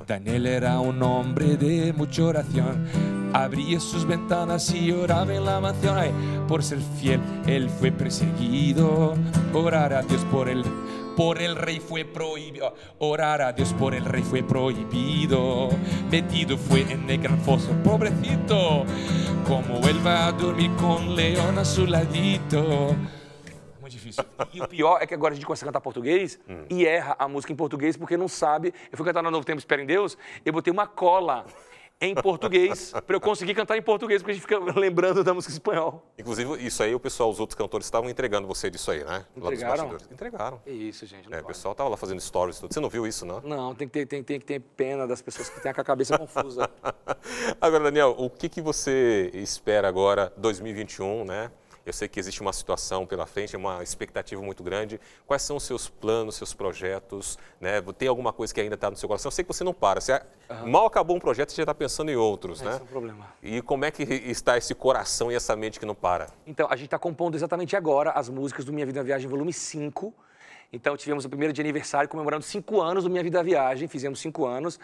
Daniel 0.07 0.45
era 0.45 0.79
un 0.79 1.03
hombre 1.03 1.57
de 1.57 1.91
mucha 1.91 2.23
oración. 2.23 2.87
Abría 3.33 3.79
sus 3.79 4.05
ventanas 4.05 4.73
y 4.73 4.91
oraba 4.91 5.33
en 5.33 5.43
la 5.43 5.59
mansión. 5.59 5.97
Ay, 5.97 6.11
por 6.47 6.63
ser 6.63 6.79
fiel, 6.79 7.19
él 7.45 7.69
fue 7.69 7.91
perseguido. 7.91 9.15
Orar 9.53 9.93
a 9.93 10.01
Dios 10.01 10.23
por 10.31 10.47
él. 10.47 10.63
Por 11.15 11.41
el 11.41 11.55
rey 11.55 11.79
fue 11.79 12.05
prohibido. 12.05 12.73
Orar 12.99 13.41
a 13.41 13.51
Dios 13.53 13.73
por 13.73 13.93
el 13.93 14.05
rey 14.05 14.23
fue 14.23 14.43
prohibido. 14.43 15.69
Metido 16.09 16.57
fue 16.57 16.81
en 16.81 17.09
el 17.09 17.21
gran 17.21 17.39
foso. 17.41 17.71
Pobrecito. 17.83 18.85
Como 19.47 19.87
él 19.87 20.05
va 20.05 20.27
a 20.27 20.31
dormir 20.31 20.71
con 20.79 21.15
león 21.15 21.57
a 21.57 21.65
su 21.65 21.85
ladito. 21.85 22.95
Muito 23.81 23.93
difícil. 23.97 24.23
E 24.53 24.61
o 24.61 24.67
pior 24.67 25.01
é 25.01 25.07
que 25.07 25.13
agora 25.13 25.33
a 25.33 25.35
gente 25.35 25.45
começa 25.45 25.65
a 25.65 25.67
cantar 25.67 25.81
português 25.81 26.39
Hum. 26.47 26.65
e 26.69 26.85
erra 26.85 27.15
a 27.19 27.27
música 27.27 27.51
em 27.51 27.55
português 27.55 27.97
porque 27.97 28.15
não 28.15 28.27
sabe. 28.27 28.73
Eu 28.91 28.97
fui 28.97 29.05
cantar 29.05 29.21
no 29.23 29.29
Novo 29.31 29.43
Tempo 29.45 29.59
Espera 29.59 29.81
em 29.81 29.85
Deus, 29.85 30.17
eu 30.45 30.53
botei 30.53 30.71
uma 30.71 30.87
cola 30.87 31.45
em 32.01 32.15
português 32.15 32.91
para 33.05 33.15
eu 33.15 33.21
conseguir 33.21 33.53
cantar 33.53 33.77
em 33.77 33.81
português, 33.81 34.21
porque 34.21 34.31
a 34.31 34.33
gente 34.33 34.41
fica 34.41 34.57
lembrando 34.77 35.23
da 35.23 35.33
música 35.33 35.53
em 35.53 35.55
espanhol. 35.55 36.03
Inclusive, 36.17 36.65
isso 36.65 36.81
aí, 36.81 36.95
o 36.95 36.99
pessoal, 36.99 37.29
os 37.29 37.39
outros 37.39 37.55
cantores 37.55 37.85
estavam 37.85 38.09
entregando 38.09 38.47
você 38.47 38.69
disso 38.69 38.89
aí, 38.89 39.03
né? 39.03 39.25
Lá 39.37 39.49
dos 39.49 39.61
Entregaram? 39.61 39.97
Entregaram. 40.11 40.61
Isso, 40.65 41.05
gente. 41.05 41.31
É, 41.31 41.39
o 41.39 41.45
pessoal 41.45 41.75
tava 41.75 41.89
lá 41.89 41.97
fazendo 41.97 42.19
stories 42.19 42.57
e 42.57 42.61
tudo. 42.61 42.73
Você 42.73 42.79
não 42.79 42.89
viu 42.89 43.05
isso, 43.05 43.25
não? 43.25 43.39
não 43.41 43.75
tem, 43.75 43.87
que 43.87 43.93
ter, 43.93 44.05
tem, 44.07 44.23
tem 44.23 44.39
que 44.39 44.45
ter 44.45 44.59
pena 44.59 45.05
das 45.05 45.21
pessoas 45.21 45.49
que 45.49 45.61
têm 45.61 45.71
a 45.71 45.73
cabeça 45.73 46.17
confusa. 46.17 46.69
Agora, 47.61 47.83
Daniel, 47.85 48.15
o 48.17 48.29
que, 48.29 48.49
que 48.49 48.61
você 48.61 49.29
espera 49.33 49.87
agora, 49.87 50.33
2021, 50.37 51.25
né? 51.25 51.51
Eu 51.85 51.93
sei 51.93 52.07
que 52.07 52.19
existe 52.19 52.41
uma 52.41 52.53
situação 52.53 53.05
pela 53.05 53.25
frente, 53.25 53.55
uma 53.55 53.81
expectativa 53.81 54.41
muito 54.41 54.63
grande. 54.63 54.99
Quais 55.25 55.41
são 55.41 55.57
os 55.57 55.63
seus 55.63 55.89
planos, 55.89 56.35
seus 56.35 56.53
projetos? 56.53 57.39
Né? 57.59 57.81
Tem 57.97 58.07
alguma 58.07 58.31
coisa 58.31 58.53
que 58.53 58.61
ainda 58.61 58.75
está 58.75 58.89
no 58.89 58.95
seu 58.95 59.07
coração? 59.07 59.29
Eu 59.29 59.31
sei 59.31 59.43
que 59.43 59.51
você 59.51 59.63
não 59.63 59.73
para. 59.73 59.99
Você 59.99 60.21
mal 60.65 60.85
acabou 60.85 61.15
um 61.15 61.19
projeto, 61.19 61.51
você 61.51 61.57
já 61.57 61.63
está 61.63 61.73
pensando 61.73 62.11
em 62.11 62.15
outros, 62.15 62.61
né? 62.61 62.71
Esse 62.71 62.81
é 62.81 62.83
o 62.83 62.87
problema. 62.87 63.27
E 63.41 63.61
como 63.61 63.85
é 63.85 63.91
que 63.91 64.03
está 64.03 64.57
esse 64.57 64.75
coração 64.75 65.31
e 65.31 65.35
essa 65.35 65.55
mente 65.55 65.79
que 65.79 65.85
não 65.85 65.95
para? 65.95 66.27
Então, 66.45 66.67
a 66.69 66.75
gente 66.75 66.85
está 66.85 66.99
compondo 66.99 67.35
exatamente 67.35 67.75
agora 67.75 68.11
as 68.11 68.29
músicas 68.29 68.63
do 68.65 68.71
Minha 68.71 68.85
Vida 68.85 68.99
na 68.99 69.03
Viagem, 69.03 69.27
volume 69.27 69.51
5. 69.51 70.13
Então, 70.73 70.95
tivemos 70.95 71.25
o 71.25 71.29
primeiro 71.29 71.53
de 71.53 71.59
aniversário 71.59 72.07
comemorando 72.07 72.45
cinco 72.45 72.79
anos 72.79 73.03
do 73.03 73.09
Minha 73.09 73.21
Vida 73.21 73.43
Viagem, 73.43 73.89
fizemos 73.89 74.21
cinco 74.21 74.45
anos. 74.45 74.79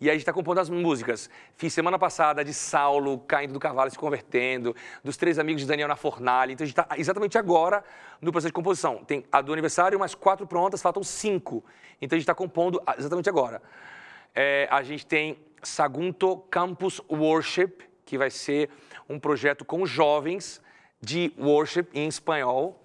E 0.00 0.08
a 0.08 0.12
gente 0.12 0.22
está 0.22 0.32
compondo 0.32 0.58
as 0.58 0.70
músicas. 0.70 1.28
Fiz 1.56 1.72
semana 1.72 1.98
passada 1.98 2.44
de 2.44 2.54
Saulo 2.54 3.18
caindo 3.18 3.52
do 3.52 3.58
cavalo 3.58 3.88
e 3.88 3.90
se 3.90 3.98
convertendo, 3.98 4.74
dos 5.02 5.16
três 5.16 5.40
amigos 5.40 5.62
de 5.62 5.66
Daniel 5.66 5.88
na 5.88 5.96
fornalha. 5.96 6.52
Então, 6.52 6.62
a 6.62 6.66
gente 6.68 6.78
está 6.78 6.96
exatamente 6.96 7.36
agora 7.36 7.82
no 8.20 8.30
processo 8.30 8.50
de 8.50 8.54
composição. 8.54 9.04
Tem 9.04 9.24
a 9.32 9.40
do 9.40 9.52
aniversário, 9.52 9.98
mais 9.98 10.14
quatro 10.14 10.46
prontas, 10.46 10.80
faltam 10.80 11.02
cinco. 11.02 11.64
Então, 12.00 12.14
a 12.14 12.18
gente 12.18 12.22
está 12.22 12.36
compondo 12.36 12.80
exatamente 12.96 13.28
agora. 13.28 13.60
É, 14.32 14.68
a 14.70 14.82
gente 14.84 15.04
tem 15.04 15.36
Sagunto 15.60 16.36
Campus 16.50 17.00
Worship, 17.10 17.72
que 18.04 18.16
vai 18.16 18.30
ser 18.30 18.70
um 19.08 19.18
projeto 19.18 19.64
com 19.64 19.84
jovens 19.84 20.62
de 21.00 21.32
worship 21.36 21.88
em 21.92 22.06
espanhol. 22.06 22.81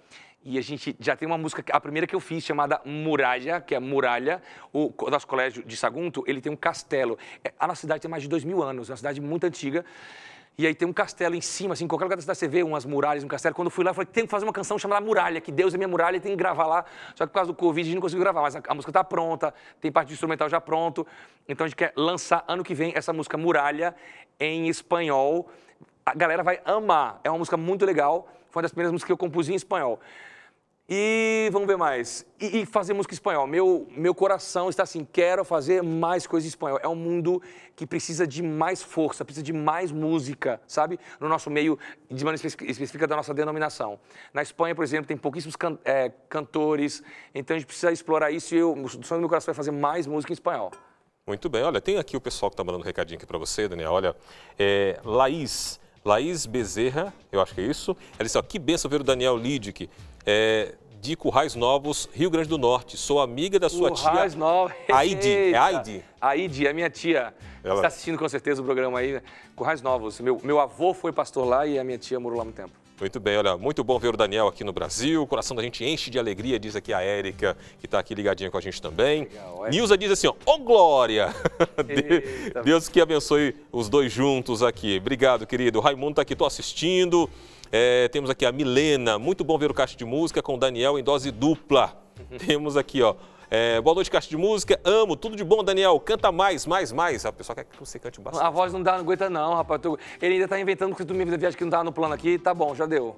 E 0.49 0.57
a 0.57 0.61
gente 0.61 0.95
já 0.97 1.13
tem 1.13 1.27
uma 1.27 1.37
música, 1.37 1.61
a 1.73 1.77
primeira 1.77 2.07
que 2.07 2.15
eu 2.15 2.21
fiz, 2.21 2.41
chamada 2.41 2.79
Muralha, 2.85 3.59
que 3.59 3.75
é 3.75 3.79
Muralha. 3.81 4.41
O 4.71 4.93
nosso 5.11 5.27
colégio 5.27 5.61
de 5.61 5.75
Sagunto, 5.75 6.23
ele 6.25 6.39
tem 6.39 6.49
um 6.49 6.55
castelo. 6.55 7.19
É, 7.43 7.51
A 7.59 7.67
nossa 7.67 7.81
cidade 7.81 7.99
tem 7.99 8.09
mais 8.09 8.23
de 8.23 8.29
dois 8.29 8.45
mil 8.45 8.63
anos, 8.63 8.89
é 8.89 8.93
uma 8.93 8.97
cidade 8.97 9.19
muito 9.19 9.45
antiga. 9.45 9.83
E 10.57 10.65
aí 10.65 10.73
tem 10.73 10.87
um 10.87 10.93
castelo 10.93 11.35
em 11.35 11.41
cima, 11.41 11.73
assim, 11.73 11.83
em 11.83 11.87
qualquer 11.87 12.05
lugar 12.05 12.15
da 12.15 12.21
cidade 12.21 12.39
você 12.39 12.47
vê 12.47 12.63
umas 12.63 12.85
muralhas, 12.85 13.25
um 13.25 13.27
castelo. 13.27 13.53
Quando 13.53 13.67
eu 13.67 13.71
fui 13.71 13.83
lá, 13.83 13.91
eu 13.91 13.93
falei, 13.93 14.05
tem 14.05 14.23
que 14.23 14.31
fazer 14.31 14.45
uma 14.45 14.53
canção 14.53 14.79
chamada 14.79 15.05
Muralha, 15.05 15.41
que 15.41 15.51
Deus 15.51 15.73
é 15.73 15.77
minha 15.77 15.87
muralha 15.89 16.17
tem 16.17 16.31
que 16.31 16.37
gravar 16.37 16.65
lá. 16.65 16.85
Só 17.13 17.25
que 17.25 17.31
por 17.33 17.39
causa 17.39 17.51
do 17.51 17.53
Covid 17.53 17.81
a 17.81 17.85
gente 17.85 17.95
não 17.95 18.01
conseguiu 18.01 18.23
gravar, 18.23 18.41
mas 18.41 18.55
a, 18.55 18.61
a 18.69 18.73
música 18.73 18.89
está 18.89 19.03
pronta, 19.03 19.53
tem 19.81 19.91
parte 19.91 20.07
de 20.07 20.13
instrumental 20.13 20.47
já 20.47 20.61
pronto. 20.61 21.05
Então 21.45 21.65
a 21.65 21.67
gente 21.67 21.75
quer 21.75 21.91
lançar 21.93 22.45
ano 22.47 22.63
que 22.63 22.73
vem 22.73 22.93
essa 22.95 23.11
música 23.11 23.37
Muralha 23.37 23.93
em 24.39 24.69
espanhol. 24.69 25.51
A 26.05 26.15
galera 26.15 26.41
vai 26.41 26.61
amar, 26.63 27.19
é 27.21 27.29
uma 27.29 27.37
música 27.37 27.57
muito 27.57 27.85
legal, 27.85 28.29
foi 28.49 28.61
uma 28.61 28.63
das 28.63 28.71
primeiras 28.71 28.93
músicas 28.93 29.07
que 29.07 29.11
eu 29.11 29.17
compus 29.17 29.49
em 29.49 29.55
espanhol. 29.55 29.99
E 30.89 31.49
vamos 31.51 31.67
ver 31.67 31.75
mais. 31.75 32.25
E, 32.39 32.61
e, 32.61 32.65
fazer 32.65 32.93
música 32.93 33.13
em 33.13 33.15
espanhol. 33.15 33.45
Meu, 33.45 33.85
meu 33.91 34.15
coração 34.15 34.69
está 34.69 34.83
assim, 34.83 35.03
quero 35.03 35.43
fazer 35.43 35.83
mais 35.83 36.25
coisas 36.25 36.45
em 36.45 36.47
espanhol. 36.47 36.79
É 36.81 36.87
um 36.87 36.95
mundo 36.95 37.41
que 37.75 37.85
precisa 37.85 38.25
de 38.25 38.41
mais 38.41 38.81
força, 38.81 39.25
precisa 39.25 39.43
de 39.43 39.51
mais 39.51 39.91
música, 39.91 40.61
sabe? 40.65 40.97
No 41.19 41.27
nosso 41.27 41.49
meio, 41.49 41.77
de 42.09 42.23
maneira 42.23 42.47
específica 42.47 43.05
da 43.05 43.17
nossa 43.17 43.33
denominação. 43.33 43.99
Na 44.33 44.41
Espanha, 44.41 44.73
por 44.73 44.85
exemplo, 44.85 45.05
tem 45.05 45.17
pouquíssimos 45.17 45.57
can, 45.57 45.77
é, 45.83 46.09
cantores, 46.29 47.03
então 47.35 47.53
a 47.53 47.59
gente 47.59 47.67
precisa 47.67 47.91
explorar 47.91 48.31
isso 48.31 48.55
e 48.55 48.57
eu, 48.57 48.71
o 48.71 48.87
sonho 48.87 49.01
do 49.01 49.19
meu 49.19 49.29
coração 49.29 49.51
é 49.51 49.55
fazer 49.55 49.71
mais 49.71 50.07
música 50.07 50.31
em 50.31 50.35
espanhol. 50.35 50.71
Muito 51.27 51.49
bem. 51.49 51.63
Olha, 51.63 51.81
tem 51.81 51.97
aqui 51.97 52.15
o 52.15 52.21
pessoal 52.21 52.49
que 52.49 52.53
está 52.53 52.63
mandando 52.63 52.81
um 52.81 52.85
recadinho 52.85 53.17
aqui 53.17 53.25
para 53.25 53.37
você, 53.37 53.67
Daniel. 53.67 53.91
Olha, 53.91 54.15
é, 54.57 54.97
Laís, 55.03 55.81
Laís 56.03 56.45
Bezerra, 56.45 57.13
eu 57.31 57.41
acho 57.41 57.53
que 57.53 57.61
é 57.61 57.65
isso. 57.65 57.95
Ela 58.17 58.25
disse, 58.25 58.37
ó, 58.37 58.41
que 58.41 58.57
benção 58.57 58.89
ver 58.89 59.01
o 59.01 59.03
Daniel 59.03 59.35
Lidic 59.35 59.89
é, 60.25 60.75
de 61.01 61.15
Currais 61.15 61.55
Novos, 61.55 62.09
Rio 62.13 62.29
Grande 62.29 62.49
do 62.49 62.57
Norte. 62.57 62.97
Sou 62.97 63.19
amiga 63.19 63.59
da 63.59 63.69
sua 63.69 63.89
Currais 63.89 64.33
tia. 64.33 64.39
Novos. 64.39 64.75
Aide, 64.91 65.31
é 65.53 65.57
Aide? 65.57 66.05
Aide, 66.19 66.67
é 66.67 66.73
minha 66.73 66.89
tia. 66.89 67.33
Ela... 67.63 67.75
Está 67.75 67.87
assistindo 67.87 68.17
com 68.17 68.27
certeza 68.27 68.61
o 68.61 68.65
programa 68.65 68.99
aí. 68.99 69.13
Né? 69.13 69.21
Currais 69.55 69.81
Novos. 69.81 70.19
Meu, 70.19 70.39
meu 70.43 70.59
avô 70.59 70.93
foi 70.93 71.11
pastor 71.11 71.45
lá 71.45 71.65
e 71.65 71.77
a 71.77 71.83
minha 71.83 71.97
tia 71.97 72.19
morou 72.19 72.37
lá 72.37 72.43
um 72.43 72.51
tempo. 72.51 72.86
Muito 72.99 73.19
bem, 73.19 73.37
olha, 73.37 73.55
muito 73.55 73.83
bom 73.83 73.99
ver 73.99 74.15
o 74.15 74.17
Daniel 74.17 74.47
aqui 74.47 74.63
no 74.63 74.73
Brasil. 74.73 75.21
O 75.21 75.27
coração 75.27 75.55
da 75.55 75.61
gente 75.61 75.85
enche 75.85 76.09
de 76.09 76.17
alegria, 76.17 76.59
diz 76.59 76.75
aqui 76.75 76.91
a 76.91 76.99
Érica, 76.99 77.55
que 77.79 77.85
está 77.85 77.99
aqui 77.99 78.15
ligadinha 78.15 78.49
com 78.49 78.57
a 78.57 78.61
gente 78.61 78.81
também. 78.81 79.25
Legal, 79.25 79.67
é. 79.67 79.69
Nilza 79.69 79.95
diz 79.95 80.11
assim, 80.11 80.25
ó, 80.25 80.33
oh, 80.47 80.57
glória! 80.57 81.31
Deus 82.65 82.89
que 82.89 82.99
abençoe 82.99 83.55
os 83.71 83.87
dois 83.87 84.11
juntos 84.11 84.63
aqui. 84.63 84.97
Obrigado, 84.97 85.45
querido. 85.45 85.77
O 85.77 85.81
Raimundo 85.81 86.13
está 86.13 86.21
aqui, 86.23 86.33
estou 86.33 86.47
assistindo. 86.47 87.29
É, 87.71 88.07
temos 88.07 88.31
aqui 88.31 88.47
a 88.47 88.51
Milena, 88.51 89.19
muito 89.19 89.43
bom 89.43 89.59
ver 89.59 89.69
o 89.69 89.75
Caixa 89.75 89.95
de 89.95 90.03
Música 90.03 90.41
com 90.41 90.55
o 90.55 90.57
Daniel 90.57 90.97
em 90.97 91.03
dose 91.03 91.29
dupla. 91.29 91.95
Uhum. 92.31 92.37
Temos 92.47 92.75
aqui, 92.75 93.03
ó. 93.03 93.13
É, 93.49 93.79
boa 93.79 93.95
noite, 93.95 94.11
Caixa 94.11 94.27
de 94.27 94.35
Música. 94.35 94.77
Amo, 94.83 95.15
tudo 95.15 95.35
de 95.35 95.43
bom, 95.43 95.63
Daniel. 95.63 95.97
Canta 96.01 96.33
mais, 96.33 96.65
mais, 96.65 96.91
mais. 96.91 97.25
A 97.25 97.31
pessoa 97.31 97.55
quer 97.55 97.63
que 97.63 97.79
você 97.79 97.97
cante 97.97 98.19
bastante. 98.19 98.45
A 98.45 98.49
voz 98.49 98.73
não 98.73 98.83
dá, 98.83 98.93
não 98.93 98.99
aguenta, 98.99 99.29
não, 99.29 99.55
rapaz. 99.55 99.81
Ele 100.21 100.33
ainda 100.33 100.45
está 100.45 100.59
inventando 100.59 100.93
que 100.93 101.05
tu 101.05 101.13
me 101.13 101.23
viagem 101.23 101.57
que 101.57 101.63
não 101.63 101.69
estava 101.69 101.85
no 101.85 101.93
plano 101.93 102.13
aqui. 102.13 102.37
Tá 102.37 102.53
bom, 102.53 102.75
já 102.75 102.85
deu. 102.85 103.15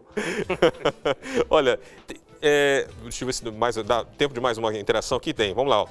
Olha, 1.49 1.80
é, 2.41 2.88
deixa 3.01 3.23
eu 3.23 3.25
ver 3.25 3.34
se 3.34 3.49
mais, 3.49 3.75
dá 3.77 4.05
tempo 4.05 4.34
de 4.34 4.39
mais 4.39 4.59
uma 4.59 4.71
interação 4.77 5.17
aqui. 5.17 5.34
Tem, 5.34 5.51
vamos 5.51 5.71
lá. 5.71 5.82
Ó. 5.82 5.88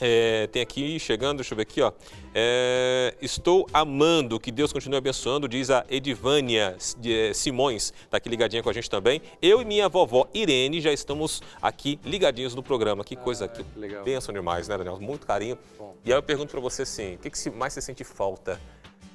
É, 0.00 0.48
tem 0.48 0.60
aqui, 0.60 0.98
chegando, 0.98 1.38
deixa 1.38 1.54
eu 1.54 1.56
ver 1.56 1.62
aqui, 1.62 1.80
ó. 1.80 1.92
É, 2.34 3.14
estou 3.22 3.66
amando, 3.72 4.40
que 4.40 4.50
Deus 4.50 4.72
continue 4.72 4.98
abençoando, 4.98 5.48
diz 5.48 5.70
a 5.70 5.84
Edivânia 5.88 6.76
é, 7.04 7.32
Simões, 7.32 7.92
está 8.04 8.16
aqui 8.16 8.28
ligadinha 8.28 8.62
com 8.62 8.68
a 8.68 8.72
gente 8.72 8.90
também. 8.90 9.22
Eu 9.40 9.62
e 9.62 9.64
minha 9.64 9.88
vovó 9.88 10.28
Irene 10.34 10.80
já 10.80 10.92
estamos 10.92 11.42
aqui 11.62 11.98
ligadinhos 12.04 12.54
no 12.54 12.62
programa. 12.62 13.04
Que 13.04 13.14
coisa, 13.14 13.44
ah, 13.44 13.48
que 13.48 13.64
legal. 13.78 14.04
bênção 14.04 14.34
demais, 14.34 14.66
né, 14.66 14.76
Daniel? 14.76 14.98
Muito 15.00 15.26
carinho. 15.26 15.56
Bom. 15.78 15.94
E 16.04 16.12
aí 16.12 16.18
eu 16.18 16.22
pergunto 16.22 16.50
para 16.50 16.60
você 16.60 16.82
assim, 16.82 17.14
o 17.14 17.18
que, 17.18 17.30
que 17.30 17.50
mais 17.50 17.72
você 17.72 17.80
sente 17.80 18.02
falta, 18.02 18.60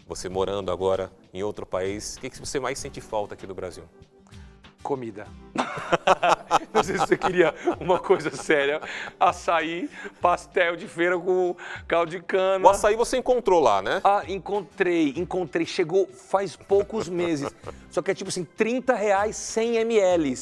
você 0.07 0.29
morando 0.29 0.71
agora 0.71 1.11
em 1.33 1.43
outro 1.43 1.65
país, 1.65 2.15
o 2.15 2.21
que, 2.21 2.29
que 2.29 2.39
você 2.39 2.59
mais 2.59 2.79
sente 2.79 3.01
falta 3.01 3.33
aqui 3.33 3.45
do 3.45 3.53
Brasil? 3.53 3.83
Comida. 4.81 5.27
Não 6.73 6.83
sei 6.83 6.97
se 6.97 7.07
você 7.07 7.17
queria 7.17 7.53
uma 7.79 7.99
coisa 7.99 8.31
séria. 8.31 8.81
Açaí, 9.19 9.89
pastel 10.21 10.75
de 10.75 10.87
feira 10.87 11.17
com 11.17 11.55
caldo 11.87 12.11
de 12.11 12.21
cana. 12.21 12.65
O 12.65 12.69
açaí 12.69 12.95
você 12.95 13.17
encontrou 13.17 13.59
lá, 13.59 13.81
né? 13.81 14.01
Ah, 14.03 14.23
encontrei, 14.27 15.13
encontrei. 15.15 15.65
Chegou 15.65 16.07
faz 16.07 16.55
poucos 16.55 17.09
meses. 17.09 17.53
Só 17.89 18.01
que 18.01 18.11
é 18.11 18.13
tipo 18.13 18.29
assim, 18.29 18.43
30 18.43 18.93
reais 18.95 19.35
100 19.35 19.77
ml. 19.77 20.37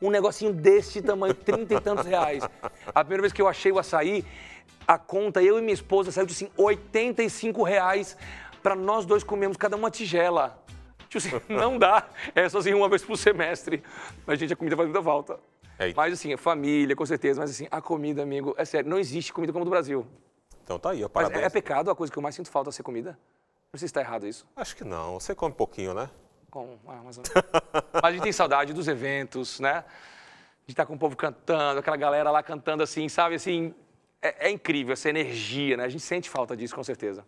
Um 0.00 0.10
negocinho 0.10 0.52
deste 0.52 1.00
tamanho, 1.00 1.34
30 1.34 1.74
e 1.74 1.80
tantos 1.80 2.06
reais. 2.06 2.42
A 2.86 3.04
primeira 3.04 3.22
vez 3.22 3.32
que 3.32 3.40
eu 3.40 3.46
achei 3.46 3.70
o 3.70 3.78
açaí, 3.78 4.24
a 4.86 4.98
conta, 4.98 5.40
eu 5.42 5.58
e 5.58 5.62
minha 5.62 5.74
esposa, 5.74 6.10
saiu 6.10 6.26
de 6.26 6.32
assim, 6.32 6.48
85 6.56 7.62
reais 7.62 8.16
para 8.62 8.74
nós 8.74 9.04
dois 9.04 9.22
comermos 9.22 9.56
cada 9.56 9.76
uma 9.76 9.90
tigela. 9.90 10.60
Tipo 11.20 11.36
assim, 11.36 11.42
não 11.48 11.78
dá. 11.78 12.08
É 12.34 12.48
só 12.48 12.58
assim 12.58 12.72
uma 12.72 12.88
vez 12.88 13.04
por 13.04 13.18
semestre. 13.18 13.82
Mas, 14.26 14.38
gente, 14.38 14.54
a 14.54 14.56
comida 14.56 14.74
faz 14.74 14.88
muita 14.88 15.02
falta. 15.02 15.38
É. 15.78 15.92
Mas 15.94 16.14
assim, 16.14 16.34
família, 16.38 16.96
com 16.96 17.04
certeza. 17.04 17.40
Mas 17.40 17.50
assim, 17.50 17.68
a 17.70 17.82
comida, 17.82 18.22
amigo, 18.22 18.54
é 18.56 18.64
sério, 18.64 18.88
não 18.88 18.98
existe 18.98 19.32
comida 19.32 19.52
como 19.52 19.62
a 19.62 19.66
do 19.66 19.70
Brasil. 19.70 20.06
Então 20.64 20.78
tá 20.78 20.90
aí, 20.90 21.04
ó, 21.04 21.08
parabéns. 21.08 21.36
Mas 21.36 21.44
é, 21.44 21.46
é 21.46 21.50
pecado 21.50 21.90
a 21.90 21.94
coisa 21.94 22.10
que 22.10 22.18
eu 22.18 22.22
mais 22.22 22.34
sinto 22.34 22.50
falta 22.50 22.70
é 22.70 22.72
ser 22.72 22.82
comida? 22.82 23.18
Não 23.72 23.78
sei 23.78 23.80
se 23.80 23.86
está 23.86 24.00
errado 24.00 24.26
isso. 24.26 24.46
Acho 24.56 24.74
que 24.74 24.84
não. 24.84 25.20
Você 25.20 25.34
come 25.34 25.52
um 25.52 25.56
pouquinho, 25.56 25.92
né? 25.92 26.08
Com, 26.50 26.78
ah, 26.86 27.00
mas... 27.04 27.18
mas 27.18 28.04
a 28.04 28.12
gente 28.12 28.22
tem 28.22 28.32
saudade 28.32 28.72
dos 28.72 28.88
eventos, 28.88 29.60
né? 29.60 29.84
De 30.66 30.72
estar 30.72 30.84
tá 30.84 30.86
com 30.86 30.94
o 30.94 30.98
povo 30.98 31.16
cantando, 31.16 31.80
aquela 31.80 31.96
galera 31.96 32.30
lá 32.30 32.42
cantando 32.42 32.82
assim, 32.82 33.08
sabe? 33.08 33.34
Assim, 33.34 33.74
é, 34.20 34.48
é 34.48 34.50
incrível 34.50 34.92
essa 34.92 35.10
energia, 35.10 35.76
né? 35.76 35.84
A 35.84 35.88
gente 35.88 36.02
sente 36.02 36.30
falta 36.30 36.56
disso, 36.56 36.74
com 36.74 36.84
certeza. 36.84 37.24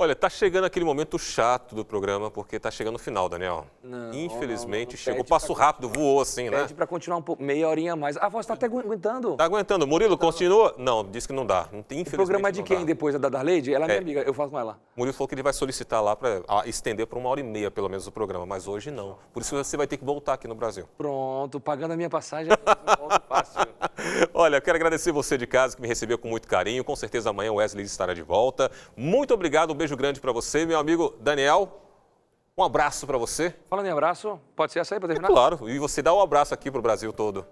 Olha, 0.00 0.14
tá 0.14 0.30
chegando 0.30 0.62
aquele 0.62 0.84
momento 0.84 1.18
chato 1.18 1.74
do 1.74 1.84
programa, 1.84 2.30
porque 2.30 2.56
tá 2.60 2.70
chegando 2.70 2.94
o 2.94 2.98
final, 3.00 3.28
Daniel. 3.28 3.66
Não, 3.82 4.14
Infelizmente, 4.14 4.90
não, 4.90 4.92
não, 4.92 4.96
chegou. 4.96 5.24
Passo 5.24 5.52
rápido, 5.52 5.88
voou 5.88 6.20
assim, 6.20 6.48
né? 6.48 6.60
Pede 6.60 6.74
para 6.74 6.86
continuar 6.86 7.16
um 7.16 7.22
pouco, 7.22 7.42
meia 7.42 7.68
horinha 7.68 7.94
a 7.94 7.96
mais. 7.96 8.16
A 8.16 8.28
voz 8.28 8.46
tá 8.46 8.54
até 8.54 8.66
aguentando. 8.66 9.34
Tá 9.34 9.42
aguentando. 9.42 9.88
Murilo, 9.88 10.16
continua? 10.16 10.72
Não, 10.78 11.02
disse 11.02 11.26
que 11.26 11.34
não 11.34 11.44
dá. 11.44 11.68
Infelizmente, 11.72 12.14
o 12.14 12.16
programa 12.16 12.48
é 12.48 12.52
de 12.52 12.62
quem 12.62 12.78
dá. 12.78 12.84
depois? 12.84 13.16
É 13.16 13.18
da 13.18 13.28
Darleide? 13.28 13.74
Ela 13.74 13.86
é 13.86 13.88
minha 13.88 13.98
é. 13.98 14.00
amiga, 14.00 14.20
eu 14.20 14.32
faço 14.32 14.52
com 14.52 14.60
ela. 14.60 14.78
Murilo 14.96 15.12
falou 15.12 15.26
que 15.26 15.34
ele 15.34 15.42
vai 15.42 15.52
solicitar 15.52 16.00
lá 16.00 16.14
para 16.14 16.44
estender 16.64 17.04
por 17.04 17.18
uma 17.18 17.28
hora 17.28 17.40
e 17.40 17.42
meia, 17.42 17.68
pelo 17.68 17.88
menos, 17.88 18.06
o 18.06 18.12
programa, 18.12 18.46
mas 18.46 18.68
hoje 18.68 18.92
não. 18.92 19.18
Por 19.32 19.42
isso 19.42 19.56
você 19.56 19.76
vai 19.76 19.88
ter 19.88 19.96
que 19.96 20.04
voltar 20.04 20.34
aqui 20.34 20.46
no 20.46 20.54
Brasil. 20.54 20.88
Pronto, 20.96 21.58
pagando 21.58 21.94
a 21.94 21.96
minha 21.96 22.08
passagem, 22.08 22.52
eu 22.54 23.08
volto 23.08 23.22
fácil. 23.28 23.66
Olha, 24.32 24.56
eu 24.56 24.62
quero 24.62 24.76
agradecer 24.76 25.12
você 25.12 25.36
de 25.36 25.46
casa 25.46 25.74
que 25.74 25.82
me 25.82 25.88
recebeu 25.88 26.18
com 26.18 26.28
muito 26.28 26.46
carinho. 26.46 26.84
Com 26.84 26.94
certeza 26.94 27.30
amanhã 27.30 27.52
o 27.52 27.56
Wesley 27.56 27.84
estará 27.84 28.14
de 28.14 28.22
volta. 28.22 28.70
Muito 28.96 29.34
obrigado, 29.34 29.72
um 29.72 29.74
beijo 29.74 29.87
grande 29.96 30.20
para 30.20 30.32
você 30.32 30.66
meu 30.66 30.78
amigo 30.78 31.14
Daniel. 31.20 31.82
Um 32.56 32.62
abraço 32.64 33.06
para 33.06 33.16
você. 33.16 33.54
Falando 33.68 33.86
em 33.86 33.90
abraço, 33.90 34.40
pode 34.56 34.72
ser 34.72 34.80
essa 34.80 34.94
aí 34.94 34.98
para 34.98 35.08
terminar? 35.08 35.28
É 35.28 35.32
claro, 35.32 35.68
e 35.68 35.78
você 35.78 36.02
dá 36.02 36.12
um 36.12 36.20
abraço 36.20 36.52
aqui 36.52 36.70
para 36.70 36.80
o 36.80 36.82
Brasil 36.82 37.12
todo. 37.12 37.46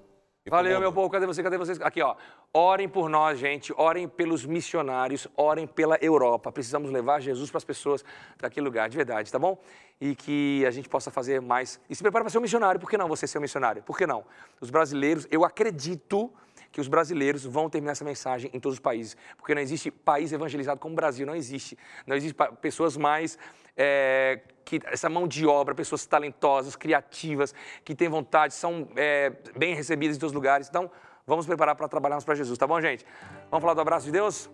Valeu, 0.48 0.78
meu 0.78 0.92
povo. 0.92 1.10
Cadê 1.10 1.26
você? 1.26 1.42
Cadê 1.42 1.58
vocês? 1.58 1.80
Aqui, 1.80 2.00
ó. 2.00 2.14
Orem 2.54 2.88
por 2.88 3.08
nós, 3.08 3.38
gente. 3.38 3.74
Orem 3.76 4.06
pelos 4.06 4.44
missionários. 4.44 5.26
Orem 5.36 5.66
pela 5.66 5.98
Europa. 6.00 6.52
Precisamos 6.52 6.90
levar 6.90 7.20
Jesus 7.20 7.50
para 7.50 7.58
as 7.58 7.64
pessoas 7.64 8.04
daquele 8.38 8.64
lugar, 8.64 8.88
de 8.88 8.96
verdade, 8.96 9.30
tá 9.30 9.40
bom? 9.40 9.58
E 10.00 10.14
que 10.14 10.64
a 10.64 10.70
gente 10.70 10.88
possa 10.88 11.10
fazer 11.10 11.40
mais. 11.40 11.80
E 11.90 11.96
se 11.96 12.02
prepara 12.02 12.24
para 12.24 12.30
ser 12.30 12.38
um 12.38 12.42
missionário. 12.42 12.80
Por 12.80 12.88
que 12.88 12.96
não 12.96 13.08
você 13.08 13.26
ser 13.26 13.38
um 13.38 13.40
missionário? 13.40 13.82
Por 13.82 13.98
que 13.98 14.06
não? 14.06 14.24
Os 14.60 14.70
brasileiros, 14.70 15.26
eu 15.32 15.44
acredito 15.44 16.32
que 16.76 16.80
os 16.82 16.88
brasileiros 16.88 17.42
vão 17.42 17.70
terminar 17.70 17.92
essa 17.92 18.04
mensagem 18.04 18.50
em 18.52 18.60
todos 18.60 18.76
os 18.76 18.80
países, 18.80 19.16
porque 19.38 19.54
não 19.54 19.62
existe 19.62 19.90
país 19.90 20.30
evangelizado 20.30 20.78
como 20.78 20.92
o 20.92 20.94
Brasil, 20.94 21.24
não 21.24 21.34
existe. 21.34 21.74
Não 22.06 22.14
existe 22.14 22.36
pessoas 22.60 22.98
mais 22.98 23.38
é, 23.74 24.42
que 24.62 24.78
essa 24.84 25.08
mão 25.08 25.26
de 25.26 25.46
obra, 25.46 25.74
pessoas 25.74 26.04
talentosas, 26.04 26.76
criativas, 26.76 27.54
que 27.82 27.94
têm 27.94 28.10
vontade, 28.10 28.52
são 28.52 28.90
é, 28.94 29.32
bem 29.56 29.74
recebidas 29.74 30.18
em 30.18 30.20
todos 30.20 30.32
os 30.32 30.34
lugares. 30.34 30.68
Então, 30.68 30.90
vamos 31.26 31.46
preparar 31.46 31.74
para 31.76 31.88
trabalharmos 31.88 32.26
para 32.26 32.34
Jesus, 32.34 32.58
tá 32.58 32.66
bom, 32.66 32.78
gente? 32.78 33.06
Vamos 33.50 33.62
falar 33.62 33.72
do 33.72 33.80
abraço 33.80 34.04
de 34.04 34.12
Deus? 34.12 34.50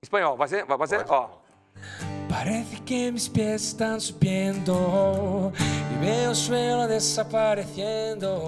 Espanhol, 0.00 0.36
vai 0.36 0.46
ser? 0.46 0.64
Vai 0.64 0.86
ser? 0.86 1.04
Ó. 1.08 1.30
Parece 2.28 2.80
que 2.82 3.10
mis 3.10 3.28
pies 3.28 3.70
están 3.70 4.00
subiendo 4.00 5.52
y 5.58 6.06
veo 6.06 6.30
el 6.30 6.36
suelo 6.36 6.86
desapareciendo. 6.86 8.46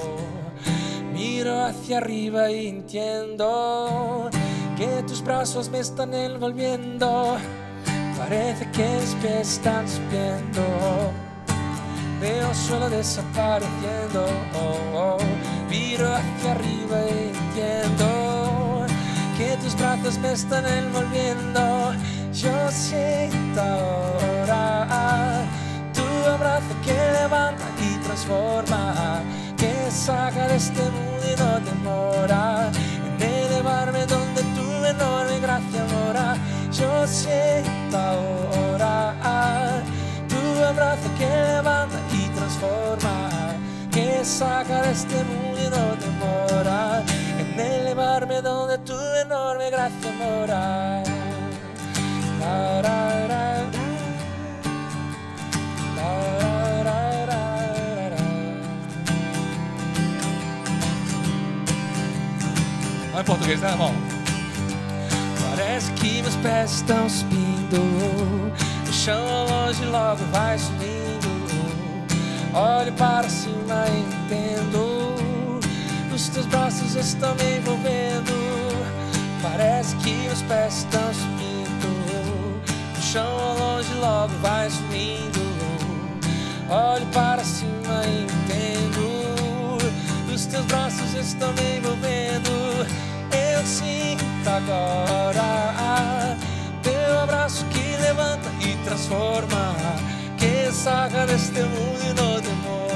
Miro 1.12 1.64
hacia 1.64 1.98
arriba 1.98 2.50
y 2.50 2.68
entiendo 2.68 4.30
que 4.76 5.02
tus 5.06 5.22
brazos 5.22 5.68
me 5.68 5.80
están 5.80 6.14
envolviendo. 6.14 7.36
Parece 8.16 8.70
que 8.70 8.86
mis 9.00 9.14
pies 9.16 9.52
están 9.52 9.86
subiendo. 9.88 10.62
Veo 12.20 12.54
suelo 12.54 12.88
desapareciendo. 12.88 14.26
Miro 15.68 16.08
hacia 16.14 16.52
arriba 16.52 16.98
y 17.10 17.32
entiendo 17.36 18.86
que 19.36 19.56
tus 19.62 19.76
brazos 19.76 20.18
me 20.18 20.32
están 20.32 20.64
envolviendo. 20.66 21.92
Yo 22.32 22.70
siento 22.70 23.60
ahora 23.60 25.44
tu 25.92 26.30
abrazo 26.30 26.74
que 26.84 26.94
levanta 27.20 27.64
y 27.80 27.96
transforma 28.04 29.20
que 29.62 29.90
saca 29.92 30.48
de 30.48 30.56
este 30.56 30.82
mundo 30.96 31.24
y 31.32 31.36
no 31.42 31.50
demora 31.70 32.68
en 33.06 33.14
elevarme 33.22 34.04
donde 34.06 34.42
tu 34.56 34.68
enorme 34.94 35.38
gracia 35.38 35.82
mora. 35.94 36.36
Yo 36.72 37.06
siento 37.06 37.96
ahora 37.96 39.14
tu 40.32 40.64
abrazo 40.64 41.08
que 41.16 41.30
levanta 41.54 41.98
y 42.12 42.22
transforma, 42.36 43.16
que 43.92 44.24
saca 44.24 44.82
de 44.82 44.90
este 44.90 45.18
mundo 45.30 45.58
y 45.64 45.68
no 45.76 45.84
demora 46.04 47.04
en 47.38 47.60
elevarme 47.60 48.42
donde 48.42 48.78
tu 48.78 48.98
enorme 49.24 49.70
gracia 49.70 50.10
mora. 50.18 51.02
Em 63.22 63.24
português, 63.24 63.60
né, 63.60 63.70
irmão? 63.70 63.94
Parece 65.48 65.92
que 65.92 66.22
meus 66.22 66.34
pés 66.36 66.72
estão 66.72 67.08
subindo. 67.08 68.52
O 68.88 68.92
chão 68.92 69.24
ao 69.28 69.48
longe 69.48 69.84
logo 69.84 70.24
vai 70.32 70.58
subindo. 70.58 71.30
Olho 72.52 72.92
para 72.94 73.28
cima 73.28 73.84
e 73.88 74.00
entendo. 74.00 75.20
Os 76.12 76.28
teus 76.28 76.46
braços 76.46 76.96
estão 76.96 77.34
me 77.36 77.58
envolvendo. 77.58 78.32
Parece 79.40 79.94
que 79.96 80.10
meus 80.10 80.42
pés 80.42 80.78
estão 80.78 81.14
subindo. 81.14 82.62
O 82.98 83.02
chão 83.02 83.38
ao 83.38 83.58
longe 83.58 83.94
logo 83.94 84.34
vai 84.42 84.68
subindo. 84.68 85.40
Olho 86.68 87.06
para 87.06 87.44
cima 87.44 88.02
e 88.04 88.24
entendo. 88.24 89.78
Os 90.34 90.46
teus 90.46 90.64
braços 90.66 91.14
estão 91.14 91.52
me 91.52 91.78
envolvendo. 91.78 92.22
Eu 93.62 93.66
sinto 93.66 94.50
agora 94.50 96.36
teu 96.82 97.20
abraço 97.20 97.64
que 97.66 97.96
levanta 98.02 98.50
e 98.60 98.74
transforma. 98.84 99.76
Que 100.36 100.72
saca 100.72 101.24
deste 101.26 101.60
mundo 101.60 102.02
e 102.02 102.08
no 102.08 102.40
temor. 102.40 102.91